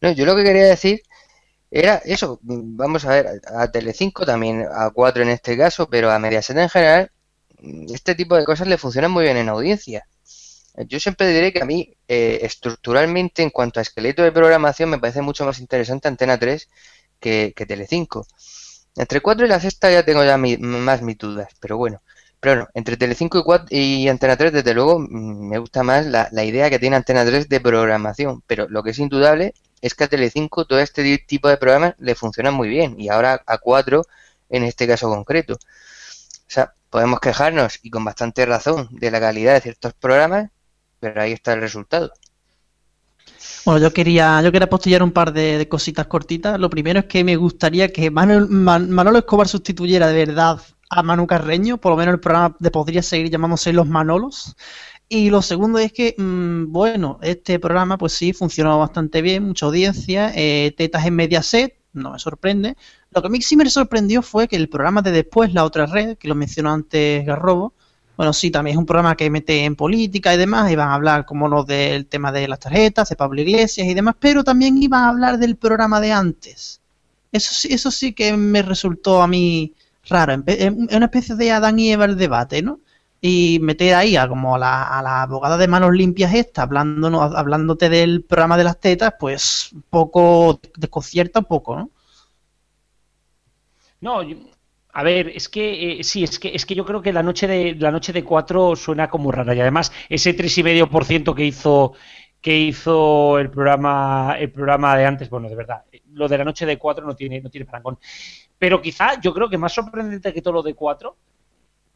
No, 0.00 0.12
yo 0.12 0.26
lo 0.26 0.36
que 0.36 0.44
quería 0.44 0.66
decir 0.66 1.02
era 1.72 1.96
eso, 2.04 2.38
vamos 2.42 3.04
a 3.06 3.10
ver, 3.12 3.42
a 3.46 3.70
Telecinco 3.70 4.26
también, 4.26 4.66
a 4.72 4.90
4 4.90 5.22
en 5.24 5.30
este 5.30 5.56
caso, 5.58 5.88
pero 5.90 6.10
a 6.12 6.18
Mediaset 6.20 6.56
en 6.58 6.68
general, 6.68 7.12
este 7.94 8.14
tipo 8.14 8.36
de 8.36 8.44
cosas 8.44 8.68
le 8.68 8.78
funcionan 8.78 9.10
muy 9.12 9.24
bien 9.24 9.36
en 9.38 9.48
audiencia. 9.48 10.06
Yo 10.88 11.00
siempre 11.00 11.28
diré 11.28 11.52
que 11.52 11.62
a 11.62 11.66
mí, 11.66 11.96
eh, 12.08 12.40
estructuralmente, 12.42 13.42
en 13.42 13.50
cuanto 13.50 13.80
a 13.80 13.82
esqueleto 13.82 14.22
de 14.22 14.32
programación, 14.32 14.90
me 14.90 14.98
parece 14.98 15.22
mucho 15.22 15.44
más 15.46 15.60
interesante 15.60 16.08
Antena 16.08 16.38
3 16.38 16.68
que, 17.20 17.52
que 17.56 17.66
Telecinco. 17.66 18.26
Entre 18.96 19.20
4 19.20 19.46
y 19.46 19.48
la 19.48 19.60
sexta 19.60 19.90
ya 19.90 20.04
tengo 20.04 20.24
ya 20.24 20.36
mi- 20.38 20.56
más 20.58 21.02
mis 21.02 21.18
dudas, 21.18 21.48
pero 21.60 21.76
bueno. 21.78 22.02
Pero 22.40 22.68
entre 22.74 22.96
Telecinco 22.96 23.38
y, 23.38 23.42
4 23.44 23.66
y 23.70 24.08
Antena 24.08 24.36
3, 24.36 24.52
desde 24.52 24.74
luego, 24.74 24.98
mm, 24.98 25.48
me 25.48 25.58
gusta 25.58 25.82
más 25.82 26.06
la, 26.06 26.28
la 26.32 26.44
idea 26.44 26.70
que 26.70 26.78
tiene 26.78 26.96
Antena 26.96 27.24
3 27.24 27.48
de 27.48 27.60
programación. 27.60 28.42
Pero 28.46 28.68
lo 28.68 28.82
que 28.82 28.90
es 28.90 28.98
indudable 28.98 29.54
es 29.82 29.94
que 29.94 30.04
a 30.04 30.08
Telecinco 30.08 30.64
todo 30.64 30.78
este 30.80 31.18
tipo 31.18 31.48
de 31.48 31.58
programas 31.58 31.94
le 31.98 32.14
funcionan 32.14 32.54
muy 32.54 32.68
bien. 32.68 32.98
Y 32.98 33.10
ahora 33.10 33.42
a 33.46 33.58
4 33.58 34.06
en 34.48 34.62
este 34.64 34.86
caso 34.86 35.08
concreto. 35.08 35.54
O 35.54 35.58
sea, 36.54 36.72
podemos 36.88 37.20
quejarnos, 37.20 37.78
y 37.82 37.90
con 37.90 38.04
bastante 38.04 38.46
razón, 38.46 38.88
de 38.92 39.10
la 39.10 39.20
calidad 39.20 39.54
de 39.54 39.60
ciertos 39.62 39.92
programas, 39.94 40.50
pero 41.00 41.20
ahí 41.20 41.32
está 41.32 41.52
el 41.52 41.60
resultado. 41.60 42.12
Bueno, 43.64 43.80
yo 43.80 43.92
quería, 43.92 44.40
yo 44.42 44.50
quería 44.52 44.68
postillar 44.68 45.02
un 45.02 45.12
par 45.12 45.32
de, 45.32 45.66
cositas 45.68 46.06
cortitas. 46.06 46.58
Lo 46.58 46.68
primero 46.68 47.00
es 47.00 47.06
que 47.06 47.22
me 47.24 47.36
gustaría 47.36 47.92
que 47.92 48.10
Manuel- 48.10 48.48
Man- 48.48 48.90
Manolo 48.90 49.18
Escobar 49.18 49.48
sustituyera 49.48 50.08
de 50.08 50.26
verdad 50.26 50.60
a 50.90 51.02
Manu 51.02 51.26
Carreño, 51.26 51.78
por 51.78 51.92
lo 51.92 51.96
menos 51.96 52.14
el 52.14 52.20
programa 52.20 52.54
de 52.58 52.70
podría 52.70 53.02
seguir 53.02 53.30
llamándose 53.30 53.72
Los 53.72 53.86
Manolos. 53.86 54.54
Y 55.14 55.28
lo 55.28 55.42
segundo 55.42 55.78
es 55.78 55.92
que, 55.92 56.14
mm, 56.16 56.72
bueno, 56.72 57.18
este 57.20 57.58
programa 57.58 57.98
pues 57.98 58.14
sí 58.14 58.32
funcionó 58.32 58.78
bastante 58.78 59.20
bien, 59.20 59.44
mucha 59.44 59.66
audiencia, 59.66 60.32
eh, 60.34 60.72
tetas 60.74 61.04
en 61.04 61.14
Mediaset, 61.14 61.74
no 61.92 62.12
me 62.12 62.18
sorprende. 62.18 62.78
Lo 63.10 63.20
que 63.20 63.26
a 63.28 63.30
mí 63.30 63.42
sí 63.42 63.54
me 63.54 63.68
sorprendió 63.68 64.22
fue 64.22 64.48
que 64.48 64.56
el 64.56 64.70
programa 64.70 65.02
de 65.02 65.10
después, 65.10 65.52
La 65.52 65.66
Otra 65.66 65.84
Red, 65.84 66.16
que 66.16 66.28
lo 66.28 66.34
mencionó 66.34 66.72
antes 66.72 67.26
Garrobo, 67.26 67.74
bueno, 68.16 68.32
sí, 68.32 68.50
también 68.50 68.76
es 68.76 68.78
un 68.78 68.86
programa 68.86 69.14
que 69.14 69.28
mete 69.28 69.64
en 69.64 69.76
política 69.76 70.32
y 70.34 70.38
demás, 70.38 70.72
y 70.72 70.76
van 70.76 70.88
a 70.88 70.94
hablar, 70.94 71.26
como 71.26 71.46
no, 71.46 71.62
del 71.62 72.06
tema 72.06 72.32
de 72.32 72.48
las 72.48 72.60
tarjetas, 72.60 73.10
de 73.10 73.16
Pablo 73.16 73.42
Iglesias 73.42 73.86
y 73.86 73.92
demás, 73.92 74.14
pero 74.18 74.42
también 74.42 74.82
iban 74.82 75.04
a 75.04 75.08
hablar 75.10 75.36
del 75.36 75.56
programa 75.56 76.00
de 76.00 76.12
antes. 76.12 76.80
Eso 77.30 77.52
sí, 77.52 77.68
eso 77.70 77.90
sí 77.90 78.14
que 78.14 78.34
me 78.34 78.62
resultó 78.62 79.20
a 79.20 79.28
mí 79.28 79.74
raro, 80.08 80.42
es 80.46 80.70
una 80.70 81.04
especie 81.04 81.34
de 81.34 81.50
Adán 81.52 81.78
y 81.78 81.92
Eva 81.92 82.06
el 82.06 82.16
debate, 82.16 82.62
¿no? 82.62 82.80
Y 83.24 83.60
meter 83.62 83.94
ahí 83.94 84.16
a 84.16 84.28
como 84.28 84.58
la, 84.58 84.98
a 84.98 85.00
la 85.00 85.22
abogada 85.22 85.56
de 85.56 85.68
manos 85.68 85.92
limpias 85.92 86.34
esta, 86.34 86.62
hablándonos, 86.62 87.34
hablándote 87.34 87.88
del 87.88 88.24
programa 88.24 88.58
de 88.58 88.64
las 88.64 88.80
tetas, 88.80 89.14
pues 89.18 89.70
un 89.72 89.82
poco 89.88 90.60
desconcierta 90.76 91.38
un 91.38 91.44
poco, 91.46 91.76
¿no? 91.76 91.90
No, 94.00 94.20
a 94.94 95.02
ver, 95.02 95.28
es 95.28 95.48
que 95.48 96.00
eh, 96.00 96.04
sí, 96.04 96.24
es 96.24 96.38
que 96.38 96.54
es 96.54 96.66
que 96.66 96.74
yo 96.74 96.84
creo 96.84 97.00
que 97.00 97.12
la 97.12 97.22
noche 97.22 97.46
de 97.46 97.74
la 97.76 97.90
noche 97.90 98.12
de 98.12 98.24
4 98.24 98.76
suena 98.76 99.08
como 99.08 99.32
rara 99.32 99.54
y 99.54 99.60
además 99.60 99.92
ese 100.08 100.34
tres 100.34 100.56
y 100.58 100.62
medio 100.62 100.90
por 100.90 101.04
ciento 101.04 101.34
que 101.34 101.44
hizo 101.44 101.94
que 102.40 102.58
hizo 102.58 103.38
el 103.38 103.50
programa 103.50 104.36
el 104.38 104.50
programa 104.50 104.96
de 104.96 105.06
antes, 105.06 105.30
bueno, 105.30 105.48
de 105.48 105.54
verdad, 105.56 105.84
lo 106.12 106.28
de 106.28 106.38
la 106.38 106.44
noche 106.44 106.66
de 106.66 106.78
4 106.78 107.06
no 107.06 107.14
tiene 107.16 107.40
no 107.40 107.48
tiene 107.50 107.64
parangón. 107.66 107.98
Pero 108.58 108.82
quizá 108.82 109.20
yo 109.20 109.32
creo 109.32 109.48
que 109.48 109.58
más 109.58 109.72
sorprendente 109.72 110.32
que 110.32 110.42
todo 110.42 110.54
lo 110.54 110.62
de 110.62 110.74
4 110.74 111.16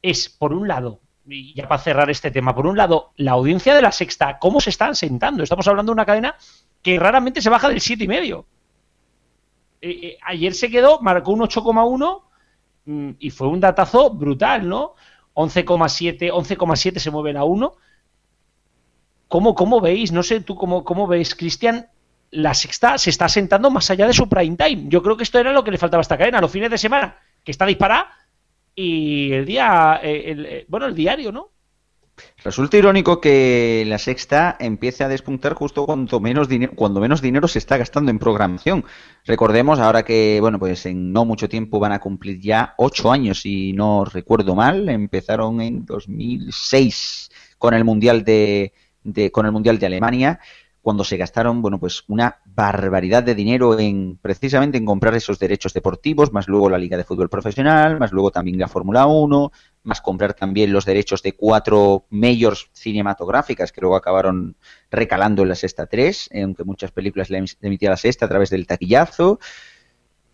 es 0.03 0.29
por 0.31 0.53
un 0.53 0.69
lado 0.69 1.01
y 1.29 1.55
ya 1.55 1.69
para 1.69 1.83
cerrar 1.83 2.11
este 2.11 2.31
tema, 2.31 2.55
por 2.55 2.67
un 2.67 2.77
lado, 2.77 3.13
la 3.17 3.33
audiencia 3.33 3.75
de 3.75 3.83
la 3.83 3.93
sexta, 3.93 4.39
cómo 4.39 4.61
se 4.61 4.71
están 4.71 4.95
sentando. 4.95 5.43
Estamos 5.43 5.67
hablando 5.67 5.91
de 5.91 5.95
una 5.95 6.07
cadena 6.07 6.37
que 6.83 6.99
raramente 6.99 7.43
se 7.43 7.51
baja 7.51 7.69
del 7.69 7.81
siete 7.81 8.05
y 8.05 8.09
medio. 8.09 8.47
Eh, 9.81 9.91
eh, 9.91 10.19
ayer 10.23 10.55
se 10.55 10.71
quedó, 10.71 11.01
marcó 11.01 11.33
un 11.33 11.41
8,1 11.41 12.23
mm, 12.85 13.11
y 13.19 13.31
fue 13.31 13.49
un 13.49 13.61
datazo 13.61 14.11
brutal, 14.11 14.69
¿no? 14.69 14.95
11,7 15.35 16.33
11,7 16.33 16.99
se 16.99 17.11
mueven 17.11 17.37
a 17.37 17.45
1. 17.45 17.73
¿Cómo, 19.29 19.55
¿Cómo 19.55 19.81
veis? 19.81 20.13
No 20.13 20.23
sé 20.23 20.41
tú 20.41 20.55
cómo, 20.55 20.85
cómo 20.85 21.07
ves, 21.07 21.35
Cristian. 21.35 21.89
La 22.31 22.55
sexta 22.55 22.99
se 22.99 23.11
está 23.11 23.29
sentando 23.29 23.71
más 23.71 23.91
allá 23.91 24.07
de 24.07 24.13
su 24.13 24.29
prime 24.29 24.57
time. 24.57 24.85
Yo 24.89 25.03
creo 25.03 25.17
que 25.17 25.25
esto 25.25 25.39
era 25.39 25.53
lo 25.53 25.65
que 25.65 25.71
le 25.71 25.79
faltaba 25.79 26.01
a 26.01 26.03
esta 26.03 26.17
cadena. 26.17 26.41
Los 26.41 26.51
fines 26.51 26.71
de 26.71 26.79
semana, 26.79 27.19
que 27.45 27.51
está 27.51 27.67
disparada, 27.67 28.11
y 28.77 29.33
el 29.33 29.47
día, 29.47 30.01
eh, 30.03 30.35
eh, 30.39 30.67
bueno, 30.69 30.87
el 30.87 30.95
diario, 30.95 31.33
¿no? 31.33 31.53
Resulta 32.45 32.79
irónico 32.79 33.21
que 33.21 33.85
la 33.87 33.99
sexta 33.99 34.57
empiece 34.59 35.05
a 35.05 35.09
despuntar 35.09 35.53
justo 35.55 35.85
cuando 35.85 36.19
menos 36.21 36.49
dinero, 36.49 36.73
cuando 36.75 37.01
menos 37.01 37.21
dinero 37.21 37.47
se 37.49 37.59
está 37.59 37.77
gastando 37.77 38.11
en 38.11 38.19
programación. 38.19 38.85
Recordemos 39.27 39.79
ahora 39.81 40.03
que, 40.05 40.39
bueno, 40.41 40.59
pues 40.59 40.87
en 40.87 41.13
no 41.13 41.25
mucho 41.27 41.49
tiempo 41.49 41.79
van 41.79 41.93
a 41.93 41.99
cumplir 42.01 42.41
ya 42.41 42.75
ocho 42.79 43.13
años, 43.13 43.41
si 43.43 43.73
no 43.75 44.05
recuerdo 44.07 44.55
mal. 44.55 44.89
Empezaron 44.89 45.61
en 45.61 45.85
2006 45.85 47.31
con 47.59 47.75
el 47.75 47.85
mundial 47.85 48.25
de- 48.25 48.73
con 49.33 49.47
el 49.47 49.53
mundial 49.53 49.79
de 49.79 49.87
Alemania, 49.87 50.41
cuando 50.81 51.05
se 51.05 51.17
gastaron, 51.17 51.63
bueno, 51.63 51.79
pues 51.79 52.05
una 52.09 52.39
barbaridad 52.57 53.23
de 53.23 53.35
dinero 53.35 53.79
en 53.79 54.17
precisamente 54.17 54.79
en 54.79 54.87
comprar 54.87 55.15
esos 55.15 55.39
derechos 55.39 55.75
deportivos, 55.75 56.33
más 56.33 56.49
luego 56.49 56.71
la 56.71 56.79
Liga 56.79 56.97
de 56.97 57.05
Fútbol 57.05 57.29
Profesional, 57.29 57.99
más 57.99 58.13
luego 58.13 58.31
también 58.31 58.59
la 58.59 58.67
Fórmula 58.67 59.07
1, 59.07 59.53
más 59.83 60.01
comprar 60.01 60.33
también 60.33 60.73
los 60.73 60.87
derechos 60.87 61.23
de 61.23 61.35
cuatro 61.35 62.07
mayors 62.09 62.71
cinematográficas 62.73 63.73
que 63.73 63.83
luego 63.83 63.95
acabaron 63.95 64.57
recalando 64.91 65.43
en 65.43 65.51
la 65.51 65.55
sexta 65.55 65.87
3, 65.87 66.31
aunque 66.43 66.65
muchas 66.65 66.93
películas 66.93 67.29
le 67.29 67.45
emitían 67.61 67.91
la 67.91 67.99
sexta 67.99 68.25
a 68.25 68.29
través 68.29 68.49
del 68.49 68.67
taquillazo. 68.67 69.39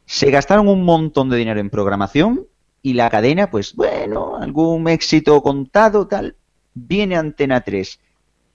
Se 0.06 0.30
gastaron 0.30 0.68
un 0.68 0.84
montón 0.84 1.28
de 1.28 1.36
dinero 1.36 1.58
en 1.58 1.70
programación 1.70 2.46
y 2.82 2.92
la 2.92 3.10
cadena, 3.10 3.50
pues 3.50 3.74
bueno, 3.74 4.36
algún 4.36 4.88
éxito 4.88 5.42
contado, 5.42 6.06
tal. 6.06 6.36
Viene 6.72 7.16
Antena 7.16 7.62
3 7.62 7.98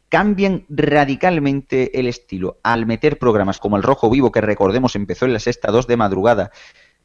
cambian 0.10 0.66
radicalmente 0.70 2.00
el 2.00 2.08
estilo 2.08 2.60
al 2.64 2.86
meter 2.86 3.20
programas 3.20 3.60
como 3.60 3.78
el 3.78 3.84
Rojo 3.84 4.10
Vivo, 4.10 4.32
que 4.32 4.42
recordemos 4.42 4.96
empezó 4.96 5.26
en 5.26 5.34
la 5.34 5.40
sexta 5.40 5.72
2 5.72 5.88
de 5.88 5.98
madrugada, 5.98 6.52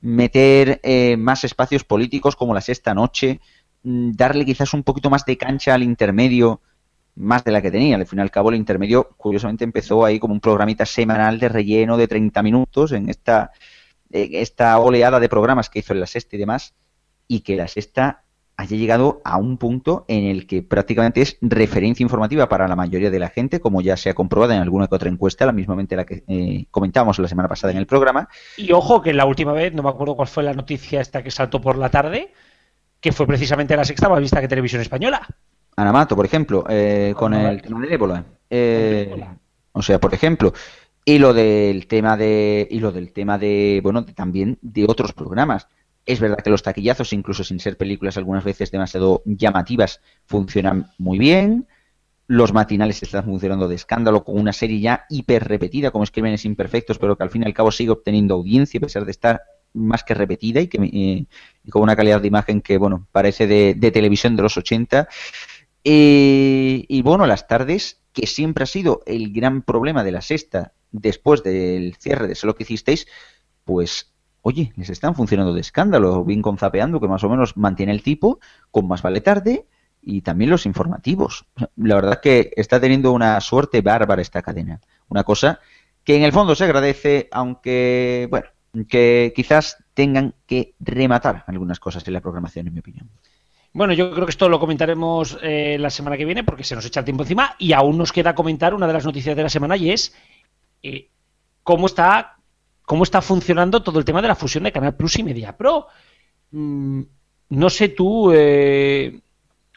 meter 0.01 0.81
eh, 0.83 1.17
más 1.17 1.45
espacios 1.45 1.85
políticos 1.85 2.37
como 2.37 2.55
la 2.55 2.61
sexta 2.61 2.95
noche, 2.95 3.41
mm, 3.83 4.13
darle 4.13 4.45
quizás 4.45 4.73
un 4.75 4.83
poquito 4.83 5.11
más 5.11 5.25
de 5.25 5.37
cancha 5.37 5.75
al 5.75 5.83
intermedio, 5.83 6.61
más 7.15 7.45
de 7.45 7.53
la 7.53 7.63
que 7.63 7.71
tenía. 7.71 7.97
Al 7.97 8.07
fin 8.07 8.19
y 8.19 8.23
al 8.23 8.31
cabo, 8.31 8.51
el 8.51 8.57
intermedio, 8.57 9.11
curiosamente, 9.17 9.65
empezó 9.65 10.05
ahí 10.05 10.19
como 10.19 10.35
un 10.35 10.41
programita 10.41 10.87
semanal 10.87 11.39
de 11.39 11.49
relleno 11.49 11.97
de 11.97 12.09
30 12.09 12.43
minutos 12.43 12.93
en 12.93 13.09
esta, 13.09 13.53
en 14.11 14.35
esta 14.35 14.79
oleada 14.79 15.21
de 15.21 15.29
programas 15.29 15.69
que 15.69 15.81
hizo 15.81 15.93
en 15.93 16.01
la 16.01 16.07
sexta 16.07 16.37
y 16.37 16.39
demás, 16.39 16.75
y 17.29 17.41
que 17.41 17.57
la 17.57 17.69
sexta 17.69 18.25
haya 18.63 18.77
llegado 18.77 19.21
a 19.25 19.39
un 19.39 19.59
punto 19.59 20.05
en 20.09 20.25
el 20.25 20.47
que 20.47 20.63
prácticamente 20.63 21.21
es 21.21 21.37
referencia 21.41 22.05
informativa 22.05 22.49
para 22.49 22.69
la 22.69 22.77
mayoría 22.77 23.11
de 23.11 23.19
la 23.19 23.29
gente, 23.29 23.61
como 23.61 23.81
ya 23.81 23.97
se 23.97 24.09
ha 24.09 24.15
comprobado 24.15 24.53
en 24.53 24.61
alguna 24.61 24.87
que 24.87 24.95
otra 24.95 25.11
encuesta, 25.11 25.45
la 25.45 25.53
mismamente 25.53 25.97
la 25.97 26.05
que 26.05 26.23
eh, 26.29 26.67
comentamos 26.71 27.19
la 27.19 27.27
semana 27.27 27.49
pasada 27.49 27.73
en 27.73 27.79
el 27.79 27.87
programa. 27.87 28.29
Y 28.57 28.73
ojo 28.73 29.03
que 29.03 29.13
la 29.13 29.27
última 29.27 29.53
vez, 29.53 29.75
no 29.75 29.83
me 29.83 29.89
acuerdo 29.89 30.15
cuál 30.15 30.29
fue 30.29 30.45
la 30.45 30.55
noticia 30.55 31.01
esta 31.01 31.23
que 31.23 31.31
saltó 31.33 31.61
por 31.61 31.77
la 31.77 31.91
tarde, 31.91 32.33
que 33.01 33.11
fue 33.11 33.27
precisamente 33.27 33.77
la 33.77 33.85
sexta 33.85 34.09
más 34.09 34.21
vista 34.21 34.41
que 34.41 34.47
Televisión 34.47 34.81
Española. 34.81 35.27
Anamato, 35.75 36.15
por 36.15 36.25
ejemplo, 36.25 36.65
eh, 36.69 37.15
con 37.17 37.35
el 37.35 37.63
tema 37.63 37.81
del 37.81 37.93
ébola. 37.93 38.25
Eh, 38.49 39.25
o 39.73 39.83
sea, 39.83 39.99
por 39.99 40.15
ejemplo, 40.15 40.53
y 41.05 41.19
lo 41.19 41.35
del 41.35 41.89
tema 41.89 42.17
de 42.17 42.69
y 42.71 42.79
lo 42.79 42.93
del 42.93 43.13
tema 43.13 43.39
de 43.39 43.81
bueno 43.83 44.05
también 44.05 44.59
de 44.63 44.85
otros 44.85 45.13
programas 45.13 45.67
es 46.05 46.21
verdad 46.21 46.39
que 46.39 46.51
los 46.51 46.63
taquillazos, 46.63 47.13
incluso 47.13 47.45
sin 47.45 47.61
ser 47.61 47.77
películas 47.77 48.17
algunas 48.17 48.45
veces 48.45 48.71
demasiado 48.71 49.23
llamativas, 49.25 50.01
funcionan 50.27 50.91
muy 50.99 51.19
bien. 51.19 51.69
Los 52.27 52.53
matinales 52.53 53.03
están 53.03 53.25
funcionando 53.25 53.69
de 53.69 53.75
escándalo 53.75 54.25
con 54.25 54.39
una 54.39 54.53
serie 54.53 54.81
ya 54.81 55.05
hiper 55.11 55.47
repetida, 55.47 55.91
como 55.91 56.05
Crímenes 56.07 56.45
Imperfectos, 56.45 56.99
pero 56.99 57.17
que 57.17 57.23
al 57.23 57.31
fin 57.31 57.43
y 57.43 57.47
al 57.47 57.55
cabo 57.55 57.71
sigue 57.71 57.91
obteniendo 57.91 58.35
audiencia 58.35 58.79
a 58.79 58.81
pesar 58.81 59.05
de 59.05 59.11
estar 59.11 59.43
más 59.75 60.05
que 60.05 60.15
repetida 60.15 60.61
y, 60.61 60.69
que, 60.69 60.79
eh, 60.83 61.27
con 61.71 61.83
una 61.83 61.97
calidad 61.97 62.21
de 62.21 62.29
imagen 62.29 62.61
que, 62.61 62.79
bueno, 62.79 63.07
parece 63.13 63.47
de, 63.47 63.91
televisión 63.91 64.37
de 64.37 64.43
los 64.43 64.57
80. 64.57 65.09
Eh, 65.85 66.85
y 66.89 67.03
bueno, 67.03 67.27
las 67.27 67.47
tardes, 67.47 68.01
que 68.13 68.27
siempre 68.27 68.65
ha 68.65 68.67
sido 68.67 69.03
el 69.07 69.33
gran 69.33 69.63
problema 69.63 70.05
de 70.05 70.13
la 70.13 70.21
sexta 70.21 70.73
después 70.91 71.43
del 71.43 71.97
cierre 71.97 72.29
de 72.29 72.35
Solo 72.35 72.55
que 72.55 72.65
hicisteis, 72.65 73.07
pues 73.65 74.12
oye, 74.43 74.73
les 74.77 74.91
están 74.91 75.15
funcionando 75.15 75.55
de 75.55 75.61
escándalo, 75.61 76.25
bien 76.25 76.43
con 76.43 76.59
Zapeando, 76.59 77.01
que 77.01 77.09
más 77.09 77.25
o 77.25 77.29
menos 77.29 77.57
mantiene 77.57 77.93
el 77.93 78.03
tipo, 78.03 78.41
con 78.71 78.87
Más 78.87 79.03
Vale 79.03 79.21
Tarde, 79.21 79.67
y 80.03 80.21
también 80.21 80.51
los 80.51 80.67
informativos. 80.67 81.47
La 81.77 81.95
verdad 81.95 82.21
que 82.21 82.53
está 82.57 82.81
teniendo 82.81 83.13
una 83.13 83.41
suerte 83.41 83.81
bárbara 83.81 84.21
esta 84.21 84.43
cadena. 84.43 84.81
Una 85.09 85.25
cosa 85.25 85.61
que 86.05 86.17
en 86.17 86.25
el 86.25 86.33
fondo 86.33 86.55
se 86.55 86.65
agradece, 86.65 87.29
aunque, 87.31 88.27
bueno, 88.31 88.49
que 88.89 89.33
quizás 89.35 89.77
tengan 89.95 90.35
que 90.47 90.75
rematar 90.81 91.45
algunas 91.47 91.79
cosas 91.79 92.07
en 92.07 92.15
la 92.15 92.21
programación, 92.21 92.67
en 92.67 92.75
mi 92.75 92.81
opinión. 92.81 93.09
Bueno, 93.75 93.95
yo 93.95 94.13
creo 94.13 94.27
que 94.27 94.31
esto 94.31 94.49
lo 94.49 94.61
comentaremos 94.61 95.39
eh, 95.41 95.79
la 95.79 95.89
semana 95.89 96.17
que 96.17 96.27
viene 96.27 96.45
porque 96.45 96.65
se 96.65 96.75
nos 96.75 96.85
echa 96.85 97.01
el 97.01 97.07
tiempo 97.07 97.23
encima 97.23 97.55
y 97.59 97.73
aún 97.73 97.97
nos 97.97 98.13
queda 98.13 98.35
comentar 98.35 98.75
una 98.75 98.87
de 98.87 98.93
las 98.93 99.07
noticias 99.07 99.35
de 99.35 99.43
la 99.43 99.49
semana 99.49 99.77
y 99.77 99.91
es 99.91 100.15
eh, 100.83 101.09
cómo 101.63 101.87
está 101.87 102.37
cómo 102.85 103.05
está 103.05 103.23
funcionando 103.23 103.83
todo 103.83 103.99
el 103.99 104.05
tema 104.05 104.23
de 104.23 104.29
la 104.29 104.35
fusión 104.35 104.65
de 104.65 104.73
Canal 104.73 104.95
Plus 104.97 105.19
y 105.19 105.23
Media 105.23 105.57
Pro. 105.57 105.87
Mm, 106.51 107.03
no 107.51 107.71
sé 107.71 107.89
tú, 107.91 108.33
eh, 108.33 109.21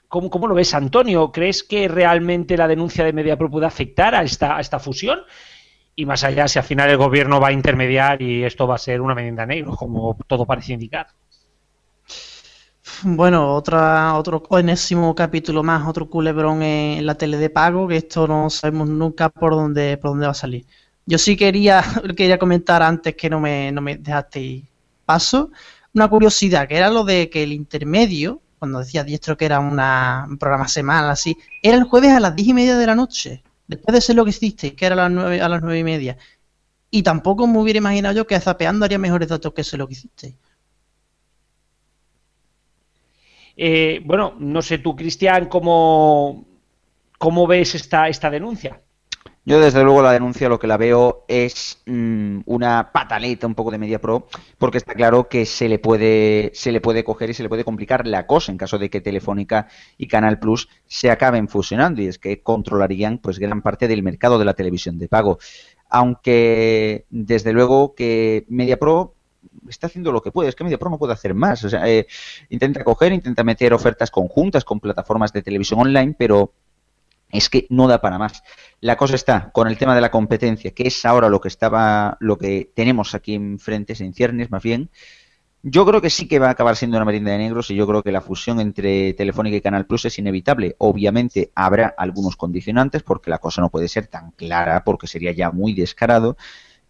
¿cómo, 0.07 0.47
lo 0.47 0.55
ves, 0.55 0.73
Antonio? 0.73 1.31
¿Crees 1.31 1.63
que 1.63 1.87
realmente 1.87 2.57
la 2.57 2.67
denuncia 2.67 3.03
de 3.03 3.13
Media 3.13 3.37
Pro 3.37 3.49
puede 3.49 3.65
afectar 3.65 4.15
a 4.15 4.23
esta, 4.23 4.57
a 4.57 4.61
esta 4.61 4.79
fusión? 4.79 5.19
Y 5.95 6.05
más 6.05 6.23
allá, 6.23 6.47
si 6.47 6.59
al 6.59 6.65
final 6.65 6.89
el 6.89 6.97
gobierno 6.97 7.39
va 7.39 7.49
a 7.49 7.53
intermediar 7.53 8.21
y 8.21 8.43
esto 8.43 8.67
va 8.67 8.75
a 8.75 8.79
ser 8.79 9.01
una 9.01 9.15
medida 9.15 9.45
negro, 9.45 9.75
como 9.75 10.17
todo 10.27 10.45
parece 10.45 10.73
indicar. 10.73 11.07
Bueno, 13.03 13.53
otra, 13.55 14.15
otro 14.17 14.43
enésimo 14.57 15.15
capítulo 15.15 15.63
más, 15.63 15.87
otro 15.87 16.09
culebrón 16.09 16.61
en 16.63 17.05
la 17.05 17.15
tele 17.15 17.37
de 17.37 17.49
pago, 17.49 17.87
que 17.87 17.97
esto 17.97 18.27
no 18.27 18.49
sabemos 18.49 18.89
nunca 18.89 19.29
por 19.29 19.53
dónde, 19.53 19.97
por 19.97 20.11
dónde 20.11 20.25
va 20.27 20.31
a 20.31 20.35
salir. 20.35 20.65
Yo 21.05 21.17
sí 21.17 21.35
quería, 21.37 21.83
quería 22.17 22.37
comentar 22.39 22.81
antes 22.81 23.15
que 23.15 23.29
no 23.29 23.39
me, 23.39 23.71
no 23.71 23.81
me 23.81 23.97
dejaste 23.97 24.63
paso, 25.05 25.51
una 25.93 26.09
curiosidad, 26.09 26.67
que 26.67 26.77
era 26.77 26.89
lo 26.89 27.03
de 27.03 27.29
que 27.29 27.43
el 27.43 27.51
intermedio, 27.53 28.41
cuando 28.59 28.79
decía 28.79 29.03
Diestro 29.03 29.37
que 29.37 29.45
era 29.45 29.59
una, 29.59 30.25
un 30.27 30.37
programa 30.37 30.67
semanal 30.67 31.09
así, 31.09 31.37
era 31.61 31.77
el 31.77 31.83
jueves 31.83 32.11
a 32.11 32.19
las 32.19 32.35
diez 32.35 32.49
y 32.49 32.53
media 32.53 32.77
de 32.77 32.87
la 32.87 32.95
noche, 32.95 33.43
después 33.67 33.93
de 33.93 34.01
ser 34.01 34.15
lo 34.15 34.23
que 34.25 34.31
hiciste, 34.31 34.75
que 34.75 34.85
era 34.85 34.93
a 34.95 34.97
las 34.97 35.11
nueve, 35.11 35.41
a 35.41 35.49
las 35.49 35.61
nueve 35.61 35.79
y 35.79 35.83
media. 35.83 36.17
Y 36.91 37.03
tampoco 37.03 37.47
me 37.47 37.59
hubiera 37.59 37.79
imaginado 37.79 38.15
yo 38.15 38.27
que 38.27 38.39
zapeando 38.39 38.85
haría 38.85 38.99
mejores 38.99 39.29
datos 39.29 39.53
que 39.53 39.61
eso 39.61 39.77
lo 39.77 39.87
que 39.87 39.93
hiciste. 39.93 40.37
Eh, 43.57 44.01
bueno, 44.05 44.35
no 44.39 44.61
sé 44.61 44.79
tú, 44.79 44.95
Cristian, 44.95 45.47
¿cómo, 45.47 46.45
cómo 47.19 47.47
ves 47.47 47.75
esta, 47.75 48.09
esta 48.09 48.29
denuncia? 48.29 48.81
Yo 49.47 49.59
desde 49.59 49.83
luego 49.83 50.01
la 50.01 50.11
denuncia 50.11 50.49
lo 50.49 50.57
que 50.57 50.65
la 50.65 50.75
veo 50.75 51.23
es 51.27 51.79
mm, 51.85 52.39
una 52.47 52.91
pataleta 52.91 53.45
un 53.45 53.53
poco 53.53 53.69
de 53.69 53.77
Media 53.77 54.01
Pro, 54.01 54.27
porque 54.57 54.79
está 54.79 54.95
claro 54.95 55.29
que 55.29 55.45
se 55.45 55.69
le 55.69 55.77
puede 55.77 56.49
se 56.55 56.71
le 56.71 56.81
puede 56.81 57.03
coger 57.03 57.29
y 57.29 57.35
se 57.35 57.43
le 57.43 57.49
puede 57.49 57.63
complicar 57.63 58.07
la 58.07 58.25
cosa 58.25 58.51
en 58.51 58.57
caso 58.57 58.79
de 58.79 58.89
que 58.89 59.01
Telefónica 59.01 59.67
y 59.99 60.07
Canal 60.07 60.39
Plus 60.39 60.67
se 60.87 61.11
acaben 61.11 61.47
fusionando 61.47 62.01
y 62.01 62.07
es 62.07 62.17
que 62.17 62.41
controlarían 62.41 63.19
pues 63.19 63.37
gran 63.37 63.61
parte 63.61 63.87
del 63.87 64.01
mercado 64.01 64.39
de 64.39 64.45
la 64.45 64.55
televisión 64.55 64.97
de 64.97 65.07
pago. 65.07 65.37
Aunque 65.89 67.05
desde 67.11 67.53
luego 67.53 67.93
que 67.93 68.45
Media 68.49 68.77
Pro 68.77 69.13
está 69.69 69.85
haciendo 69.85 70.11
lo 70.11 70.23
que 70.23 70.31
puede, 70.31 70.49
es 70.49 70.55
que 70.55 70.63
Media 70.63 70.79
Pro 70.79 70.89
no 70.89 70.97
puede 70.97 71.13
hacer 71.13 71.35
más, 71.35 71.63
o 71.63 71.69
sea, 71.69 71.87
eh, 71.87 72.07
intenta 72.49 72.83
coger, 72.83 73.13
intenta 73.13 73.43
meter 73.43 73.73
ofertas 73.73 74.09
conjuntas 74.09 74.65
con 74.65 74.79
plataformas 74.79 75.31
de 75.33 75.43
televisión 75.43 75.81
online, 75.81 76.15
pero 76.17 76.51
es 77.37 77.49
que 77.49 77.67
no 77.69 77.87
da 77.87 78.01
para 78.01 78.17
más. 78.17 78.43
La 78.81 78.97
cosa 78.97 79.15
está 79.15 79.51
con 79.51 79.67
el 79.67 79.77
tema 79.77 79.95
de 79.95 80.01
la 80.01 80.11
competencia, 80.11 80.71
que 80.71 80.87
es 80.87 81.05
ahora 81.05 81.29
lo 81.29 81.41
que 81.41 81.47
estaba, 81.47 82.17
lo 82.19 82.37
que 82.37 82.71
tenemos 82.75 83.15
aquí 83.15 83.33
enfrente, 83.33 83.95
en 83.99 84.13
ciernes 84.13 84.51
más 84.51 84.63
bien. 84.63 84.89
Yo 85.67 85.83
creo 85.85 85.99
que 85.99 86.11
sí 86.11 86.27
que 86.27 86.37
va 86.37 86.47
a 86.47 86.51
acabar 86.51 86.75
siendo 86.75 86.97
una 86.97 87.05
merienda 87.05 87.31
de 87.31 87.39
negros 87.39 87.71
y 87.71 87.75
yo 87.75 87.87
creo 87.87 88.03
que 88.03 88.11
la 88.11 88.21
fusión 88.21 88.59
entre 88.59 89.13
Telefónica 89.13 89.57
y 89.57 89.61
Canal 89.61 89.87
Plus 89.87 90.05
es 90.05 90.19
inevitable. 90.19 90.75
Obviamente 90.77 91.51
habrá 91.55 91.95
algunos 91.97 92.35
condicionantes 92.35 93.01
porque 93.01 93.31
la 93.31 93.39
cosa 93.39 93.61
no 93.61 93.71
puede 93.71 93.87
ser 93.87 94.05
tan 94.05 94.29
clara 94.31 94.83
porque 94.83 95.07
sería 95.07 95.31
ya 95.31 95.49
muy 95.49 95.73
descarado, 95.73 96.37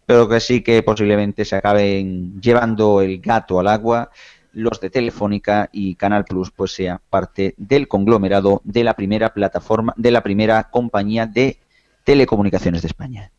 pero 0.06 0.28
que 0.28 0.42
sí 0.42 0.62
que 0.62 0.84
posiblemente 0.84 1.46
se 1.46 1.56
acaben 1.56 2.42
llevando 2.42 3.02
el 3.02 3.22
gato 3.22 3.62
al 3.62 3.68
agua 3.68 4.12
los 4.56 4.80
de 4.80 4.90
Telefónica 4.90 5.70
y 5.72 5.96
Canal 5.96 6.26
Plus 6.26 6.50
pues 6.50 6.74
sea 6.74 7.02
parte 7.10 7.54
del 7.58 7.88
conglomerado 7.88 8.62
de 8.64 8.84
la 8.84 8.96
primera 8.96 9.34
plataforma, 9.34 9.94
de 9.98 10.12
la 10.12 10.24
primera 10.24 10.70
compañía 10.72 11.28
de 11.28 11.60
telecomunicaciones 12.04 12.82
de 12.82 12.88
España. 12.88 13.32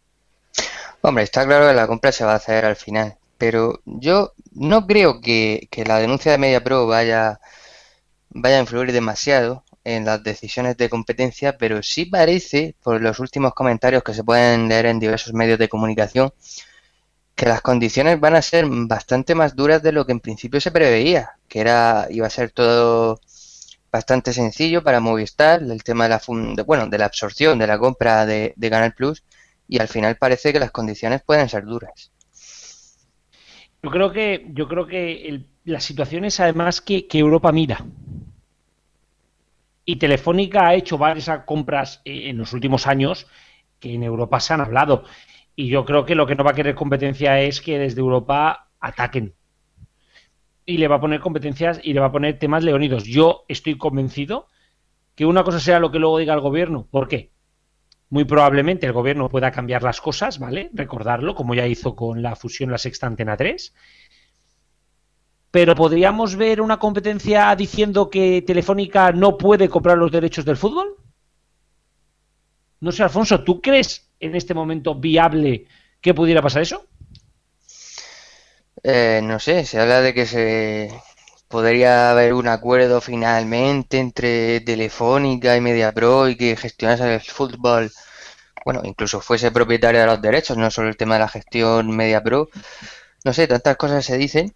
Hombre, 1.00 1.24
está 1.24 1.46
claro 1.46 1.68
que 1.68 1.74
la 1.74 1.86
compra 1.86 2.12
se 2.12 2.24
va 2.24 2.32
a 2.32 2.36
hacer 2.36 2.64
al 2.64 2.76
final, 2.76 3.16
pero 3.38 3.80
yo 3.86 4.32
no 4.52 4.86
creo 4.86 5.20
que, 5.20 5.68
la 5.86 5.98
denuncia 5.98 6.32
de 6.32 6.38
MediaPro 6.38 6.86
vaya, 6.86 7.40
vaya 8.30 8.56
a 8.56 8.60
influir 8.60 8.92
demasiado 8.92 9.64
en 9.84 10.04
las 10.04 10.22
decisiones 10.22 10.76
de 10.76 10.90
competencia, 10.90 11.56
pero 11.56 11.82
sí 11.82 12.06
parece, 12.06 12.74
por 12.82 13.00
los 13.00 13.20
últimos 13.20 13.54
comentarios 13.54 14.02
que 14.02 14.14
se 14.14 14.24
pueden 14.24 14.68
leer 14.68 14.86
en 14.86 14.98
diversos 14.98 15.32
medios 15.32 15.58
de 15.58 15.68
comunicación, 15.68 16.32
que 17.36 17.46
las 17.46 17.60
condiciones 17.60 18.18
van 18.18 18.34
a 18.34 18.42
ser 18.42 18.64
bastante 18.66 19.34
más 19.34 19.54
duras 19.54 19.82
de 19.82 19.92
lo 19.92 20.06
que 20.06 20.12
en 20.12 20.20
principio 20.20 20.58
se 20.60 20.70
preveía, 20.70 21.36
que 21.48 21.60
era 21.60 22.06
iba 22.10 22.26
a 22.26 22.30
ser 22.30 22.50
todo 22.50 23.20
bastante 23.92 24.32
sencillo 24.32 24.82
para 24.82 25.00
Movistar, 25.00 25.62
el 25.62 25.84
tema 25.84 26.04
de 26.04 26.10
la 26.10 26.64
bueno, 26.64 26.88
de 26.88 26.98
la 26.98 27.04
absorción 27.04 27.58
de 27.58 27.66
la 27.66 27.78
compra 27.78 28.24
de, 28.24 28.54
Canal 28.70 28.94
Plus 28.94 29.22
y 29.68 29.78
al 29.78 29.88
final 29.88 30.16
parece 30.16 30.52
que 30.52 30.58
las 30.58 30.70
condiciones 30.70 31.22
pueden 31.22 31.48
ser 31.50 31.66
duras. 31.66 32.10
Yo 33.82 33.90
creo 33.90 34.10
que 34.12 34.46
yo 34.54 34.66
creo 34.66 34.86
que 34.86 35.44
la 35.64 35.80
situación 35.80 36.24
es 36.24 36.40
además 36.40 36.80
que, 36.80 37.06
que 37.06 37.18
Europa 37.18 37.52
mira. 37.52 37.84
Y 39.84 39.96
Telefónica 39.96 40.68
ha 40.68 40.74
hecho 40.74 40.96
varias 40.96 41.30
compras 41.44 42.00
eh, 42.04 42.30
en 42.30 42.38
los 42.38 42.54
últimos 42.54 42.86
años 42.86 43.26
que 43.78 43.94
en 43.94 44.02
Europa 44.02 44.40
se 44.40 44.54
han 44.54 44.62
hablado. 44.62 45.04
Y 45.56 45.68
yo 45.68 45.84
creo 45.84 46.04
que 46.04 46.14
lo 46.14 46.26
que 46.26 46.36
no 46.36 46.44
va 46.44 46.52
a 46.52 46.54
querer 46.54 46.74
competencia 46.76 47.40
es 47.40 47.60
que 47.60 47.78
desde 47.78 48.00
Europa 48.00 48.68
ataquen. 48.78 49.34
y 50.64 50.78
le 50.78 50.88
va 50.88 50.96
a 50.96 51.00
poner 51.00 51.20
competencias 51.20 51.80
y 51.82 51.92
le 51.92 52.00
va 52.00 52.06
a 52.06 52.12
poner 52.12 52.38
temas 52.38 52.64
leonidos. 52.64 53.04
Yo 53.04 53.44
estoy 53.48 53.78
convencido 53.78 54.48
que 55.14 55.24
una 55.26 55.44
cosa 55.44 55.60
sea 55.60 55.80
lo 55.80 55.90
que 55.90 55.98
luego 55.98 56.18
diga 56.18 56.34
el 56.34 56.40
gobierno. 56.40 56.88
¿Por 56.90 57.08
qué? 57.08 57.32
Muy 58.10 58.24
probablemente 58.24 58.86
el 58.86 58.92
gobierno 58.92 59.28
pueda 59.28 59.50
cambiar 59.52 59.82
las 59.82 60.00
cosas, 60.00 60.38
¿vale? 60.38 60.70
Recordarlo, 60.72 61.34
como 61.34 61.54
ya 61.54 61.66
hizo 61.66 61.96
con 61.96 62.22
la 62.22 62.36
fusión 62.36 62.70
La 62.70 62.78
Sexta 62.78 63.06
Antena 63.06 63.36
3. 63.36 63.74
Pero 65.50 65.74
podríamos 65.74 66.36
ver 66.36 66.60
una 66.60 66.78
competencia 66.78 67.54
diciendo 67.56 68.10
que 68.10 68.42
Telefónica 68.42 69.10
no 69.12 69.36
puede 69.38 69.68
comprar 69.68 69.98
los 69.98 70.12
derechos 70.12 70.44
del 70.44 70.56
fútbol. 70.56 70.96
No 72.80 72.92
sé, 72.92 73.02
Alfonso, 73.02 73.42
¿tú 73.42 73.60
crees 73.60 74.05
en 74.20 74.34
este 74.34 74.54
momento 74.54 74.94
viable 74.94 75.66
que 76.00 76.14
pudiera 76.14 76.42
pasar 76.42 76.62
eso? 76.62 76.86
Eh, 78.82 79.20
no 79.22 79.40
sé, 79.40 79.64
se 79.64 79.80
habla 79.80 80.00
de 80.00 80.14
que 80.14 80.26
se 80.26 80.90
podría 81.48 82.10
haber 82.10 82.34
un 82.34 82.48
acuerdo 82.48 83.00
finalmente 83.00 83.98
entre 83.98 84.60
Telefónica 84.60 85.56
y 85.56 85.60
MediaPro 85.60 86.28
y 86.28 86.36
que 86.36 86.56
gestionase 86.56 87.14
el 87.14 87.20
fútbol, 87.20 87.90
bueno, 88.64 88.82
incluso 88.84 89.20
fuese 89.20 89.50
propietaria 89.50 90.02
de 90.02 90.06
los 90.06 90.22
derechos, 90.22 90.56
no 90.56 90.70
solo 90.70 90.88
el 90.88 90.96
tema 90.96 91.14
de 91.14 91.20
la 91.20 91.28
gestión 91.28 91.96
MediaPro. 91.96 92.48
No 93.24 93.32
sé, 93.32 93.46
tantas 93.46 93.76
cosas 93.76 94.04
se 94.04 94.18
dicen 94.18 94.54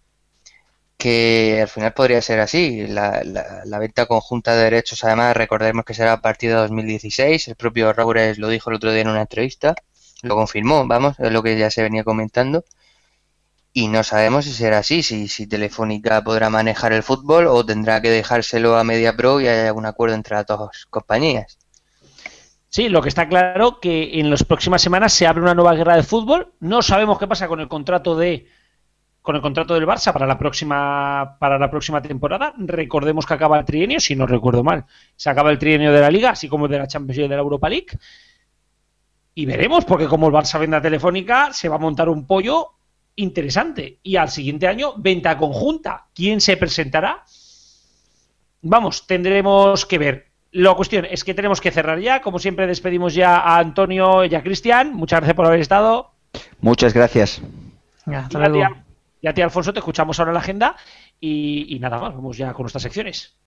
que 1.01 1.59
al 1.63 1.67
final 1.67 1.93
podría 1.93 2.21
ser 2.21 2.39
así. 2.39 2.85
La, 2.85 3.23
la, 3.23 3.79
venta 3.79 4.05
conjunta 4.05 4.55
de 4.55 4.65
derechos, 4.65 5.03
además, 5.03 5.35
recordemos 5.35 5.83
que 5.83 5.95
será 5.95 6.13
a 6.13 6.21
partir 6.21 6.51
de 6.51 6.57
2016. 6.57 7.47
El 7.47 7.55
propio 7.55 7.91
Raúl 7.91 8.17
lo 8.37 8.49
dijo 8.49 8.69
el 8.69 8.75
otro 8.75 8.91
día 8.91 9.01
en 9.01 9.07
una 9.07 9.21
entrevista, 9.21 9.73
lo 10.21 10.35
confirmó, 10.35 10.85
vamos, 10.87 11.19
es 11.19 11.31
lo 11.31 11.41
que 11.41 11.57
ya 11.57 11.71
se 11.71 11.81
venía 11.81 12.03
comentando 12.03 12.63
y 13.73 13.87
no 13.87 14.03
sabemos 14.03 14.45
si 14.45 14.53
será 14.53 14.79
así, 14.79 15.01
si, 15.01 15.27
si 15.27 15.47
Telefónica 15.47 16.23
podrá 16.23 16.51
manejar 16.51 16.93
el 16.93 17.01
fútbol 17.01 17.47
o 17.47 17.65
tendrá 17.65 17.99
que 17.99 18.11
dejárselo 18.11 18.77
a 18.77 18.83
MediaPro 18.83 19.41
y 19.41 19.47
haya 19.47 19.73
un 19.73 19.87
acuerdo 19.87 20.13
entre 20.13 20.35
las 20.35 20.45
dos 20.45 20.85
compañías. 20.91 21.57
Sí, 22.69 22.89
lo 22.89 23.01
que 23.01 23.09
está 23.09 23.27
claro 23.27 23.79
que 23.79 24.19
en 24.19 24.29
las 24.29 24.43
próximas 24.43 24.83
semanas 24.83 25.13
se 25.13 25.25
abre 25.25 25.41
una 25.41 25.55
nueva 25.55 25.73
guerra 25.73 25.95
de 25.95 26.03
fútbol. 26.03 26.53
No 26.59 26.83
sabemos 26.83 27.17
qué 27.17 27.27
pasa 27.27 27.47
con 27.47 27.59
el 27.59 27.67
contrato 27.67 28.15
de 28.15 28.45
con 29.21 29.35
el 29.35 29.41
contrato 29.41 29.73
del 29.73 29.85
Barça 29.85 30.11
para 30.11 30.25
la 30.25 30.37
próxima 30.37 31.37
para 31.39 31.59
la 31.59 31.69
próxima 31.69 32.01
temporada. 32.01 32.53
Recordemos 32.57 33.25
que 33.25 33.33
acaba 33.33 33.59
el 33.59 33.65
trienio, 33.65 33.99
si 33.99 34.15
no 34.15 34.25
recuerdo 34.25 34.63
mal. 34.63 34.85
Se 35.15 35.29
acaba 35.29 35.51
el 35.51 35.59
trienio 35.59 35.91
de 35.91 36.01
la 36.01 36.09
Liga, 36.09 36.31
así 36.31 36.47
como 36.47 36.67
de 36.67 36.79
la 36.79 36.87
Champions 36.87 37.19
y 37.19 37.21
de 37.21 37.29
la 37.29 37.41
Europa 37.41 37.69
League. 37.69 37.97
Y 39.33 39.45
veremos, 39.45 39.85
porque 39.85 40.07
como 40.07 40.27
el 40.27 40.33
Barça 40.33 40.59
venda 40.59 40.81
Telefónica, 40.81 41.53
se 41.53 41.69
va 41.69 41.75
a 41.75 41.79
montar 41.79 42.09
un 42.09 42.25
pollo 42.25 42.71
interesante. 43.15 43.99
Y 44.03 44.15
al 44.15 44.29
siguiente 44.29 44.67
año, 44.67 44.93
venta 44.97 45.37
conjunta. 45.37 46.07
¿Quién 46.13 46.41
se 46.41 46.57
presentará? 46.57 47.23
Vamos, 48.61 49.07
tendremos 49.07 49.85
que 49.85 49.97
ver. 49.97 50.27
La 50.51 50.73
cuestión 50.73 51.05
es 51.05 51.23
que 51.23 51.33
tenemos 51.33 51.61
que 51.61 51.71
cerrar 51.71 51.99
ya. 51.99 52.21
Como 52.21 52.39
siempre, 52.39 52.67
despedimos 52.67 53.13
ya 53.13 53.37
a 53.37 53.57
Antonio 53.57 54.25
y 54.25 54.35
a 54.35 54.43
Cristian. 54.43 54.93
Muchas 54.93 55.19
gracias 55.19 55.35
por 55.35 55.45
haber 55.45 55.61
estado. 55.61 56.11
Muchas 56.59 56.93
gracias. 56.93 57.41
Y, 59.21 59.27
a 59.27 59.33
ti, 59.33 59.41
Alfonso, 59.41 59.73
te 59.73 59.79
escuchamos 59.79 60.19
ahora 60.19 60.33
la 60.33 60.39
agenda. 60.39 60.75
Y, 61.19 61.75
y 61.75 61.79
nada 61.79 61.99
más, 61.99 62.13
vamos 62.15 62.37
ya 62.37 62.53
con 62.53 62.63
nuestras 62.63 62.83
secciones. 62.83 63.40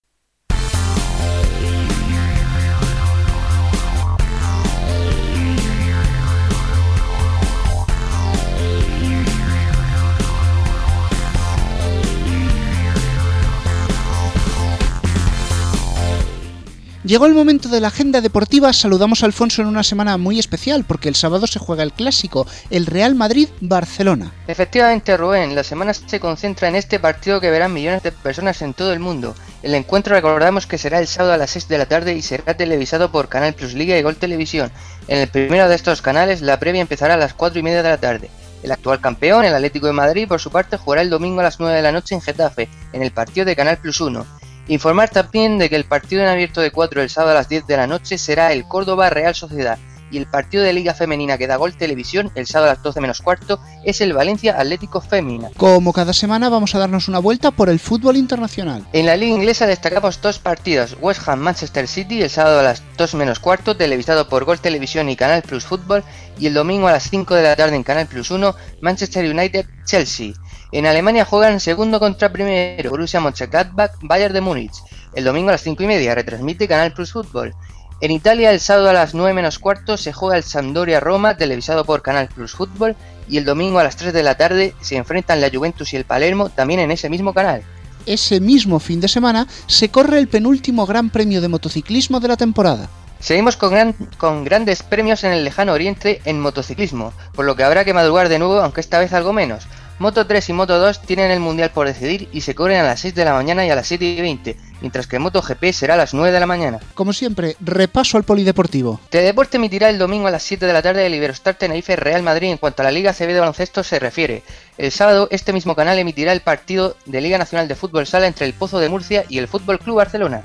Llegó 17.05 17.27
el 17.27 17.35
momento 17.35 17.69
de 17.69 17.83
la 17.83 17.89
agenda 17.89 18.23
deportiva, 18.23 18.73
saludamos 18.73 19.23
a 19.23 19.27
Alfonso 19.27 19.61
en 19.61 19.69
una 19.69 19.83
semana 19.83 20.17
muy 20.17 20.39
especial 20.39 20.85
porque 20.85 21.11
el 21.11 21.15
sábado 21.15 21.47
se 21.47 21.59
juega 21.59 21.83
el 21.83 21.93
clásico, 21.93 22.47
el 22.71 22.87
Real 22.87 23.15
Madrid-Barcelona. 23.15 24.33
Efectivamente 24.49 25.15
Rubén, 25.19 25.55
la 25.55 25.65
semana 25.65 25.93
se 25.93 26.19
concentra 26.19 26.67
en 26.67 26.77
este 26.77 26.99
partido 26.99 27.43
que 27.43 27.51
verán 27.51 27.75
millones 27.75 28.03
de 28.03 28.11
personas 28.11 28.63
en 28.63 28.73
todo 28.73 28.95
el 28.95 29.01
mundo. 29.01 29.35
El 29.63 29.75
encuentro 29.75 30.15
recordamos 30.15 30.67
que 30.67 30.79
será 30.79 30.99
el 30.99 31.07
sábado 31.07 31.35
a 31.35 31.37
las 31.37 31.51
6 31.51 31.69
de 31.69 31.77
la 31.77 31.85
tarde 31.85 32.15
y 32.15 32.23
será 32.23 32.57
televisado 32.57 33.13
por 33.13 33.29
Canal 33.29 33.53
Plus 33.53 33.75
Liga 33.75 33.99
y 33.99 34.03
Gol 34.03 34.17
Televisión. 34.17 34.73
En 35.07 35.19
el 35.19 35.29
primero 35.29 35.69
de 35.69 35.75
estos 35.75 36.01
canales 36.01 36.41
la 36.41 36.59
previa 36.59 36.81
empezará 36.81 37.15
a 37.15 37.19
las 37.19 37.35
4 37.35 37.61
y 37.61 37.63
media 37.63 37.83
de 37.83 37.91
la 37.91 37.99
tarde. 37.99 38.31
El 38.63 38.73
actual 38.73 39.03
campeón, 39.03 39.45
el 39.45 39.55
Atlético 39.55 39.89
de 39.89 39.93
Madrid, 39.93 40.27
por 40.27 40.41
su 40.41 40.51
parte 40.51 40.79
jugará 40.79 41.03
el 41.03 41.11
domingo 41.11 41.41
a 41.41 41.43
las 41.43 41.61
9 41.61 41.77
de 41.77 41.83
la 41.83 41.93
noche 41.93 42.15
en 42.15 42.23
Getafe, 42.23 42.71
en 42.95 43.03
el 43.03 43.11
partido 43.11 43.45
de 43.45 43.55
Canal 43.55 43.77
Plus 43.77 44.01
1. 44.01 44.25
Informar 44.69 45.11
también 45.11 45.59
de 45.59 45.69
que 45.69 45.77
el 45.77 45.85
partido 45.85 46.23
en 46.23 46.29
abierto 46.29 46.61
de 46.61 46.71
4 46.71 47.03
el 47.03 47.11
sábado 47.11 47.33
a 47.33 47.35
las 47.35 47.49
10 47.49 47.67
de 47.67 47.77
la 47.77 47.87
noche 47.87 48.19
será 48.19 48.53
el 48.53 48.67
Córdoba 48.67 49.11
Real 49.11 49.35
Sociedad 49.35 49.79
y 50.11 50.19
el 50.19 50.27
partido 50.27 50.63
de 50.63 50.73
Liga 50.73 50.95
Femenina 50.95 51.37
que 51.37 51.47
da 51.47 51.57
Gol 51.57 51.77
Televisión 51.77 52.31
el 52.35 52.47
sábado 52.47 52.71
a 52.71 52.75
las 52.75 52.83
12 52.83 53.01
menos 53.01 53.21
cuarto 53.21 53.59
es 53.85 54.01
el 54.01 54.13
Valencia 54.13 54.59
Atlético 54.59 55.01
Fémina. 55.01 55.51
Como 55.57 55.93
cada 55.93 56.13
semana 56.13 56.49
vamos 56.49 56.75
a 56.75 56.79
darnos 56.79 57.09
una 57.09 57.19
vuelta 57.19 57.51
por 57.51 57.69
el 57.69 57.81
fútbol 57.81 58.17
internacional. 58.17 58.87
En 58.93 59.07
la 59.07 59.17
Liga 59.17 59.35
Inglesa 59.35 59.67
destacamos 59.67 60.21
dos 60.21 60.39
partidos, 60.39 60.97
West 61.01 61.29
Ham 61.29 61.41
Manchester 61.41 61.89
City 61.89 62.23
el 62.23 62.31
sábado 62.31 62.61
a 62.61 62.63
las 62.63 62.83
2 62.97 63.15
menos 63.15 63.41
cuarto 63.41 63.77
televisado 63.77 64.29
por 64.29 64.45
Gol 64.45 64.61
Televisión 64.61 65.09
y 65.09 65.17
Canal 65.17 65.43
Plus 65.43 65.65
Fútbol 65.65 66.05
y 66.39 66.47
el 66.47 66.55
domingo 66.55 66.87
a 66.87 66.93
las 66.93 67.11
5 67.11 67.35
de 67.35 67.43
la 67.43 67.57
tarde 67.57 67.77
en 67.77 67.83
Canal 67.83 68.07
Plus 68.07 68.31
1 68.31 68.55
Manchester 68.81 69.29
United 69.29 69.67
Chelsea. 69.85 70.33
En 70.75 70.87
Alemania 70.87 71.25
juegan 71.25 71.61
segundo 71.61 72.01
contra 72.01 72.33
primero 72.33 72.91
Borussia 72.91 73.21
Mönchengladbach, 73.21 73.93
Bayern 74.01 74.35
de 74.35 74.41
Múnich. 74.41 74.83
El 75.15 75.23
domingo 75.23 75.51
a 75.51 75.53
las 75.53 75.63
5 75.63 75.81
y 75.85 75.87
media 75.87 76.17
retransmite 76.17 76.67
Canal 76.67 76.93
Plus 76.93 77.13
Fútbol. 77.13 77.55
En 78.01 78.11
Italia 78.11 78.51
el 78.51 78.59
sábado 78.59 78.91
a 78.91 78.93
las 78.93 79.15
9 79.15 79.35
menos 79.35 79.61
cuarto 79.61 79.97
se 79.97 80.13
juega 80.13 80.37
el 80.37 80.43
Sampdoria 80.43 80.99
Roma 80.99 81.37
televisado 81.37 81.85
por 81.85 82.03
Canal 82.03 82.27
Plus 82.27 82.57
Fútbol 82.57 82.97
y 83.29 83.39
el 83.39 83.45
domingo 83.45 83.79
a 83.79 83.85
las 83.85 83.95
3 83.95 84.13
de 84.13 84.25
la 84.25 84.35
tarde 84.35 84.75
se 84.81 84.97
enfrentan 84.97 85.41
la 85.41 85.49
Juventus 85.49 85.93
y 85.93 85.97
el 85.97 86.07
Palermo 86.07 86.49
también 86.49 86.81
en 86.81 86.91
ese 86.91 87.09
mismo 87.09 87.33
canal. 87.33 87.63
Ese 88.05 88.41
mismo 88.41 88.81
fin 88.81 89.01
de 89.01 89.07
semana 89.07 89.47
se 89.69 89.91
corre 89.91 90.19
el 90.19 90.27
penúltimo 90.27 90.87
Gran 90.87 91.09
Premio 91.09 91.41
de 91.41 91.47
motociclismo 91.47 92.19
de 92.19 92.27
la 92.27 92.37
temporada. 92.37 92.89
Seguimos 93.21 93.57
con, 93.57 93.93
con, 94.19 94.43
grandes 94.43 94.83
premios 94.83 95.23
en 95.23 95.31
el 95.31 95.45
lejano 95.45 95.73
oriente 95.73 96.21
en 96.25 96.41
motociclismo, 96.41 97.13
por 97.33 97.45
lo 97.45 97.55
que 97.55 97.63
habrá 97.63 97.85
que 97.85 97.95
madrugar 97.95 98.29
de 98.29 98.41
nuevo, 98.41 98.61
aunque 98.61 98.81
esta 98.81 98.99
vez 98.99 99.13
algo 99.13 99.33
menos. 99.33 99.69
Moto 100.01 100.27
3 100.27 100.49
y 100.49 100.53
Moto 100.53 100.79
2 100.79 101.03
tienen 101.03 101.31
el 101.31 101.39
mundial 101.39 101.71
por 101.71 101.87
decidir 101.87 102.29
y 102.33 102.41
se 102.41 102.57
corren 102.57 102.81
a 102.81 102.83
las 102.83 103.01
6 103.01 103.15
de 103.15 103.25
la 103.25 103.33
mañana 103.33 103.65
y 103.65 103.71
a 103.71 103.77
las 103.77 103.87
7 103.87 104.05
y 104.05 104.21
20, 104.21 104.57
mientras 104.81 105.07
que 105.07 105.21
Moto 105.21 105.41
GP 105.41 105.73
será 105.73 105.95
a 105.95 105.97
las 105.97 106.15
9 106.15 106.33
de 106.33 106.41
la 106.41 106.47
mañana. 106.47 106.81
Como 106.95 107.13
siempre, 107.13 107.57
repaso 107.61 108.17
al 108.17 108.25
polideportivo. 108.25 109.01
Teledeporte 109.09 109.57
emitirá 109.57 109.89
el 109.91 109.99
domingo 109.99 110.27
a 110.27 110.33
las 110.33 110.43
7 110.43 110.67
de 110.67 110.73
la 110.73 110.83
tarde 110.83 111.07
el 111.07 111.15
Iberostar 111.15 111.55
Tenerife 111.55 111.95
Real 111.95 112.25
Madrid 112.25 112.51
en 112.51 112.59
cuanto 112.59 112.83
a 112.83 112.85
la 112.85 112.91
Liga 112.91 113.13
CB 113.13 113.29
de 113.29 113.41
baloncesto 113.41 113.85
se 113.85 114.01
refiere. 114.01 114.43
El 114.79 114.91
sábado 114.91 115.29
este 115.31 115.53
mismo 115.53 115.77
canal 115.77 115.97
emitirá 115.97 116.33
el 116.33 116.41
partido 116.41 116.97
de 117.07 117.21
Liga 117.21 117.39
Nacional 117.39 117.69
de 117.69 117.77
Fútbol 117.77 118.09
Sala 118.09 118.27
entre 118.27 118.47
el 118.47 118.53
Pozo 118.55 118.81
de 118.81 118.89
Murcia 118.89 119.25
y 119.29 119.39
el 119.39 119.47
Fútbol 119.47 119.79
Club 119.79 119.99
Barcelona. 119.99 120.43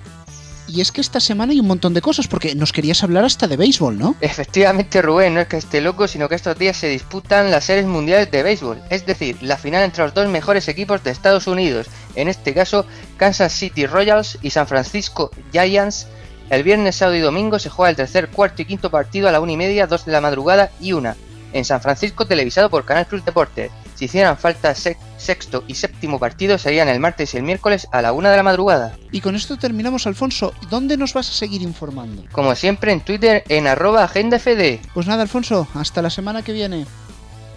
Y 0.69 0.81
es 0.81 0.91
que 0.91 1.01
esta 1.01 1.19
semana 1.19 1.51
hay 1.51 1.59
un 1.59 1.67
montón 1.67 1.93
de 1.93 2.01
cosas, 2.01 2.27
porque 2.27 2.53
nos 2.53 2.71
querías 2.71 3.03
hablar 3.03 3.25
hasta 3.25 3.47
de 3.47 3.57
béisbol, 3.57 3.97
¿no? 3.97 4.15
Efectivamente, 4.21 5.01
Rubén, 5.01 5.33
no 5.33 5.41
es 5.41 5.47
que 5.47 5.57
esté 5.57 5.81
loco, 5.81 6.07
sino 6.07 6.29
que 6.29 6.35
estos 6.35 6.57
días 6.57 6.77
se 6.77 6.87
disputan 6.87 7.49
las 7.49 7.65
series 7.65 7.87
mundiales 7.87 8.29
de 8.29 8.43
béisbol, 8.43 8.81
es 8.89 9.05
decir, 9.05 9.37
la 9.41 9.57
final 9.57 9.83
entre 9.83 10.03
los 10.03 10.13
dos 10.13 10.27
mejores 10.27 10.67
equipos 10.67 11.03
de 11.03 11.11
Estados 11.11 11.47
Unidos, 11.47 11.87
en 12.15 12.27
este 12.27 12.53
caso 12.53 12.85
Kansas 13.17 13.51
City 13.51 13.87
Royals 13.87 14.37
y 14.41 14.51
San 14.51 14.67
Francisco 14.67 15.31
Giants. 15.51 16.07
El 16.49 16.63
viernes, 16.63 16.95
sábado 16.95 17.17
y 17.17 17.21
domingo 17.21 17.59
se 17.59 17.69
juega 17.69 17.89
el 17.89 17.95
tercer, 17.95 18.29
cuarto 18.29 18.61
y 18.61 18.65
quinto 18.65 18.89
partido 18.89 19.27
a 19.27 19.31
la 19.31 19.39
una 19.39 19.51
y 19.51 19.57
media, 19.57 19.87
dos 19.87 20.05
de 20.05 20.11
la 20.11 20.21
madrugada 20.21 20.71
y 20.79 20.93
una, 20.93 21.15
en 21.53 21.65
San 21.65 21.81
Francisco 21.81 22.25
televisado 22.25 22.69
por 22.69 22.85
Canal 22.85 23.05
Plus 23.05 23.25
Deportes. 23.25 23.71
Si 23.99 24.05
hicieran 24.05 24.37
falta 24.37 24.73
sexto 24.75 25.65
y 25.67 25.75
séptimo 25.75 26.19
partido 26.19 26.57
serían 26.57 26.87
el 26.87 27.01
martes 27.01 27.33
y 27.33 27.37
el 27.37 27.43
miércoles 27.43 27.85
a 27.91 28.01
la 28.01 28.13
una 28.13 28.31
de 28.31 28.37
la 28.37 28.43
madrugada. 28.43 28.95
Y 29.11 29.19
con 29.19 29.35
esto 29.35 29.57
terminamos, 29.57 30.07
Alfonso. 30.07 30.53
¿Dónde 30.69 30.95
nos 30.95 31.13
vas 31.13 31.29
a 31.29 31.33
seguir 31.33 31.61
informando? 31.61 32.23
Como 32.31 32.55
siempre 32.55 32.93
en 32.93 33.01
Twitter 33.01 33.43
en 33.49 33.67
arroba 33.67 34.05
agendafd. 34.05 34.79
Pues 34.93 35.05
nada, 35.05 35.23
Alfonso, 35.23 35.67
hasta 35.73 36.01
la 36.01 36.09
semana 36.09 36.43
que 36.43 36.53
viene. 36.53 36.85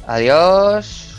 Adiós. 0.09 1.14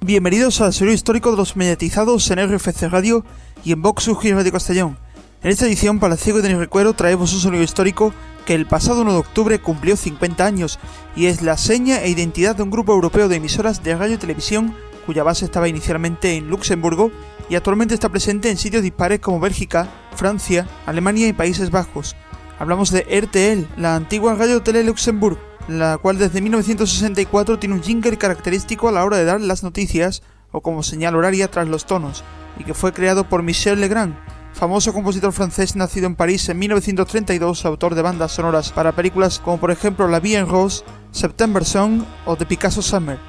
Bienvenidos 0.00 0.62
al 0.62 0.72
serio 0.72 0.94
histórico 0.94 1.32
de 1.32 1.36
los 1.36 1.54
mediatizados 1.54 2.30
en 2.30 2.50
RFC 2.50 2.88
Radio 2.88 3.26
y 3.62 3.72
en 3.72 3.82
Vox 3.82 4.08
UG 4.08 4.22
de 4.42 4.52
Castellón. 4.52 4.98
En 5.42 5.50
esta 5.50 5.66
edición, 5.66 6.00
para 6.00 6.14
el 6.14 6.18
ciego 6.18 6.40
de 6.40 6.56
recuerdo, 6.56 6.94
traemos 6.94 7.34
un 7.34 7.40
sonido 7.40 7.62
histórico 7.62 8.14
que 8.48 8.54
el 8.54 8.64
pasado 8.64 9.02
1 9.02 9.12
de 9.12 9.18
octubre 9.18 9.58
cumplió 9.58 9.94
50 9.94 10.46
años 10.46 10.78
y 11.14 11.26
es 11.26 11.42
la 11.42 11.58
seña 11.58 12.00
e 12.00 12.08
identidad 12.08 12.56
de 12.56 12.62
un 12.62 12.70
grupo 12.70 12.94
europeo 12.94 13.28
de 13.28 13.36
emisoras 13.36 13.82
de 13.82 13.94
radio 13.94 14.14
y 14.14 14.16
televisión 14.16 14.74
cuya 15.04 15.22
base 15.22 15.44
estaba 15.44 15.68
inicialmente 15.68 16.34
en 16.34 16.48
Luxemburgo 16.48 17.10
y 17.50 17.56
actualmente 17.56 17.92
está 17.92 18.08
presente 18.08 18.48
en 18.48 18.56
sitios 18.56 18.82
dispares 18.82 19.20
como 19.20 19.38
Bélgica, 19.38 19.86
Francia, 20.14 20.66
Alemania 20.86 21.28
y 21.28 21.34
Países 21.34 21.70
Bajos. 21.70 22.16
Hablamos 22.58 22.90
de 22.90 23.02
RTL, 23.02 23.78
la 23.78 23.94
antigua 23.96 24.34
Radio 24.34 24.62
Tele 24.62 24.82
Luxemburgo. 24.82 25.38
la 25.68 25.98
cual 25.98 26.16
desde 26.16 26.40
1964 26.40 27.58
tiene 27.58 27.74
un 27.74 27.82
jingle 27.82 28.16
característico 28.16 28.88
a 28.88 28.92
la 28.92 29.04
hora 29.04 29.18
de 29.18 29.26
dar 29.26 29.42
las 29.42 29.62
noticias 29.62 30.22
o 30.52 30.62
como 30.62 30.82
señal 30.82 31.16
horaria 31.16 31.50
tras 31.50 31.68
los 31.68 31.84
tonos, 31.84 32.24
y 32.58 32.64
que 32.64 32.72
fue 32.72 32.94
creado 32.94 33.28
por 33.28 33.42
Michel 33.42 33.78
Legrand, 33.78 34.16
famoso 34.58 34.92
compositor 34.92 35.32
francés 35.32 35.76
nacido 35.76 36.06
en 36.06 36.16
París 36.16 36.48
en 36.48 36.58
1932, 36.58 37.64
autor 37.64 37.94
de 37.94 38.02
bandas 38.02 38.32
sonoras 38.32 38.72
para 38.72 38.90
películas 38.90 39.38
como 39.38 39.58
por 39.58 39.70
ejemplo 39.70 40.08
La 40.08 40.18
Vie 40.18 40.36
en 40.36 40.48
Rose, 40.48 40.84
September 41.12 41.64
Song 41.64 42.02
o 42.26 42.34
The 42.34 42.44
Picasso 42.44 42.82
Summer. 42.82 43.20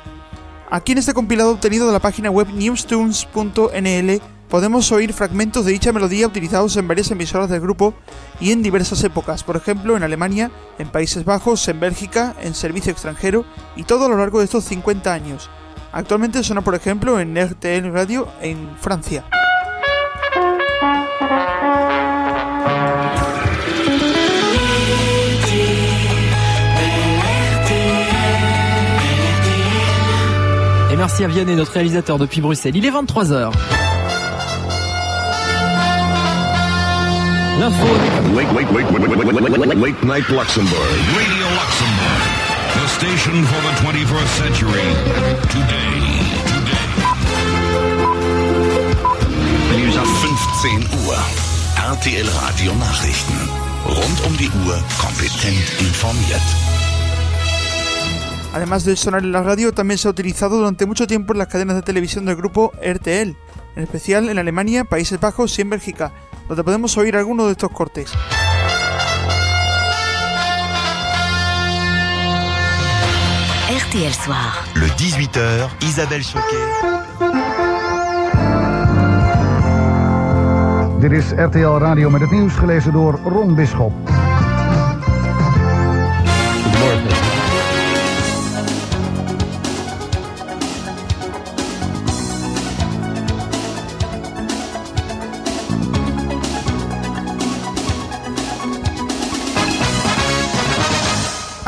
Aquí 0.71 0.93
en 0.93 0.97
este 0.97 1.13
compilado 1.13 1.51
obtenido 1.51 1.85
de 1.85 1.93
la 1.93 1.99
página 1.99 2.31
web 2.31 2.47
newstunes.nl 2.51 4.21
podemos 4.49 4.91
oír 4.91 5.13
fragmentos 5.13 5.65
de 5.65 5.71
dicha 5.71 5.93
melodía 5.93 6.25
utilizados 6.25 6.75
en 6.77 6.87
varias 6.87 7.11
emisoras 7.11 7.49
del 7.49 7.61
grupo 7.61 7.93
y 8.39 8.51
en 8.51 8.63
diversas 8.63 9.03
épocas, 9.03 9.43
por 9.43 9.55
ejemplo 9.55 9.95
en 9.95 10.01
Alemania, 10.01 10.49
en 10.79 10.89
Países 10.89 11.25
Bajos, 11.25 11.67
en 11.67 11.79
Bélgica, 11.79 12.35
en 12.41 12.55
servicio 12.55 12.91
extranjero 12.91 13.45
y 13.75 13.83
todo 13.83 14.05
a 14.05 14.09
lo 14.09 14.17
largo 14.17 14.39
de 14.39 14.45
estos 14.45 14.63
50 14.65 15.13
años. 15.13 15.47
Actualmente 15.91 16.43
suena 16.43 16.63
por 16.63 16.73
ejemplo 16.73 17.19
en 17.19 17.35
RTL 17.35 17.91
Radio 17.91 18.27
en 18.41 18.75
Francia. 18.79 19.25
À 31.17 31.27
Vianney, 31.27 31.55
notre 31.55 31.73
réalisateur 31.73 32.17
depuis 32.17 32.39
Bruxelles. 32.39 32.77
Il 32.77 32.85
est 32.85 32.91
23h. 32.91 33.51
L'info. 37.59 37.87
Wait, 38.33 38.45
Late 39.75 40.03
Night 40.05 40.29
Luxembourg. 40.29 40.79
Radio 41.17 41.47
Luxembourg. 41.59 42.21
The 42.73 42.87
station 42.87 43.43
for 43.43 43.59
the 43.65 43.73
21st 43.83 44.31
century. 44.37 44.83
Today. 45.49 45.99
Today. 46.45 46.87
News 49.77 49.97
ab 49.97 50.07
15 50.61 50.87
Uhr. 51.05 51.17
RTL 51.95 52.29
Radio 52.45 52.71
Nachrichten. 52.75 53.49
Rund 53.85 54.21
um 54.25 54.37
die 54.37 54.49
Uhr 54.65 54.81
kompetent 55.01 55.67
informiert. 55.79 56.68
Además 58.53 58.83
de 58.83 58.95
sonar 58.95 59.23
en 59.23 59.31
la 59.31 59.43
radio, 59.43 59.71
también 59.73 59.97
se 59.97 60.07
ha 60.07 60.11
utilizado 60.11 60.57
durante 60.57 60.85
mucho 60.85 61.05
tiempo 61.05 61.33
en 61.33 61.39
las 61.39 61.47
cadenas 61.47 61.75
de 61.75 61.81
televisión 61.81 62.25
del 62.25 62.35
grupo 62.35 62.71
RTL, 62.81 63.09
en 63.09 63.83
especial 63.83 64.29
en 64.29 64.39
Alemania, 64.39 64.83
Países 64.83 65.19
Bajos 65.19 65.57
y 65.59 65.61
en 65.61 65.69
Bélgica, 65.69 66.11
donde 66.47 66.63
podemos 66.63 66.97
oír 66.97 67.15
algunos 67.15 67.45
de 67.45 67.51
estos 67.51 67.71
cortes. 67.71 68.11
RTL 73.69 74.13
Soir. 74.23 74.53
Le 74.75 74.87
18h, 74.95 75.69
Isabelle 75.81 76.23
Choquet. 76.23 76.99
Dit 80.99 81.11
is 81.11 81.31
RTL 81.31 81.77
Radio 81.77 82.09
met 82.09 82.21
het 82.21 82.31
nieuws 82.31 82.53
gelezen 82.53 82.93
door 82.93 83.19
Ron 83.23 83.55
Bisschop. 83.55 83.93
Goedemorgen. 86.63 87.18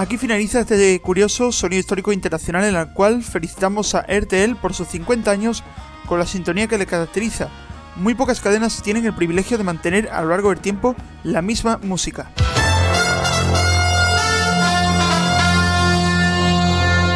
Aquí 0.01 0.17
finaliza 0.17 0.61
este 0.61 0.99
curioso 0.99 1.51
sonido 1.51 1.79
histórico 1.79 2.11
internacional 2.11 2.63
en 2.63 2.75
el 2.75 2.87
cual 2.87 3.21
felicitamos 3.21 3.93
a 3.93 4.01
RTL 4.01 4.55
por 4.59 4.73
sus 4.73 4.87
50 4.87 5.29
años 5.29 5.63
con 6.07 6.17
la 6.17 6.25
sintonía 6.25 6.65
que 6.65 6.79
le 6.79 6.87
caracteriza. 6.87 7.49
Muy 7.97 8.15
pocas 8.15 8.41
cadenas 8.41 8.81
tienen 8.81 9.05
el 9.05 9.13
privilegio 9.13 9.59
de 9.59 9.63
mantener 9.63 10.09
a 10.09 10.23
lo 10.23 10.29
largo 10.29 10.49
del 10.49 10.59
tiempo 10.59 10.95
la 11.23 11.43
misma 11.43 11.79
música. 11.83 12.31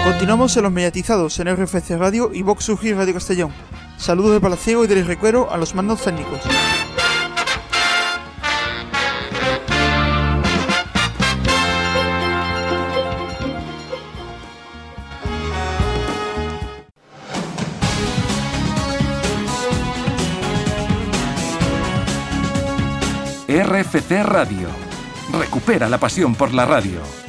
Continuamos 0.04 0.56
en 0.56 0.62
los 0.62 0.72
mediatizados 0.72 1.40
en 1.40 1.56
RFC 1.56 1.98
Radio 1.98 2.30
y 2.32 2.44
Vox 2.44 2.70
UG 2.70 2.94
Radio 2.96 3.16
Castellón. 3.16 3.52
Saludos 3.98 4.34
de 4.34 4.42
Palacio 4.42 4.84
y 4.84 4.88
del 4.88 5.08
Recuero 5.08 5.52
a 5.52 5.58
los 5.58 5.74
mandos 5.74 6.04
técnicos. 6.04 6.42
RFC 23.48 24.24
Radio. 24.24 24.68
Recupera 25.32 25.88
la 25.88 26.00
pasión 26.00 26.34
por 26.34 26.54
la 26.54 26.66
radio. 26.66 27.25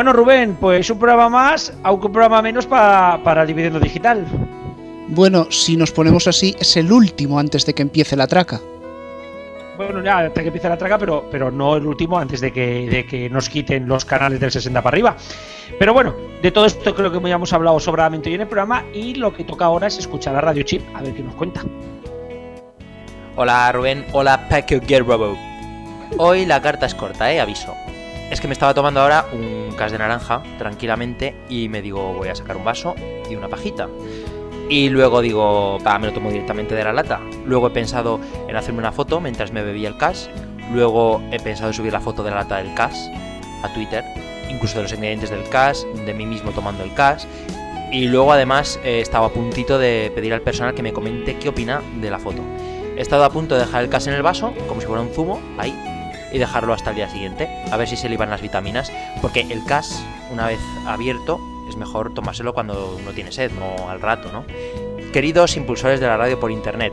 Bueno, 0.00 0.14
Rubén, 0.14 0.56
pues 0.58 0.88
un 0.88 0.98
programa 0.98 1.28
más, 1.28 1.74
aunque 1.82 2.06
un 2.06 2.12
programa 2.14 2.40
menos 2.40 2.64
pa- 2.64 3.20
para 3.22 3.42
el 3.42 3.48
dividendo 3.48 3.78
digital. 3.78 4.24
Bueno, 5.08 5.48
si 5.50 5.76
nos 5.76 5.90
ponemos 5.92 6.26
así, 6.26 6.56
es 6.58 6.74
el 6.78 6.90
último 6.90 7.38
antes 7.38 7.66
de 7.66 7.74
que 7.74 7.82
empiece 7.82 8.16
la 8.16 8.26
traca. 8.26 8.62
Bueno, 9.76 10.02
ya 10.02 10.20
hasta 10.20 10.40
que 10.40 10.46
empiece 10.46 10.70
la 10.70 10.78
traca, 10.78 10.96
pero, 10.96 11.26
pero 11.30 11.50
no 11.50 11.76
el 11.76 11.84
último 11.84 12.18
antes 12.18 12.40
de 12.40 12.50
que, 12.50 12.88
de 12.88 13.04
que 13.04 13.28
nos 13.28 13.50
quiten 13.50 13.86
los 13.86 14.06
canales 14.06 14.40
del 14.40 14.50
60 14.50 14.80
para 14.80 14.94
arriba. 14.94 15.16
Pero 15.78 15.92
bueno, 15.92 16.14
de 16.40 16.50
todo 16.50 16.64
esto 16.64 16.94
creo 16.94 17.12
que 17.12 17.20
ya 17.28 17.34
hemos 17.34 17.52
hablado 17.52 17.78
sobradamente 17.78 18.30
hoy 18.30 18.36
en 18.36 18.40
el 18.40 18.46
programa 18.48 18.84
y 18.94 19.16
lo 19.16 19.34
que 19.34 19.44
toca 19.44 19.66
ahora 19.66 19.88
es 19.88 19.98
escuchar 19.98 20.34
a 20.34 20.40
Radio 20.40 20.62
Chip 20.62 20.80
a 20.96 21.02
ver 21.02 21.12
qué 21.12 21.22
nos 21.22 21.34
cuenta. 21.34 21.60
Hola 23.36 23.70
Rubén, 23.72 24.06
hola 24.12 24.48
Paco 24.48 24.76
Guerrero. 24.80 25.36
Hoy 26.16 26.46
la 26.46 26.62
carta 26.62 26.86
es 26.86 26.94
corta, 26.94 27.30
eh, 27.30 27.38
aviso. 27.38 27.74
Es 28.30 28.40
que 28.40 28.46
me 28.46 28.52
estaba 28.52 28.72
tomando 28.72 29.00
ahora 29.00 29.26
un 29.32 29.59
de 29.88 29.98
naranja 29.98 30.42
tranquilamente 30.58 31.34
y 31.48 31.68
me 31.68 31.80
digo 31.80 32.12
voy 32.12 32.28
a 32.28 32.34
sacar 32.34 32.56
un 32.56 32.64
vaso 32.64 32.94
y 33.28 33.34
una 33.34 33.48
pajita. 33.48 33.88
Y 34.68 34.88
luego 34.88 35.20
digo, 35.20 35.78
me 36.00 36.06
lo 36.06 36.12
tomo 36.12 36.30
directamente 36.30 36.76
de 36.76 36.84
la 36.84 36.92
lata. 36.92 37.20
Luego 37.44 37.66
he 37.66 37.70
pensado 37.70 38.20
en 38.46 38.54
hacerme 38.54 38.78
una 38.78 38.92
foto 38.92 39.20
mientras 39.20 39.50
me 39.50 39.64
bebía 39.64 39.88
el 39.88 39.96
cas. 39.96 40.30
Luego 40.72 41.20
he 41.32 41.40
pensado 41.40 41.70
en 41.70 41.74
subir 41.74 41.92
la 41.92 42.00
foto 42.00 42.22
de 42.22 42.30
la 42.30 42.36
lata 42.36 42.58
del 42.58 42.72
cas 42.74 43.10
a 43.64 43.72
Twitter, 43.74 44.04
incluso 44.48 44.76
de 44.76 44.82
los 44.82 44.92
ingredientes 44.92 45.30
del 45.30 45.48
cas, 45.48 45.84
de 46.06 46.14
mí 46.14 46.24
mismo 46.24 46.52
tomando 46.52 46.84
el 46.84 46.94
cas. 46.94 47.26
Y 47.90 48.06
luego 48.06 48.32
además 48.32 48.78
he 48.84 49.00
estado 49.00 49.24
a 49.24 49.32
puntito 49.32 49.76
de 49.76 50.12
pedir 50.14 50.32
al 50.32 50.42
personal 50.42 50.74
que 50.74 50.84
me 50.84 50.92
comente 50.92 51.36
qué 51.36 51.48
opina 51.48 51.82
de 52.00 52.08
la 52.08 52.20
foto. 52.20 52.42
He 52.96 53.00
estado 53.00 53.24
a 53.24 53.30
punto 53.30 53.56
de 53.56 53.62
dejar 53.62 53.82
el 53.82 53.90
cas 53.90 54.06
en 54.06 54.14
el 54.14 54.22
vaso, 54.22 54.52
como 54.68 54.80
si 54.80 54.86
fuera 54.86 55.02
un 55.02 55.08
zumo, 55.08 55.40
ahí, 55.58 55.74
y 56.32 56.38
dejarlo 56.38 56.72
hasta 56.72 56.90
el 56.90 56.96
día 56.96 57.08
siguiente, 57.08 57.48
a 57.70 57.76
ver 57.76 57.88
si 57.88 57.96
se 57.96 58.08
le 58.08 58.14
iban 58.14 58.30
las 58.30 58.42
vitaminas, 58.42 58.92
porque 59.20 59.40
el 59.40 59.64
cas, 59.64 60.04
una 60.32 60.46
vez 60.46 60.60
abierto, 60.86 61.40
es 61.68 61.76
mejor 61.76 62.14
tomárselo 62.14 62.52
cuando 62.52 62.96
uno 63.00 63.12
tiene 63.12 63.32
sed, 63.32 63.50
no 63.52 63.88
al 63.88 64.00
rato, 64.00 64.30
¿no? 64.32 64.44
Queridos 65.12 65.56
impulsores 65.56 66.00
de 66.00 66.06
la 66.06 66.16
radio 66.16 66.38
por 66.38 66.50
internet, 66.50 66.92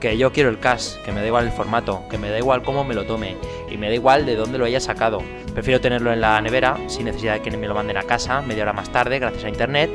que 0.00 0.16
yo 0.18 0.32
quiero 0.32 0.50
el 0.50 0.58
cas, 0.58 0.98
que 1.04 1.12
me 1.12 1.20
da 1.20 1.26
igual 1.26 1.46
el 1.46 1.52
formato, 1.52 2.02
que 2.10 2.18
me 2.18 2.30
da 2.30 2.38
igual 2.38 2.62
cómo 2.62 2.84
me 2.84 2.94
lo 2.94 3.06
tome, 3.06 3.36
y 3.70 3.76
me 3.76 3.88
da 3.88 3.94
igual 3.94 4.26
de 4.26 4.36
dónde 4.36 4.58
lo 4.58 4.64
haya 4.64 4.80
sacado. 4.80 5.22
Prefiero 5.54 5.80
tenerlo 5.80 6.12
en 6.12 6.20
la 6.20 6.40
nevera, 6.40 6.76
sin 6.86 7.06
necesidad 7.06 7.34
de 7.34 7.42
que 7.42 7.56
me 7.56 7.66
lo 7.66 7.74
manden 7.74 7.96
a 7.96 8.02
casa 8.02 8.42
media 8.42 8.64
hora 8.64 8.72
más 8.72 8.90
tarde, 8.90 9.18
gracias 9.18 9.44
a 9.44 9.48
internet, 9.48 9.90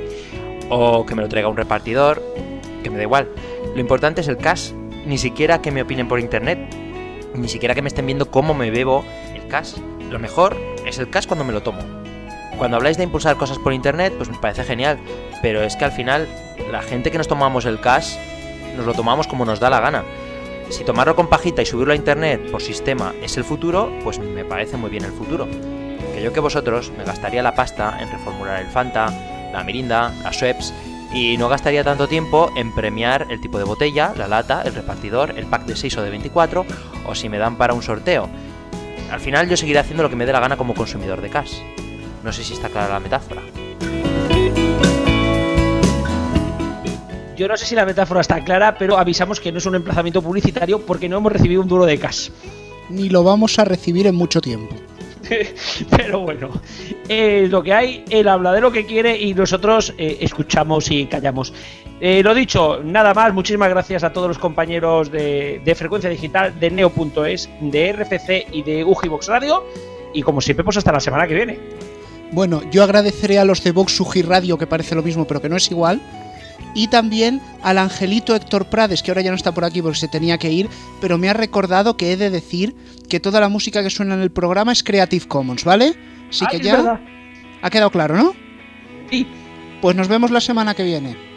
o 0.69 1.05
que 1.05 1.15
me 1.15 1.21
lo 1.21 1.29
traiga 1.29 1.49
un 1.49 1.57
repartidor, 1.57 2.21
que 2.83 2.89
me 2.89 2.97
da 2.97 3.03
igual. 3.03 3.27
Lo 3.73 3.79
importante 3.79 4.21
es 4.21 4.27
el 4.27 4.37
cas, 4.37 4.73
ni 5.05 5.17
siquiera 5.17 5.61
que 5.61 5.71
me 5.71 5.81
opinen 5.81 6.07
por 6.07 6.19
internet, 6.19 6.59
ni 7.36 7.47
siquiera 7.47 7.75
que 7.75 7.82
me 7.82 7.88
estén 7.88 8.05
viendo 8.05 8.29
cómo 8.29 8.53
me 8.53 8.71
bebo 8.71 9.05
el 9.34 9.47
cas. 9.47 9.75
Lo 10.09 10.19
mejor 10.19 10.57
es 10.86 10.99
el 10.99 11.09
cas 11.09 11.27
cuando 11.27 11.45
me 11.45 11.53
lo 11.53 11.61
tomo. 11.61 11.79
Cuando 12.57 12.77
habláis 12.77 12.97
de 12.97 13.03
impulsar 13.03 13.38
cosas 13.38 13.57
por 13.57 13.73
internet, 13.73 14.13
pues 14.17 14.29
me 14.29 14.38
parece 14.38 14.63
genial, 14.63 14.99
pero 15.41 15.63
es 15.63 15.75
que 15.75 15.86
al 15.86 15.91
final 15.91 16.27
la 16.71 16.82
gente 16.82 17.11
que 17.11 17.17
nos 17.17 17.27
tomamos 17.27 17.65
el 17.65 17.79
cas 17.79 18.19
nos 18.75 18.86
lo 18.86 18.93
tomamos 18.93 19.27
como 19.27 19.45
nos 19.45 19.59
da 19.59 19.69
la 19.69 19.79
gana. 19.79 20.03
Si 20.69 20.84
tomarlo 20.84 21.15
con 21.15 21.27
pajita 21.27 21.61
y 21.61 21.65
subirlo 21.65 21.93
a 21.93 21.95
internet 21.95 22.49
por 22.51 22.61
sistema 22.61 23.13
es 23.21 23.36
el 23.38 23.43
futuro, 23.43 23.91
pues 24.03 24.19
me 24.19 24.45
parece 24.45 24.77
muy 24.77 24.89
bien 24.89 25.03
el 25.03 25.11
futuro. 25.11 25.47
Que 26.13 26.21
yo 26.23 26.32
que 26.32 26.39
vosotros 26.39 26.91
me 26.97 27.03
gastaría 27.03 27.43
la 27.43 27.55
pasta 27.55 27.97
en 27.99 28.11
reformular 28.11 28.61
el 28.61 28.67
Fanta, 28.67 29.51
la 29.51 29.63
Mirinda, 29.63 30.13
las 30.23 30.36
Schweppes 30.36 30.73
Y 31.14 31.38
no 31.38 31.49
gastaría 31.49 31.84
tanto 31.84 32.07
tiempo 32.07 32.49
en 32.55 32.74
premiar 32.74 33.28
el 33.30 33.41
tipo 33.41 33.57
de 33.57 33.66
botella, 33.66 34.14
la 34.18 34.28
lata, 34.28 34.62
el 34.64 34.74
repartidor, 34.74 35.38
el 35.38 35.45
pack 35.45 35.66
de 35.66 35.76
6 35.76 35.97
o 35.97 36.01
de 36.03 36.09
24, 36.09 36.66
o 37.05 37.16
si 37.16 37.28
me 37.28 37.38
dan 37.38 37.57
para 37.57 37.74
un 37.74 37.84
sorteo. 37.84 38.30
Al 39.12 39.20
final 39.20 39.49
yo 39.49 39.57
seguiré 39.57 39.80
haciendo 39.80 40.03
lo 40.03 40.09
que 40.09 40.16
me 40.16 40.26
dé 40.26 40.32
la 40.32 40.39
gana 40.39 40.55
como 40.55 40.74
consumidor 40.74 41.22
de 41.22 41.30
cash. 41.30 41.55
No 42.24 42.32
sé 42.32 42.43
si 42.43 42.53
está 42.53 42.70
clara 42.70 42.93
la 42.93 42.99
metáfora. 43.01 43.41
Yo 47.36 47.47
no 47.47 47.57
sé 47.57 47.66
si 47.66 47.76
la 47.76 47.86
metáfora 47.86 48.22
está 48.22 48.43
clara, 48.43 48.78
pero 48.78 48.97
avisamos 48.97 49.39
que 49.39 49.51
no 49.51 49.57
es 49.57 49.66
un 49.66 49.76
emplazamiento 49.76 50.22
publicitario 50.22 50.86
porque 50.86 51.09
no 51.09 51.18
hemos 51.18 51.32
recibido 51.32 51.62
un 51.62 51.68
duro 51.68 51.86
de 51.86 51.97
cash. 51.97 52.30
Ni 52.89 53.09
lo 53.09 53.24
vamos 53.24 53.57
a 53.57 53.66
recibir 53.66 54.07
en 54.07 54.16
mucho 54.16 54.41
tiempo. 54.41 54.76
Pero 55.89 56.19
bueno, 56.19 56.49
es 57.07 57.49
lo 57.49 57.63
que 57.63 57.73
hay, 57.73 58.05
él 58.09 58.27
habla 58.27 58.53
de 58.53 58.61
lo 58.61 58.71
que 58.71 58.86
quiere 58.86 59.17
y 59.19 59.34
nosotros 59.34 59.93
eh, 59.97 60.17
escuchamos 60.21 60.89
y 60.91 61.05
callamos. 61.05 61.53
Eh, 61.99 62.21
lo 62.23 62.34
dicho, 62.34 62.82
nada 62.84 63.13
más, 63.13 63.34
muchísimas 63.34 63.69
gracias 63.69 64.03
a 64.03 64.11
todos 64.11 64.27
los 64.27 64.38
compañeros 64.38 65.11
de, 65.11 65.61
de 65.63 65.75
Frecuencia 65.75 66.09
Digital, 66.09 66.59
de 66.59 66.71
Neo.es, 66.71 67.49
de 67.61 67.93
RFC 67.93 68.47
y 68.51 68.63
de 68.63 68.84
Ugibox 68.84 69.27
Radio. 69.27 69.63
Y 70.13 70.23
como 70.23 70.41
siempre, 70.41 70.63
pues 70.63 70.77
hasta 70.77 70.91
la 70.91 70.99
semana 70.99 71.27
que 71.27 71.36
viene. 71.36 71.59
Bueno, 72.32 72.61
yo 72.71 72.84
agradeceré 72.84 73.39
a 73.39 73.45
los 73.45 73.63
de 73.63 73.71
Vox 73.71 73.99
Uji 73.99 74.21
Radio, 74.21 74.57
que 74.57 74.65
parece 74.65 74.95
lo 74.95 75.03
mismo, 75.03 75.27
pero 75.27 75.41
que 75.41 75.49
no 75.49 75.57
es 75.57 75.69
igual. 75.69 76.01
Y 76.74 76.88
también 76.88 77.41
al 77.61 77.78
angelito 77.78 78.36
Héctor 78.36 78.65
Prades, 78.65 79.03
que 79.03 79.11
ahora 79.11 79.22
ya 79.22 79.32
no 79.32 79.36
está 79.36 79.53
por 79.53 79.65
aquí 79.65 79.82
porque 79.82 79.99
se 79.99 80.07
tenía 80.07 80.38
que 80.38 80.51
ir, 80.51 80.69
pero 81.01 81.17
me 81.17 81.30
ha 81.30 81.34
recordado 81.34 81.97
que 81.97 82.13
he 82.13 82.17
de 82.17 82.30
decir 82.30 82.76
que 83.09 83.19
toda 83.19 83.39
la 83.39 83.49
música 83.49 83.84
que 83.84 83.89
suena 83.89 84.13
en 84.15 84.22
el 84.22 84.32
programa 84.32 84.72
es 84.72 84.84
Creative 84.84 85.28
Commons, 85.28 85.65
¿vale? 85.65 85.95
Así 86.30 86.45
Ay, 86.49 86.57
que 86.57 86.63
ya 86.63 87.01
ha 87.61 87.69
quedado 87.69 87.91
claro, 87.91 88.15
¿no? 88.15 88.34
Sí. 89.09 89.28
Pues 89.82 89.95
nos 89.95 90.07
vemos 90.07 90.32
la 90.32 90.39
semana 90.39 90.74
que 90.74 90.84
viene. 90.84 91.30